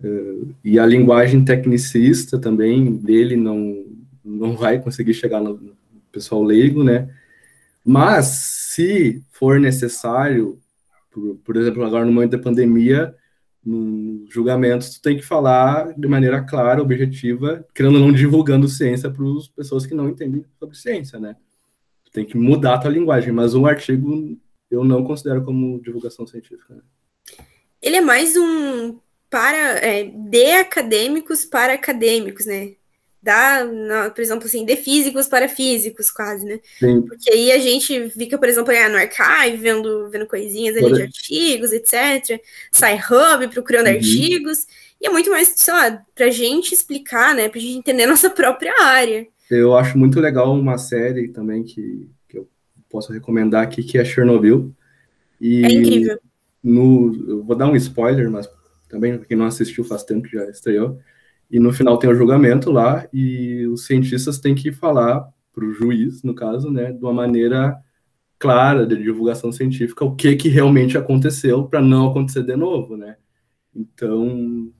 Uh, 0.02 0.54
e 0.64 0.78
a 0.78 0.86
linguagem 0.86 1.44
tecnicista 1.44 2.38
também 2.38 2.96
dele 2.96 3.36
não, 3.36 3.84
não 4.24 4.56
vai 4.56 4.80
conseguir 4.80 5.14
chegar 5.14 5.40
no 5.40 5.76
pessoal 6.10 6.42
leigo, 6.42 6.82
né, 6.82 7.08
mas 7.84 8.26
se 8.26 9.22
for 9.30 9.58
necessário, 9.58 10.58
por, 11.10 11.36
por 11.44 11.56
exemplo, 11.56 11.84
agora 11.84 12.04
no 12.04 12.12
momento 12.12 12.32
da 12.32 12.38
pandemia, 12.38 13.14
no 13.64 14.26
julgamento, 14.28 14.90
tu 14.90 15.00
tem 15.00 15.16
que 15.16 15.22
falar 15.22 15.92
de 15.96 16.08
maneira 16.08 16.42
clara, 16.42 16.82
objetiva, 16.82 17.64
querendo 17.74 18.00
não 18.00 18.12
divulgando 18.12 18.68
ciência 18.68 19.10
para 19.10 19.24
as 19.24 19.48
pessoas 19.48 19.86
que 19.86 19.94
não 19.94 20.08
entendem 20.08 20.44
sobre 20.58 20.76
ciência, 20.76 21.20
né? 21.20 21.36
Tu 22.04 22.10
tem 22.10 22.24
que 22.24 22.36
mudar 22.36 22.74
a 22.74 22.78
tua 22.78 22.90
linguagem, 22.90 23.32
mas 23.32 23.54
um 23.54 23.66
artigo 23.66 24.36
eu 24.70 24.82
não 24.84 25.04
considero 25.04 25.44
como 25.44 25.80
divulgação 25.80 26.26
científica. 26.26 26.74
Né? 26.74 26.80
Ele 27.80 27.96
é 27.96 28.00
mais 28.00 28.36
um 28.36 28.98
para 29.32 29.78
é, 29.78 30.04
de 30.04 30.52
acadêmicos 30.52 31.42
para 31.46 31.72
acadêmicos, 31.72 32.44
né? 32.44 32.74
da, 33.22 33.64
na, 33.64 34.10
por 34.10 34.20
exemplo, 34.20 34.46
assim, 34.46 34.64
de 34.64 34.74
físicos 34.74 35.28
para 35.28 35.48
físicos, 35.48 36.10
quase, 36.10 36.44
né? 36.44 36.58
Sim. 36.78 37.02
Porque 37.02 37.30
aí 37.30 37.52
a 37.52 37.58
gente 37.58 38.10
fica, 38.10 38.36
por 38.36 38.48
exemplo, 38.48 38.72
no 38.72 38.96
archive, 38.96 39.56
vendo, 39.58 40.10
vendo 40.10 40.26
coisinhas 40.26 40.76
ali 40.76 40.92
de 40.92 41.02
artigos, 41.02 41.70
etc. 41.70 42.40
Sai 42.72 42.96
hub 42.98 43.46
procurando 43.48 43.86
uhum. 43.86 43.94
artigos. 43.94 44.66
E 45.00 45.06
é 45.06 45.10
muito 45.10 45.30
mais, 45.30 45.52
sei 45.54 45.72
lá, 45.72 46.04
pra 46.16 46.30
gente 46.30 46.74
explicar, 46.74 47.32
né? 47.32 47.48
Pra 47.48 47.60
gente 47.60 47.78
entender 47.78 48.04
a 48.04 48.08
nossa 48.08 48.28
própria 48.28 48.74
área. 48.82 49.24
Eu 49.48 49.76
acho 49.76 49.96
muito 49.96 50.18
legal 50.18 50.52
uma 50.52 50.76
série 50.76 51.28
também 51.28 51.62
que, 51.62 52.08
que 52.28 52.38
eu 52.38 52.48
posso 52.90 53.12
recomendar 53.12 53.62
aqui, 53.62 53.84
que 53.84 53.98
é 53.98 54.04
Chernobyl. 54.04 54.72
E 55.40 55.64
é 55.64 55.70
incrível. 55.70 56.18
No, 56.62 57.14
eu 57.28 57.42
vou 57.44 57.54
dar 57.54 57.66
um 57.66 57.76
spoiler, 57.76 58.28
mas 58.30 58.48
também 58.92 59.18
quem 59.18 59.36
não 59.36 59.46
assistiu 59.46 59.82
faz 59.82 60.04
tempo 60.04 60.28
que 60.28 60.36
já 60.36 60.44
estreou 60.48 61.00
e 61.52 61.60
no 61.60 61.70
final 61.70 61.98
tem 61.98 62.08
o 62.08 62.14
julgamento 62.14 62.70
lá, 62.70 63.06
e 63.12 63.66
os 63.66 63.84
cientistas 63.84 64.38
têm 64.38 64.54
que 64.54 64.72
falar 64.72 65.28
para 65.52 65.66
o 65.66 65.70
juiz, 65.74 66.22
no 66.22 66.34
caso, 66.34 66.70
né, 66.70 66.90
de 66.92 67.04
uma 67.04 67.12
maneira 67.12 67.76
clara 68.38 68.86
de 68.86 68.96
divulgação 68.96 69.52
científica 69.52 70.02
o 70.02 70.16
que 70.16 70.34
que 70.34 70.48
realmente 70.48 70.96
aconteceu 70.96 71.64
para 71.64 71.82
não 71.82 72.08
acontecer 72.08 72.42
de 72.42 72.56
novo, 72.56 72.96
né? 72.96 73.16
Então, 73.76 74.72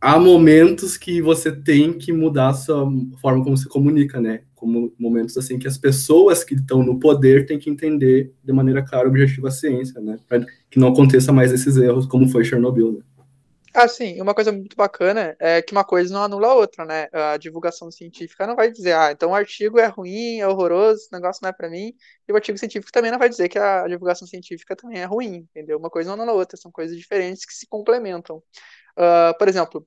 há 0.00 0.18
momentos 0.20 0.96
que 0.96 1.20
você 1.20 1.50
tem 1.50 1.92
que 1.92 2.12
mudar 2.12 2.50
a 2.50 2.54
sua 2.54 2.88
forma 3.20 3.42
como 3.42 3.56
se 3.56 3.68
comunica, 3.68 4.20
né? 4.20 4.42
Como 4.54 4.94
momentos 4.98 5.36
assim 5.36 5.58
que 5.58 5.66
as 5.66 5.76
pessoas 5.76 6.44
que 6.44 6.54
estão 6.54 6.82
no 6.82 6.98
poder 7.00 7.44
têm 7.44 7.58
que 7.58 7.68
entender 7.68 8.32
de 8.42 8.52
maneira 8.52 8.82
clara 8.82 9.08
objetiva 9.08 9.48
a 9.48 9.50
ciência, 9.50 10.00
né? 10.00 10.16
Para 10.28 10.46
que 10.70 10.78
não 10.78 10.88
aconteça 10.88 11.32
mais 11.32 11.52
esses 11.52 11.76
erros 11.76 12.06
como 12.06 12.28
foi 12.28 12.44
Chernobyl. 12.44 12.92
Né? 12.92 13.00
Ah, 13.80 13.86
sim, 13.86 14.20
uma 14.20 14.34
coisa 14.34 14.50
muito 14.50 14.74
bacana 14.74 15.36
é 15.38 15.62
que 15.62 15.70
uma 15.70 15.84
coisa 15.84 16.12
não 16.12 16.24
anula 16.24 16.48
a 16.48 16.54
outra, 16.54 16.84
né? 16.84 17.06
A 17.12 17.36
divulgação 17.36 17.92
científica 17.92 18.44
não 18.44 18.56
vai 18.56 18.72
dizer, 18.72 18.92
ah, 18.92 19.12
então 19.12 19.30
o 19.30 19.34
artigo 19.36 19.78
é 19.78 19.86
ruim, 19.86 20.40
é 20.40 20.48
horroroso, 20.48 21.02
esse 21.02 21.12
negócio 21.12 21.38
não 21.44 21.50
é 21.50 21.52
para 21.52 21.70
mim, 21.70 21.94
e 22.26 22.32
o 22.32 22.34
artigo 22.34 22.58
científico 22.58 22.90
também 22.90 23.12
não 23.12 23.20
vai 23.20 23.28
dizer 23.28 23.48
que 23.48 23.56
a 23.56 23.86
divulgação 23.86 24.26
científica 24.26 24.74
também 24.74 24.98
é 25.00 25.04
ruim, 25.04 25.46
entendeu? 25.50 25.78
Uma 25.78 25.88
coisa 25.90 26.08
não 26.08 26.14
anula 26.14 26.32
a 26.32 26.40
outra, 26.40 26.56
são 26.56 26.72
coisas 26.72 26.96
diferentes 26.96 27.44
que 27.44 27.54
se 27.54 27.68
complementam. 27.68 28.38
Uh, 28.98 29.38
por 29.38 29.46
exemplo, 29.46 29.86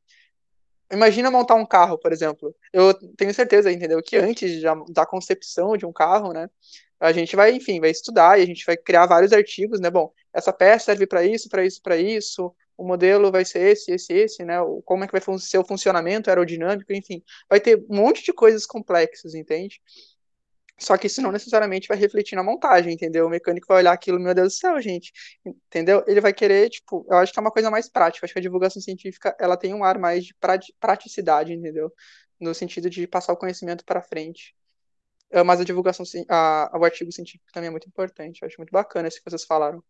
imagina 0.90 1.30
montar 1.30 1.56
um 1.56 1.66
carro, 1.66 1.98
por 1.98 2.14
exemplo. 2.14 2.56
Eu 2.72 2.94
tenho 3.18 3.34
certeza, 3.34 3.70
entendeu, 3.70 4.02
que 4.02 4.16
antes 4.16 4.62
da 4.90 5.06
concepção 5.06 5.76
de 5.76 5.86
um 5.86 5.92
carro, 5.92 6.32
né, 6.32 6.50
a 6.98 7.12
gente 7.12 7.36
vai, 7.36 7.52
enfim, 7.54 7.82
vai 7.82 7.90
estudar 7.90 8.40
e 8.40 8.44
a 8.44 8.46
gente 8.46 8.66
vai 8.66 8.78
criar 8.78 9.06
vários 9.06 9.34
artigos, 9.34 9.82
né? 9.82 9.90
Bom, 9.90 10.14
essa 10.34 10.54
peça 10.54 10.86
serve 10.86 11.06
para 11.06 11.26
isso, 11.26 11.50
para 11.50 11.66
isso, 11.66 11.82
para 11.82 11.98
isso 11.98 12.56
o 12.82 12.88
modelo 12.88 13.32
vai 13.32 13.46
ser 13.46 13.60
esse, 13.60 13.92
esse, 13.92 14.12
esse, 14.14 14.44
né? 14.44 14.56
Como 14.86 15.04
é 15.04 15.08
que 15.08 15.14
vai 15.14 15.22
ser 15.40 15.58
o 15.60 15.64
funcionamento 15.66 16.30
aerodinâmico, 16.30 16.92
enfim. 16.92 17.24
Vai 17.50 17.60
ter 17.60 17.78
um 17.90 17.96
monte 17.96 18.24
de 18.24 18.34
coisas 18.34 18.66
complexas, 18.66 19.36
entende? 19.36 19.80
Só 20.80 20.98
que 20.98 21.06
isso 21.06 21.22
não 21.22 21.32
necessariamente 21.32 21.88
vai 21.88 21.96
refletir 21.98 22.36
na 22.36 22.44
montagem, 22.44 22.94
entendeu? 22.94 23.28
O 23.28 23.30
mecânico 23.30 23.68
vai 23.68 23.78
olhar 23.78 23.92
aquilo, 23.94 24.20
meu 24.20 24.34
Deus 24.34 24.54
do 24.56 24.58
céu, 24.58 24.82
gente, 24.82 25.12
entendeu? 25.46 26.04
Ele 26.08 26.20
vai 26.20 26.34
querer, 26.34 26.70
tipo, 26.72 27.06
eu 27.08 27.18
acho 27.18 27.32
que 27.32 27.40
é 27.40 27.42
uma 27.42 27.52
coisa 27.52 27.70
mais 27.70 27.88
prática. 27.88 28.26
Acho 28.26 28.34
que 28.34 28.40
a 28.40 28.42
divulgação 28.42 28.82
científica, 28.82 29.36
ela 29.40 29.56
tem 29.56 29.76
um 29.76 29.84
ar 29.84 30.00
mais 30.00 30.26
de 30.26 30.36
praticidade, 30.80 31.54
entendeu? 31.54 31.94
No 32.40 32.54
sentido 32.56 32.90
de 32.90 33.06
passar 33.08 33.34
o 33.34 33.38
conhecimento 33.38 33.86
para 33.86 34.02
frente. 34.02 34.56
É, 35.32 35.44
mas 35.44 35.62
a 35.62 35.64
divulgação, 35.64 36.06
a, 36.30 36.72
o 36.80 36.84
artigo 36.84 37.12
científico 37.12 37.52
também 37.54 37.68
é 37.68 37.72
muito 37.72 37.88
importante. 37.88 38.42
Eu 38.42 38.48
acho 38.48 38.58
muito 38.58 38.72
bacana 38.72 39.08
isso 39.08 39.18
que 39.24 39.30
vocês 39.30 39.46
falaram. 39.46 39.84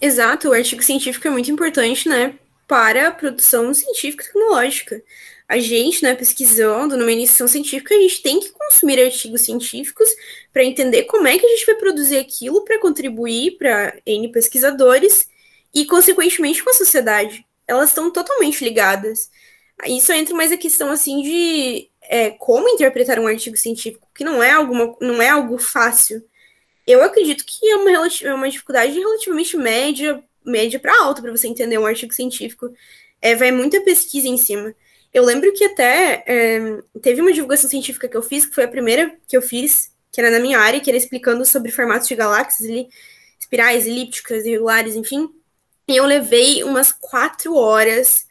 Exato, 0.00 0.48
o 0.48 0.52
artigo 0.52 0.82
científico 0.82 1.26
é 1.26 1.30
muito 1.30 1.50
importante, 1.50 2.08
né, 2.08 2.38
para 2.66 3.08
a 3.08 3.10
produção 3.10 3.72
científica 3.72 4.24
e 4.24 4.26
tecnológica. 4.26 5.02
A 5.48 5.58
gente, 5.58 6.02
né, 6.02 6.14
pesquisando 6.14 6.96
numa 6.96 7.12
iniciação 7.12 7.46
científica, 7.46 7.94
a 7.94 7.98
gente 7.98 8.20
tem 8.20 8.40
que 8.40 8.50
consumir 8.50 9.00
artigos 9.00 9.42
científicos 9.42 10.08
para 10.52 10.64
entender 10.64 11.04
como 11.04 11.26
é 11.26 11.38
que 11.38 11.46
a 11.46 11.48
gente 11.48 11.66
vai 11.66 11.76
produzir 11.76 12.18
aquilo 12.18 12.64
para 12.64 12.80
contribuir 12.80 13.56
para 13.56 13.96
N 14.04 14.30
pesquisadores 14.32 15.28
e, 15.72 15.86
consequentemente, 15.86 16.62
com 16.64 16.70
a 16.70 16.74
sociedade. 16.74 17.46
Elas 17.66 17.90
estão 17.90 18.10
totalmente 18.10 18.64
ligadas. 18.64 19.30
Isso 19.86 20.12
entra 20.12 20.34
mais 20.34 20.50
a 20.50 20.56
questão, 20.56 20.90
assim, 20.90 21.22
de 21.22 21.88
é, 22.02 22.30
como 22.30 22.68
interpretar 22.68 23.18
um 23.20 23.26
artigo 23.26 23.56
científico, 23.56 24.08
que 24.14 24.24
não 24.24 24.42
é, 24.42 24.50
alguma, 24.50 24.96
não 25.00 25.22
é 25.22 25.28
algo 25.28 25.58
fácil 25.58 26.22
eu 26.86 27.02
acredito 27.02 27.44
que 27.44 27.68
é 27.68 27.76
uma, 27.76 27.90
é 28.22 28.34
uma 28.34 28.48
dificuldade 28.48 28.98
relativamente 28.98 29.56
média, 29.56 30.22
média 30.44 30.78
para 30.78 31.02
alta 31.02 31.20
para 31.20 31.32
você 31.32 31.48
entender 31.48 31.78
um 31.78 31.86
artigo 31.86 32.14
científico. 32.14 32.72
É, 33.20 33.34
vai 33.34 33.50
muita 33.50 33.80
pesquisa 33.80 34.28
em 34.28 34.36
cima. 34.36 34.74
Eu 35.12 35.24
lembro 35.24 35.52
que 35.52 35.64
até 35.64 36.22
é, 36.26 36.78
teve 37.02 37.20
uma 37.20 37.32
divulgação 37.32 37.68
científica 37.68 38.08
que 38.08 38.16
eu 38.16 38.22
fiz, 38.22 38.46
que 38.46 38.54
foi 38.54 38.64
a 38.64 38.68
primeira 38.68 39.16
que 39.26 39.36
eu 39.36 39.42
fiz, 39.42 39.90
que 40.12 40.20
era 40.20 40.30
na 40.30 40.38
minha 40.38 40.58
área, 40.60 40.80
que 40.80 40.88
era 40.88 40.96
explicando 40.96 41.44
sobre 41.44 41.72
formatos 41.72 42.06
de 42.06 42.14
galáxias, 42.14 42.68
ali, 42.68 42.88
espirais, 43.38 43.86
elípticas, 43.86 44.44
irregulares, 44.44 44.94
enfim. 44.94 45.28
E 45.88 45.96
eu 45.96 46.04
levei 46.04 46.62
umas 46.62 46.92
quatro 46.92 47.54
horas 47.54 48.26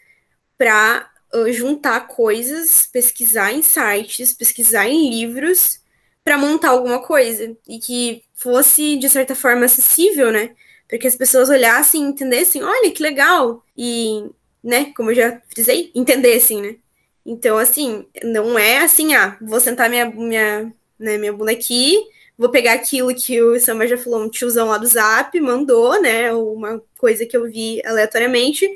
para 0.57 1.09
uh, 1.33 1.51
juntar 1.51 2.07
coisas, 2.07 2.87
pesquisar 2.91 3.51
em 3.51 3.61
sites, 3.61 4.33
pesquisar 4.33 4.87
em 4.87 5.09
livros 5.09 5.79
para 6.25 6.39
montar 6.39 6.69
alguma 6.69 6.99
coisa 6.99 7.55
e 7.69 7.77
que 7.77 8.23
fosse 8.33 8.97
de 8.97 9.07
certa 9.07 9.35
forma 9.35 9.65
acessível, 9.65 10.31
né? 10.31 10.55
Para 10.87 10.97
que 10.97 11.05
as 11.07 11.15
pessoas 11.15 11.49
olhassem 11.49 12.01
e 12.01 12.05
entendessem, 12.05 12.63
olha 12.63 12.91
que 12.91 13.01
legal 13.01 13.63
e, 13.77 14.27
né, 14.63 14.91
como 14.97 15.11
eu 15.11 15.15
já 15.15 15.41
frisei, 15.47 15.91
entendessem, 15.93 16.61
né? 16.63 16.75
Então, 17.23 17.59
assim, 17.59 18.07
não 18.23 18.57
é 18.57 18.79
assim, 18.79 19.13
ah, 19.13 19.37
vou 19.39 19.59
sentar 19.59 19.87
minha 19.87 20.05
minha, 20.07 20.73
né, 20.97 21.17
minha 21.19 21.31
bunda 21.31 21.51
aqui, 21.51 21.95
vou 22.35 22.49
pegar 22.49 22.73
aquilo 22.73 23.13
que 23.13 23.39
o 23.39 23.59
Samba 23.59 23.87
já 23.87 23.97
falou, 23.97 24.23
um 24.23 24.29
tiozão 24.29 24.67
lá 24.67 24.79
do 24.79 24.87
Zap 24.87 25.39
mandou, 25.39 26.01
né, 26.01 26.33
uma 26.33 26.81
coisa 26.97 27.23
que 27.25 27.37
eu 27.37 27.45
vi 27.45 27.83
aleatoriamente 27.85 28.67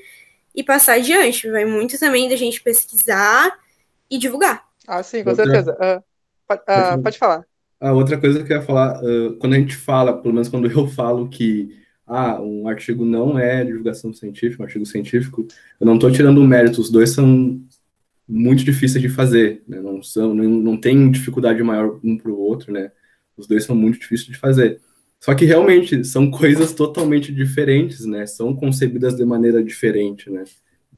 e 0.54 0.64
passar 0.64 0.94
adiante. 0.94 1.50
Vai 1.50 1.66
muito 1.66 2.00
também 2.00 2.30
da 2.30 2.36
gente 2.36 2.62
pesquisar 2.62 3.58
e 4.08 4.20
divulgar. 4.20 4.68
Ah, 4.88 5.02
sim, 5.02 5.24
com 5.24 5.34
certeza. 5.34 5.76
Pode, 6.50 6.62
uh, 6.62 7.04
pode 7.04 7.18
falar. 7.20 7.46
A 7.80 7.94
outra 7.94 8.18
coisa 8.18 8.44
que 8.44 8.52
eu 8.52 8.58
ia 8.58 8.64
falar, 8.64 9.00
uh, 9.04 9.36
quando 9.36 9.54
a 9.54 9.60
gente 9.60 9.76
fala, 9.76 10.20
pelo 10.20 10.34
menos 10.34 10.50
quando 10.50 10.70
eu 10.70 10.88
falo 10.88 11.30
que 11.30 11.78
ah, 12.08 12.42
um 12.42 12.68
artigo 12.68 13.06
não 13.06 13.38
é 13.38 13.64
divulgação 13.64 14.12
científica, 14.12 14.64
um 14.64 14.66
artigo 14.66 14.86
científico, 14.86 15.48
eu 15.80 15.86
não 15.86 15.94
estou 15.94 16.12
tirando 16.12 16.40
o 16.40 16.48
mérito, 16.48 16.82
os 16.82 16.90
dois 16.90 17.12
são 17.12 17.62
muito 18.28 18.64
difíceis 18.64 19.02
de 19.02 19.10
fazer, 19.10 19.62
né? 19.68 19.80
não, 19.80 20.02
são, 20.02 20.34
não, 20.34 20.44
não 20.44 20.78
tem 20.78 21.12
dificuldade 21.12 21.62
maior 21.62 22.00
um 22.04 22.18
para 22.18 22.32
o 22.32 22.40
outro, 22.40 22.74
né? 22.74 22.92
Os 23.38 23.48
dois 23.48 23.64
são 23.64 23.76
muito 23.76 24.00
difíceis 24.00 24.28
de 24.28 24.38
fazer. 24.38 24.82
Só 25.20 25.36
que 25.36 25.46
realmente 25.46 26.04
são 26.04 26.30
coisas 26.32 26.74
totalmente 26.74 27.34
diferentes, 27.34 28.06
né? 28.06 28.26
São 28.26 28.56
concebidas 28.56 29.16
de 29.16 29.24
maneira 29.24 29.64
diferente, 29.64 30.30
né? 30.30 30.44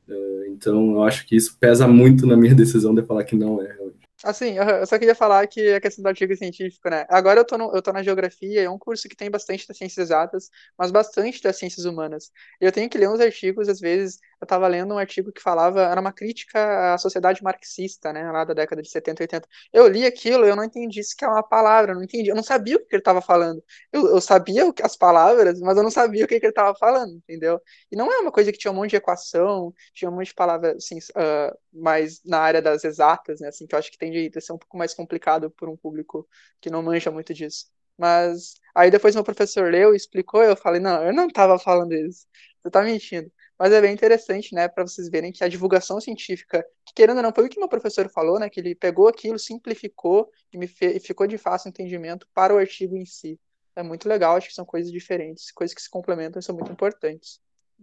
Uh, 0.08 0.46
então 0.50 0.92
eu 0.92 1.04
acho 1.04 1.26
que 1.26 1.36
isso 1.36 1.58
pesa 1.60 1.88
muito 1.88 2.26
na 2.26 2.36
minha 2.36 2.56
decisão 2.56 2.94
de 2.96 3.04
falar 3.04 3.24
que 3.24 3.36
não 3.36 3.62
é. 3.62 3.78
Assim, 4.24 4.56
eu 4.58 4.86
só 4.86 5.00
queria 5.00 5.16
falar 5.16 5.48
que 5.48 5.74
a 5.74 5.82
questão 5.82 6.04
do 6.04 6.08
artigo 6.08 6.36
científico, 6.36 6.88
né? 6.90 7.06
Agora 7.10 7.40
eu 7.40 7.46
tô, 7.46 7.58
no, 7.58 7.76
eu 7.76 7.82
tô 7.82 7.92
na 7.92 8.04
geografia, 8.04 8.62
é 8.62 8.70
um 8.70 8.78
curso 8.78 9.10
que 9.10 9.16
tem 9.16 9.32
bastante 9.32 9.68
das 9.68 9.78
ciências 9.78 10.06
exatas, 10.08 10.50
mas 10.78 10.92
bastante 10.92 11.42
das 11.42 11.58
ciências 11.58 11.86
humanas. 11.86 12.32
Eu 12.60 12.72
tenho 12.72 12.88
que 12.90 12.98
ler 13.00 13.10
uns 13.10 13.20
artigos, 13.20 13.68
às 13.68 13.80
vezes, 13.80 14.20
eu 14.42 14.46
estava 14.46 14.68
lendo 14.68 14.94
um 14.96 14.98
artigo 14.98 15.32
que 15.32 15.42
falava, 15.42 15.82
era 15.84 16.02
uma 16.02 16.12
crítica 16.12 16.94
à 16.94 16.98
sociedade 16.98 17.44
marxista, 17.44 18.12
né, 18.12 18.30
lá 18.32 18.44
da 18.44 18.54
década 18.56 18.82
de 18.82 18.90
70 18.90 19.22
e 19.22 19.26
80. 19.26 19.48
Eu 19.72 19.88
li 19.88 20.06
aquilo, 20.06 20.46
eu 20.46 20.56
não 20.56 20.64
entendi 20.64 21.04
se 21.04 21.16
que 21.16 21.24
é 21.24 21.28
uma 21.28 21.44
palavra, 21.44 21.94
não 21.94 22.04
entendi, 22.04 22.30
eu 22.30 22.36
não 22.36 22.42
sabia 22.44 22.78
o 22.78 22.80
que 22.80 22.96
ele 22.96 23.02
estava 23.02 23.22
falando. 23.22 23.64
Eu, 23.92 24.08
eu 24.08 24.20
sabia 24.22 24.64
as 24.84 24.98
palavras, 24.98 25.60
mas 25.60 25.78
eu 25.78 25.84
não 25.84 25.92
sabia 25.92 26.26
o 26.26 26.28
que, 26.28 26.40
que 26.40 26.46
ele 26.48 26.52
estava 26.52 26.76
falando, 26.76 27.14
entendeu? 27.18 27.62
E 27.92 27.96
não 27.96 28.12
é 28.12 28.18
uma 28.20 28.32
coisa 28.32 28.52
que 28.52 28.58
tinha 28.58 28.72
um 28.72 28.76
monte 28.76 28.92
de 28.92 28.96
equação, 28.98 29.74
tinha 29.94 30.10
um 30.10 30.16
monte 30.16 30.28
de 30.28 30.34
palavras, 30.34 30.76
assim, 30.78 30.98
uh, 30.98 31.56
mais 31.72 32.22
na 32.26 32.40
área 32.40 32.62
das 32.62 32.84
exatas, 32.84 33.40
né, 33.40 33.50
assim, 33.50 33.68
que 33.68 33.76
eu 33.76 33.80
acho 33.80 33.92
que 33.92 33.98
tende 33.98 34.32
a 34.36 34.42
ser 34.42 34.54
um 34.54 34.58
pouco 34.58 34.78
mais 34.78 34.94
complicado 34.94 35.52
por 35.52 35.70
um 35.70 35.78
público 35.78 36.28
que 36.60 36.70
não 36.72 36.82
manja 36.82 37.12
muito 37.12 37.32
disso. 37.34 37.66
Mas 37.98 38.56
aí 38.74 38.90
depois 38.90 39.14
meu 39.14 39.24
professor 39.24 39.70
leu 39.72 39.94
e 39.94 39.98
explicou, 39.98 40.44
eu 40.44 40.56
falei, 40.56 40.82
não, 40.82 41.04
eu 41.06 41.14
não 41.14 41.28
estava 41.28 41.60
falando 41.60 41.94
isso, 41.94 42.26
você 42.62 42.68
está 42.68 42.82
mentindo. 42.84 43.32
Mas 43.58 43.74
é 43.74 43.82
bem 43.82 43.94
interessante, 43.94 44.54
né, 44.54 44.68
para 44.68 44.86
vocês 44.86 45.10
verem 45.10 45.32
que 45.32 45.44
a 45.44 45.48
divulgação 45.48 46.00
científica, 46.00 46.66
que 46.86 46.94
querendo 46.94 47.18
ou 47.18 47.24
não, 47.24 47.34
foi 47.34 47.46
o 47.46 47.50
que 47.50 47.60
meu 47.60 47.68
professor 47.68 48.10
falou, 48.10 48.40
né, 48.40 48.50
que 48.50 48.60
ele 48.60 48.76
pegou 48.76 49.08
aquilo, 49.08 49.38
simplificou 49.40 50.32
e 50.54 50.58
me 50.58 50.70
e 50.82 51.00
ficou 51.00 51.28
de 51.28 51.38
fácil 51.38 51.70
entendimento 51.70 52.28
para 52.34 52.54
o 52.54 52.58
artigo 52.58 52.96
em 52.96 53.06
si. 53.06 53.40
É 53.76 53.82
muito 53.82 54.08
legal, 54.08 54.36
acho 54.36 54.50
que 54.50 54.54
são 54.54 54.66
coisas 54.66 54.92
diferentes, 54.92 55.52
coisas 55.52 55.74
que 55.74 55.82
se 55.82 55.90
complementam 55.90 56.40
e 56.40 56.44
são 56.44 56.56
muito 56.56 56.72
importantes. 56.72 57.40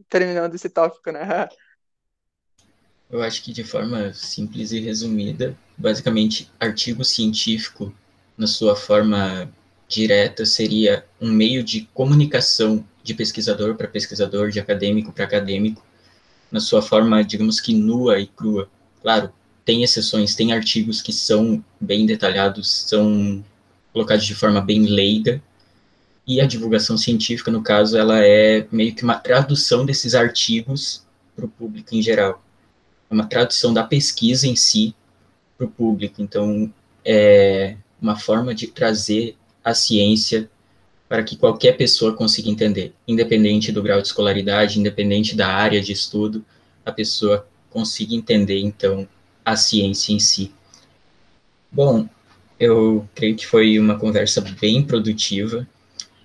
Terminando 0.09 0.55
esse 0.55 0.69
tópico, 0.69 1.11
né? 1.11 1.21
Eu 3.11 3.23
acho 3.23 3.43
que 3.43 3.53
de 3.53 3.65
forma 3.65 4.13
simples 4.13 4.71
e 4.71 4.81
resumida, 4.81 5.57
basicamente, 5.79 6.51
artigo 6.61 7.03
científico, 7.03 7.95
na 8.37 8.47
sua 8.47 8.77
forma 8.77 9.51
direta, 9.89 10.45
seria 10.45 11.07
um 11.19 11.33
meio 11.33 11.65
de 11.65 11.89
comunicação 11.95 12.87
de 13.09 13.15
pesquisador 13.15 13.75
para 13.75 13.89
pesquisador, 13.89 14.51
de 14.51 14.61
acadêmico 14.61 15.11
para 15.11 15.25
acadêmico, 15.25 15.85
na 16.53 16.61
sua 16.61 16.81
forma, 16.81 17.25
digamos 17.25 17.61
que 17.61 17.75
nua 17.75 18.21
e 18.21 18.27
crua. 18.27 18.71
Claro, 19.03 19.33
tem 19.65 19.83
exceções, 19.83 20.35
tem 20.35 20.53
artigos 20.53 21.03
que 21.03 21.13
são 21.13 21.63
bem 21.81 22.07
detalhados, 22.07 22.85
são 22.89 23.45
colocados 23.93 24.25
de 24.25 24.35
forma 24.35 24.61
bem 24.61 24.87
leiga, 24.87 25.43
e 26.27 26.41
a 26.41 26.47
divulgação 26.47 26.97
científica, 26.99 27.51
no 27.51 27.63
caso, 27.63 27.97
ela 27.97 28.23
é 28.23 28.67
meio 28.71 28.95
que 28.95 29.03
uma 29.03 29.15
tradução 29.15 29.87
desses 29.87 30.15
artigos 30.15 31.03
para 31.35 31.47
o 31.47 31.49
público 31.49 31.95
em 31.95 32.03
geral 32.03 32.43
é 33.11 33.15
uma 33.15 33.27
tradução 33.27 33.73
da 33.73 33.83
pesquisa 33.83 34.47
em 34.47 34.55
si 34.55 34.95
para 35.57 35.67
o 35.67 35.71
público. 35.71 36.21
Então, 36.21 36.73
é 37.05 37.77
uma 38.01 38.17
forma 38.17 38.55
de 38.55 38.67
trazer 38.67 39.37
a 39.65 39.75
ciência 39.75 40.51
para 41.09 41.23
que 41.23 41.37
qualquer 41.37 41.77
pessoa 41.77 42.15
consiga 42.15 42.51
entender, 42.51 42.93
independente 43.07 43.73
do 43.73 43.83
grau 43.83 44.01
de 44.01 44.09
escolaridade, 44.09 44.79
independente 44.79 45.35
da 45.35 45.49
área 45.49 45.81
de 45.81 45.93
estudo, 45.93 46.45
a 46.85 46.93
pessoa 46.93 47.47
consiga 47.71 48.15
entender, 48.15 48.61
então, 48.61 49.09
a 49.45 49.57
ciência 49.57 50.13
em 50.13 50.19
si. 50.19 50.53
Bom, 51.73 52.09
eu 52.61 53.09
creio 53.15 53.37
que 53.37 53.47
foi 53.47 53.79
uma 53.79 53.99
conversa 53.99 54.41
bem 54.61 54.83
produtiva. 54.83 55.67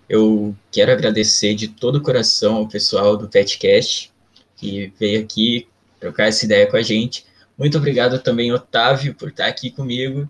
Eu 0.09 0.55
quero 0.71 0.91
agradecer 0.91 1.53
de 1.55 1.69
todo 1.69 1.97
o 1.97 2.01
coração 2.01 2.55
ao 2.55 2.67
pessoal 2.67 3.15
do 3.15 3.29
PetCast, 3.29 4.11
que 4.57 4.91
veio 4.99 5.21
aqui 5.21 5.67
trocar 5.99 6.27
essa 6.27 6.43
ideia 6.43 6.67
com 6.67 6.75
a 6.75 6.81
gente. 6.81 7.25
Muito 7.57 7.77
obrigado 7.77 8.19
também, 8.19 8.51
Otávio, 8.51 9.13
por 9.13 9.29
estar 9.29 9.45
aqui 9.45 9.71
comigo, 9.71 10.29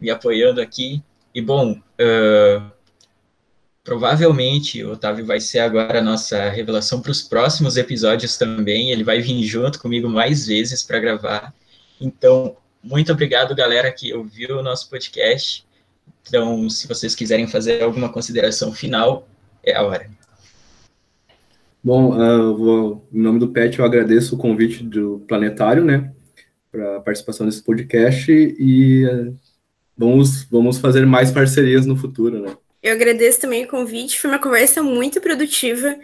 me 0.00 0.10
apoiando 0.10 0.60
aqui. 0.60 1.02
E, 1.34 1.40
bom, 1.40 1.72
uh, 1.72 2.73
provavelmente 3.84 4.82
o 4.82 4.92
Otávio 4.92 5.26
vai 5.26 5.38
ser 5.38 5.58
agora 5.58 5.98
a 5.98 6.02
nossa 6.02 6.48
revelação 6.48 7.02
para 7.02 7.12
os 7.12 7.22
próximos 7.22 7.76
episódios 7.76 8.38
também. 8.38 8.90
Ele 8.90 9.04
vai 9.04 9.20
vir 9.20 9.42
junto 9.44 9.78
comigo 9.78 10.08
mais 10.08 10.46
vezes 10.46 10.82
para 10.82 10.98
gravar. 10.98 11.54
Então, 12.00 12.56
muito 12.82 13.12
obrigado, 13.12 13.54
galera, 13.54 13.92
que 13.92 14.12
ouviu 14.14 14.58
o 14.58 14.62
nosso 14.62 14.88
podcast. 14.88 15.66
Então, 16.26 16.68
se 16.70 16.88
vocês 16.88 17.14
quiserem 17.14 17.46
fazer 17.46 17.82
alguma 17.82 18.08
consideração 18.08 18.72
final, 18.72 19.28
é 19.62 19.76
a 19.76 19.82
hora. 19.82 20.08
Bom, 21.82 22.16
uh, 22.18 22.56
vou, 22.56 23.06
em 23.12 23.20
nome 23.20 23.38
do 23.38 23.48
PET, 23.48 23.78
eu 23.78 23.84
agradeço 23.84 24.34
o 24.34 24.38
convite 24.38 24.82
do 24.82 25.22
Planetário, 25.28 25.84
né, 25.84 26.10
para 26.72 26.96
a 26.96 27.00
participação 27.00 27.44
nesse 27.44 27.62
podcast 27.62 28.32
e 28.32 29.06
uh, 29.06 29.36
vamos, 29.94 30.44
vamos 30.44 30.78
fazer 30.78 31.04
mais 31.04 31.30
parcerias 31.30 31.84
no 31.84 31.94
futuro, 31.94 32.40
né. 32.40 32.56
Eu 32.84 32.92
agradeço 32.92 33.40
também 33.40 33.64
o 33.64 33.68
convite, 33.68 34.20
foi 34.20 34.28
uma 34.30 34.38
conversa 34.38 34.82
muito 34.82 35.18
produtiva 35.18 35.98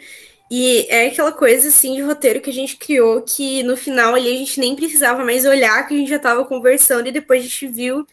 e 0.50 0.86
é 0.88 1.08
aquela 1.08 1.30
coisa, 1.30 1.68
assim, 1.68 1.94
de 1.94 2.00
roteiro 2.00 2.40
que 2.40 2.48
a 2.48 2.52
gente 2.54 2.76
criou 2.78 3.20
que 3.20 3.62
no 3.62 3.76
final 3.76 4.14
ali 4.14 4.34
a 4.34 4.38
gente 4.38 4.58
nem 4.58 4.74
precisava 4.74 5.22
mais 5.22 5.44
olhar 5.44 5.86
que 5.86 5.92
a 5.94 5.96
gente 5.98 6.08
já 6.08 6.16
estava 6.16 6.42
conversando 6.46 7.06
e 7.06 7.12
depois 7.12 7.42
a 7.42 7.44
gente 7.44 7.66
viu 7.68 8.06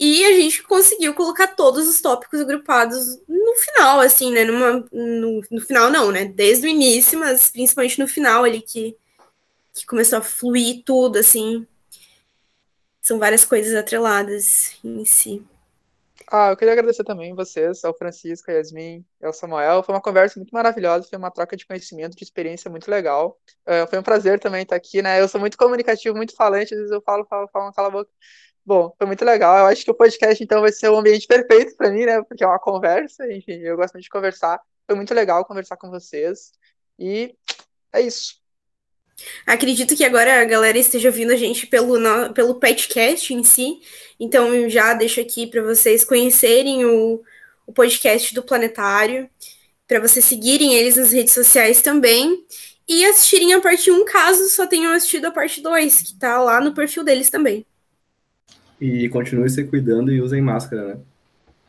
e 0.00 0.24
a 0.24 0.32
gente 0.32 0.62
conseguiu 0.62 1.14
colocar 1.14 1.48
todos 1.48 1.86
os 1.86 2.00
tópicos 2.00 2.40
agrupados 2.40 3.18
no 3.28 3.54
final, 3.56 4.00
assim, 4.00 4.32
né? 4.32 4.44
Numa, 4.44 4.84
no, 4.90 5.42
no 5.50 5.60
final, 5.60 5.90
não, 5.90 6.10
né? 6.10 6.24
Desde 6.24 6.66
o 6.66 6.70
início, 6.70 7.20
mas 7.20 7.50
principalmente 7.50 7.98
no 7.98 8.08
final 8.08 8.44
ali 8.44 8.62
que, 8.62 8.96
que 9.74 9.84
começou 9.86 10.18
a 10.18 10.22
fluir 10.22 10.82
tudo, 10.84 11.18
assim. 11.18 11.66
São 13.02 13.18
várias 13.18 13.44
coisas 13.44 13.74
atreladas 13.74 14.76
em 14.82 15.04
si. 15.04 15.42
Ah, 16.34 16.48
eu 16.50 16.56
queria 16.56 16.72
agradecer 16.72 17.04
também 17.04 17.34
vocês, 17.34 17.84
ao 17.84 17.94
Francisco, 17.94 18.50
a 18.50 18.54
Yasmin, 18.54 19.04
ao 19.22 19.34
Samuel. 19.34 19.82
Foi 19.82 19.94
uma 19.94 20.00
conversa 20.00 20.40
muito 20.40 20.50
maravilhosa, 20.50 21.06
foi 21.06 21.18
uma 21.18 21.30
troca 21.30 21.54
de 21.54 21.66
conhecimento, 21.66 22.16
de 22.16 22.24
experiência 22.24 22.70
muito 22.70 22.90
legal. 22.90 23.38
Uh, 23.68 23.86
foi 23.86 23.98
um 23.98 24.02
prazer 24.02 24.40
também 24.40 24.62
estar 24.62 24.74
aqui, 24.76 25.02
né? 25.02 25.20
Eu 25.20 25.28
sou 25.28 25.38
muito 25.38 25.58
comunicativo, 25.58 26.16
muito 26.16 26.34
falante, 26.34 26.72
às 26.72 26.80
vezes 26.80 26.90
eu 26.90 27.02
falo, 27.02 27.26
falo, 27.26 27.46
falo, 27.48 27.70
cala 27.74 27.88
a 27.88 27.90
boca. 27.90 28.10
Bom, 28.64 28.94
foi 28.96 29.06
muito 29.06 29.22
legal. 29.26 29.58
Eu 29.58 29.66
acho 29.66 29.84
que 29.84 29.90
o 29.90 29.94
podcast, 29.94 30.42
então, 30.42 30.62
vai 30.62 30.72
ser 30.72 30.88
o 30.88 30.96
ambiente 30.96 31.26
perfeito 31.26 31.76
para 31.76 31.90
mim, 31.90 32.06
né? 32.06 32.22
Porque 32.22 32.42
é 32.42 32.46
uma 32.46 32.58
conversa, 32.58 33.30
enfim, 33.30 33.58
eu 33.60 33.76
gosto 33.76 33.92
muito 33.94 34.04
de 34.04 34.10
conversar. 34.10 34.58
Foi 34.86 34.96
muito 34.96 35.12
legal 35.12 35.44
conversar 35.44 35.76
com 35.76 35.90
vocês. 35.90 36.52
E 36.98 37.36
é 37.92 38.00
isso. 38.00 38.41
Acredito 39.46 39.96
que 39.96 40.04
agora 40.04 40.40
a 40.40 40.44
galera 40.44 40.78
esteja 40.78 41.08
ouvindo 41.08 41.32
a 41.32 41.36
gente 41.36 41.66
pelo, 41.66 41.98
pelo 42.34 42.54
podcast 42.56 43.32
em 43.32 43.42
si. 43.42 43.80
Então, 44.18 44.54
eu 44.54 44.70
já 44.70 44.94
deixo 44.94 45.20
aqui 45.20 45.46
para 45.46 45.62
vocês 45.62 46.04
conhecerem 46.04 46.84
o, 46.84 47.22
o 47.66 47.72
podcast 47.72 48.34
do 48.34 48.42
Planetário, 48.42 49.28
para 49.86 50.00
vocês 50.00 50.24
seguirem 50.24 50.74
eles 50.74 50.96
nas 50.96 51.12
redes 51.12 51.34
sociais 51.34 51.82
também. 51.82 52.44
E 52.88 53.04
assistirem 53.04 53.54
a 53.54 53.60
parte 53.60 53.90
1, 53.90 54.04
caso 54.04 54.48
só 54.48 54.66
tenham 54.66 54.92
assistido 54.92 55.26
a 55.26 55.30
parte 55.30 55.60
2, 55.60 56.02
que 56.02 56.08
está 56.08 56.40
lá 56.40 56.60
no 56.60 56.74
perfil 56.74 57.04
deles 57.04 57.30
também. 57.30 57.64
E 58.80 59.08
continue 59.08 59.48
se 59.48 59.62
cuidando 59.64 60.12
e 60.12 60.20
usem 60.20 60.42
máscara, 60.42 60.88
né? 60.88 60.96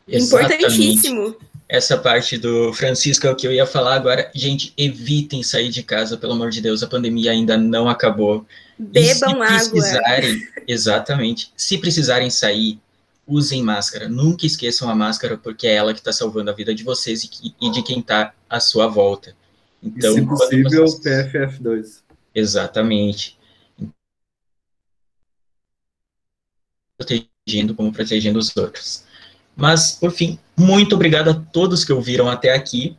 Importantíssimo. 0.08 1.36
Essa 1.74 1.98
parte 1.98 2.38
do 2.38 2.72
Francisco 2.72 3.26
é 3.26 3.30
o 3.30 3.34
que 3.34 3.44
eu 3.48 3.52
ia 3.52 3.66
falar 3.66 3.96
agora. 3.96 4.30
Gente, 4.32 4.72
evitem 4.76 5.42
sair 5.42 5.70
de 5.70 5.82
casa, 5.82 6.16
pelo 6.16 6.34
amor 6.34 6.48
de 6.48 6.60
Deus, 6.60 6.84
a 6.84 6.86
pandemia 6.86 7.32
ainda 7.32 7.58
não 7.58 7.88
acabou. 7.88 8.46
Bebam 8.78 9.42
água. 9.42 9.70
Precisarem, 9.70 10.48
exatamente. 10.68 11.52
Se 11.56 11.76
precisarem 11.76 12.30
sair, 12.30 12.78
usem 13.26 13.60
máscara. 13.60 14.08
Nunca 14.08 14.46
esqueçam 14.46 14.88
a 14.88 14.94
máscara, 14.94 15.36
porque 15.36 15.66
é 15.66 15.74
ela 15.74 15.92
que 15.92 15.98
está 15.98 16.12
salvando 16.12 16.48
a 16.48 16.54
vida 16.54 16.72
de 16.72 16.84
vocês 16.84 17.24
e, 17.24 17.28
que, 17.28 17.52
e 17.60 17.70
de 17.72 17.82
quem 17.82 17.98
está 17.98 18.32
à 18.48 18.60
sua 18.60 18.86
volta. 18.86 19.34
Então, 19.82 20.12
e, 20.12 20.20
se 20.20 20.26
possível, 20.26 20.86
vocês... 20.86 21.26
PFF2. 21.32 22.02
Exatamente. 22.32 23.36
protegendo 26.96 27.74
como 27.74 27.92
protegendo 27.92 28.38
os 28.38 28.56
outros. 28.56 29.03
Mas, 29.56 29.92
por 29.92 30.10
fim, 30.10 30.38
muito 30.56 30.94
obrigado 30.94 31.30
a 31.30 31.34
todos 31.34 31.84
que 31.84 31.92
ouviram 31.92 32.28
até 32.28 32.54
aqui. 32.54 32.96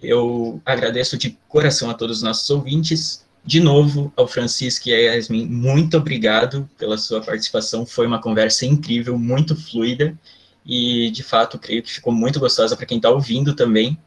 Eu 0.00 0.60
agradeço 0.64 1.16
de 1.16 1.38
coração 1.48 1.88
a 1.88 1.94
todos 1.94 2.18
os 2.18 2.22
nossos 2.22 2.48
ouvintes. 2.50 3.24
De 3.44 3.60
novo, 3.60 4.12
ao 4.16 4.26
Francisco 4.26 4.88
e 4.88 4.94
a 4.94 5.14
Yasmin, 5.14 5.46
muito 5.46 5.96
obrigado 5.96 6.68
pela 6.78 6.96
sua 6.96 7.20
participação. 7.20 7.84
Foi 7.84 8.06
uma 8.06 8.20
conversa 8.20 8.66
incrível, 8.66 9.18
muito 9.18 9.56
fluida. 9.56 10.16
E, 10.64 11.10
de 11.10 11.22
fato, 11.22 11.58
creio 11.58 11.82
que 11.82 11.92
ficou 11.92 12.12
muito 12.12 12.38
gostosa 12.38 12.76
para 12.76 12.86
quem 12.86 12.98
está 12.98 13.10
ouvindo 13.10 13.54
também. 13.54 13.98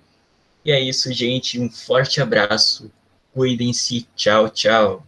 E 0.63 0.71
é 0.71 0.79
isso, 0.81 1.11
gente. 1.13 1.59
Um 1.59 1.69
forte 1.69 2.21
abraço. 2.21 2.91
Cuidem-se. 3.33 4.07
Tchau, 4.15 4.49
tchau. 4.49 5.05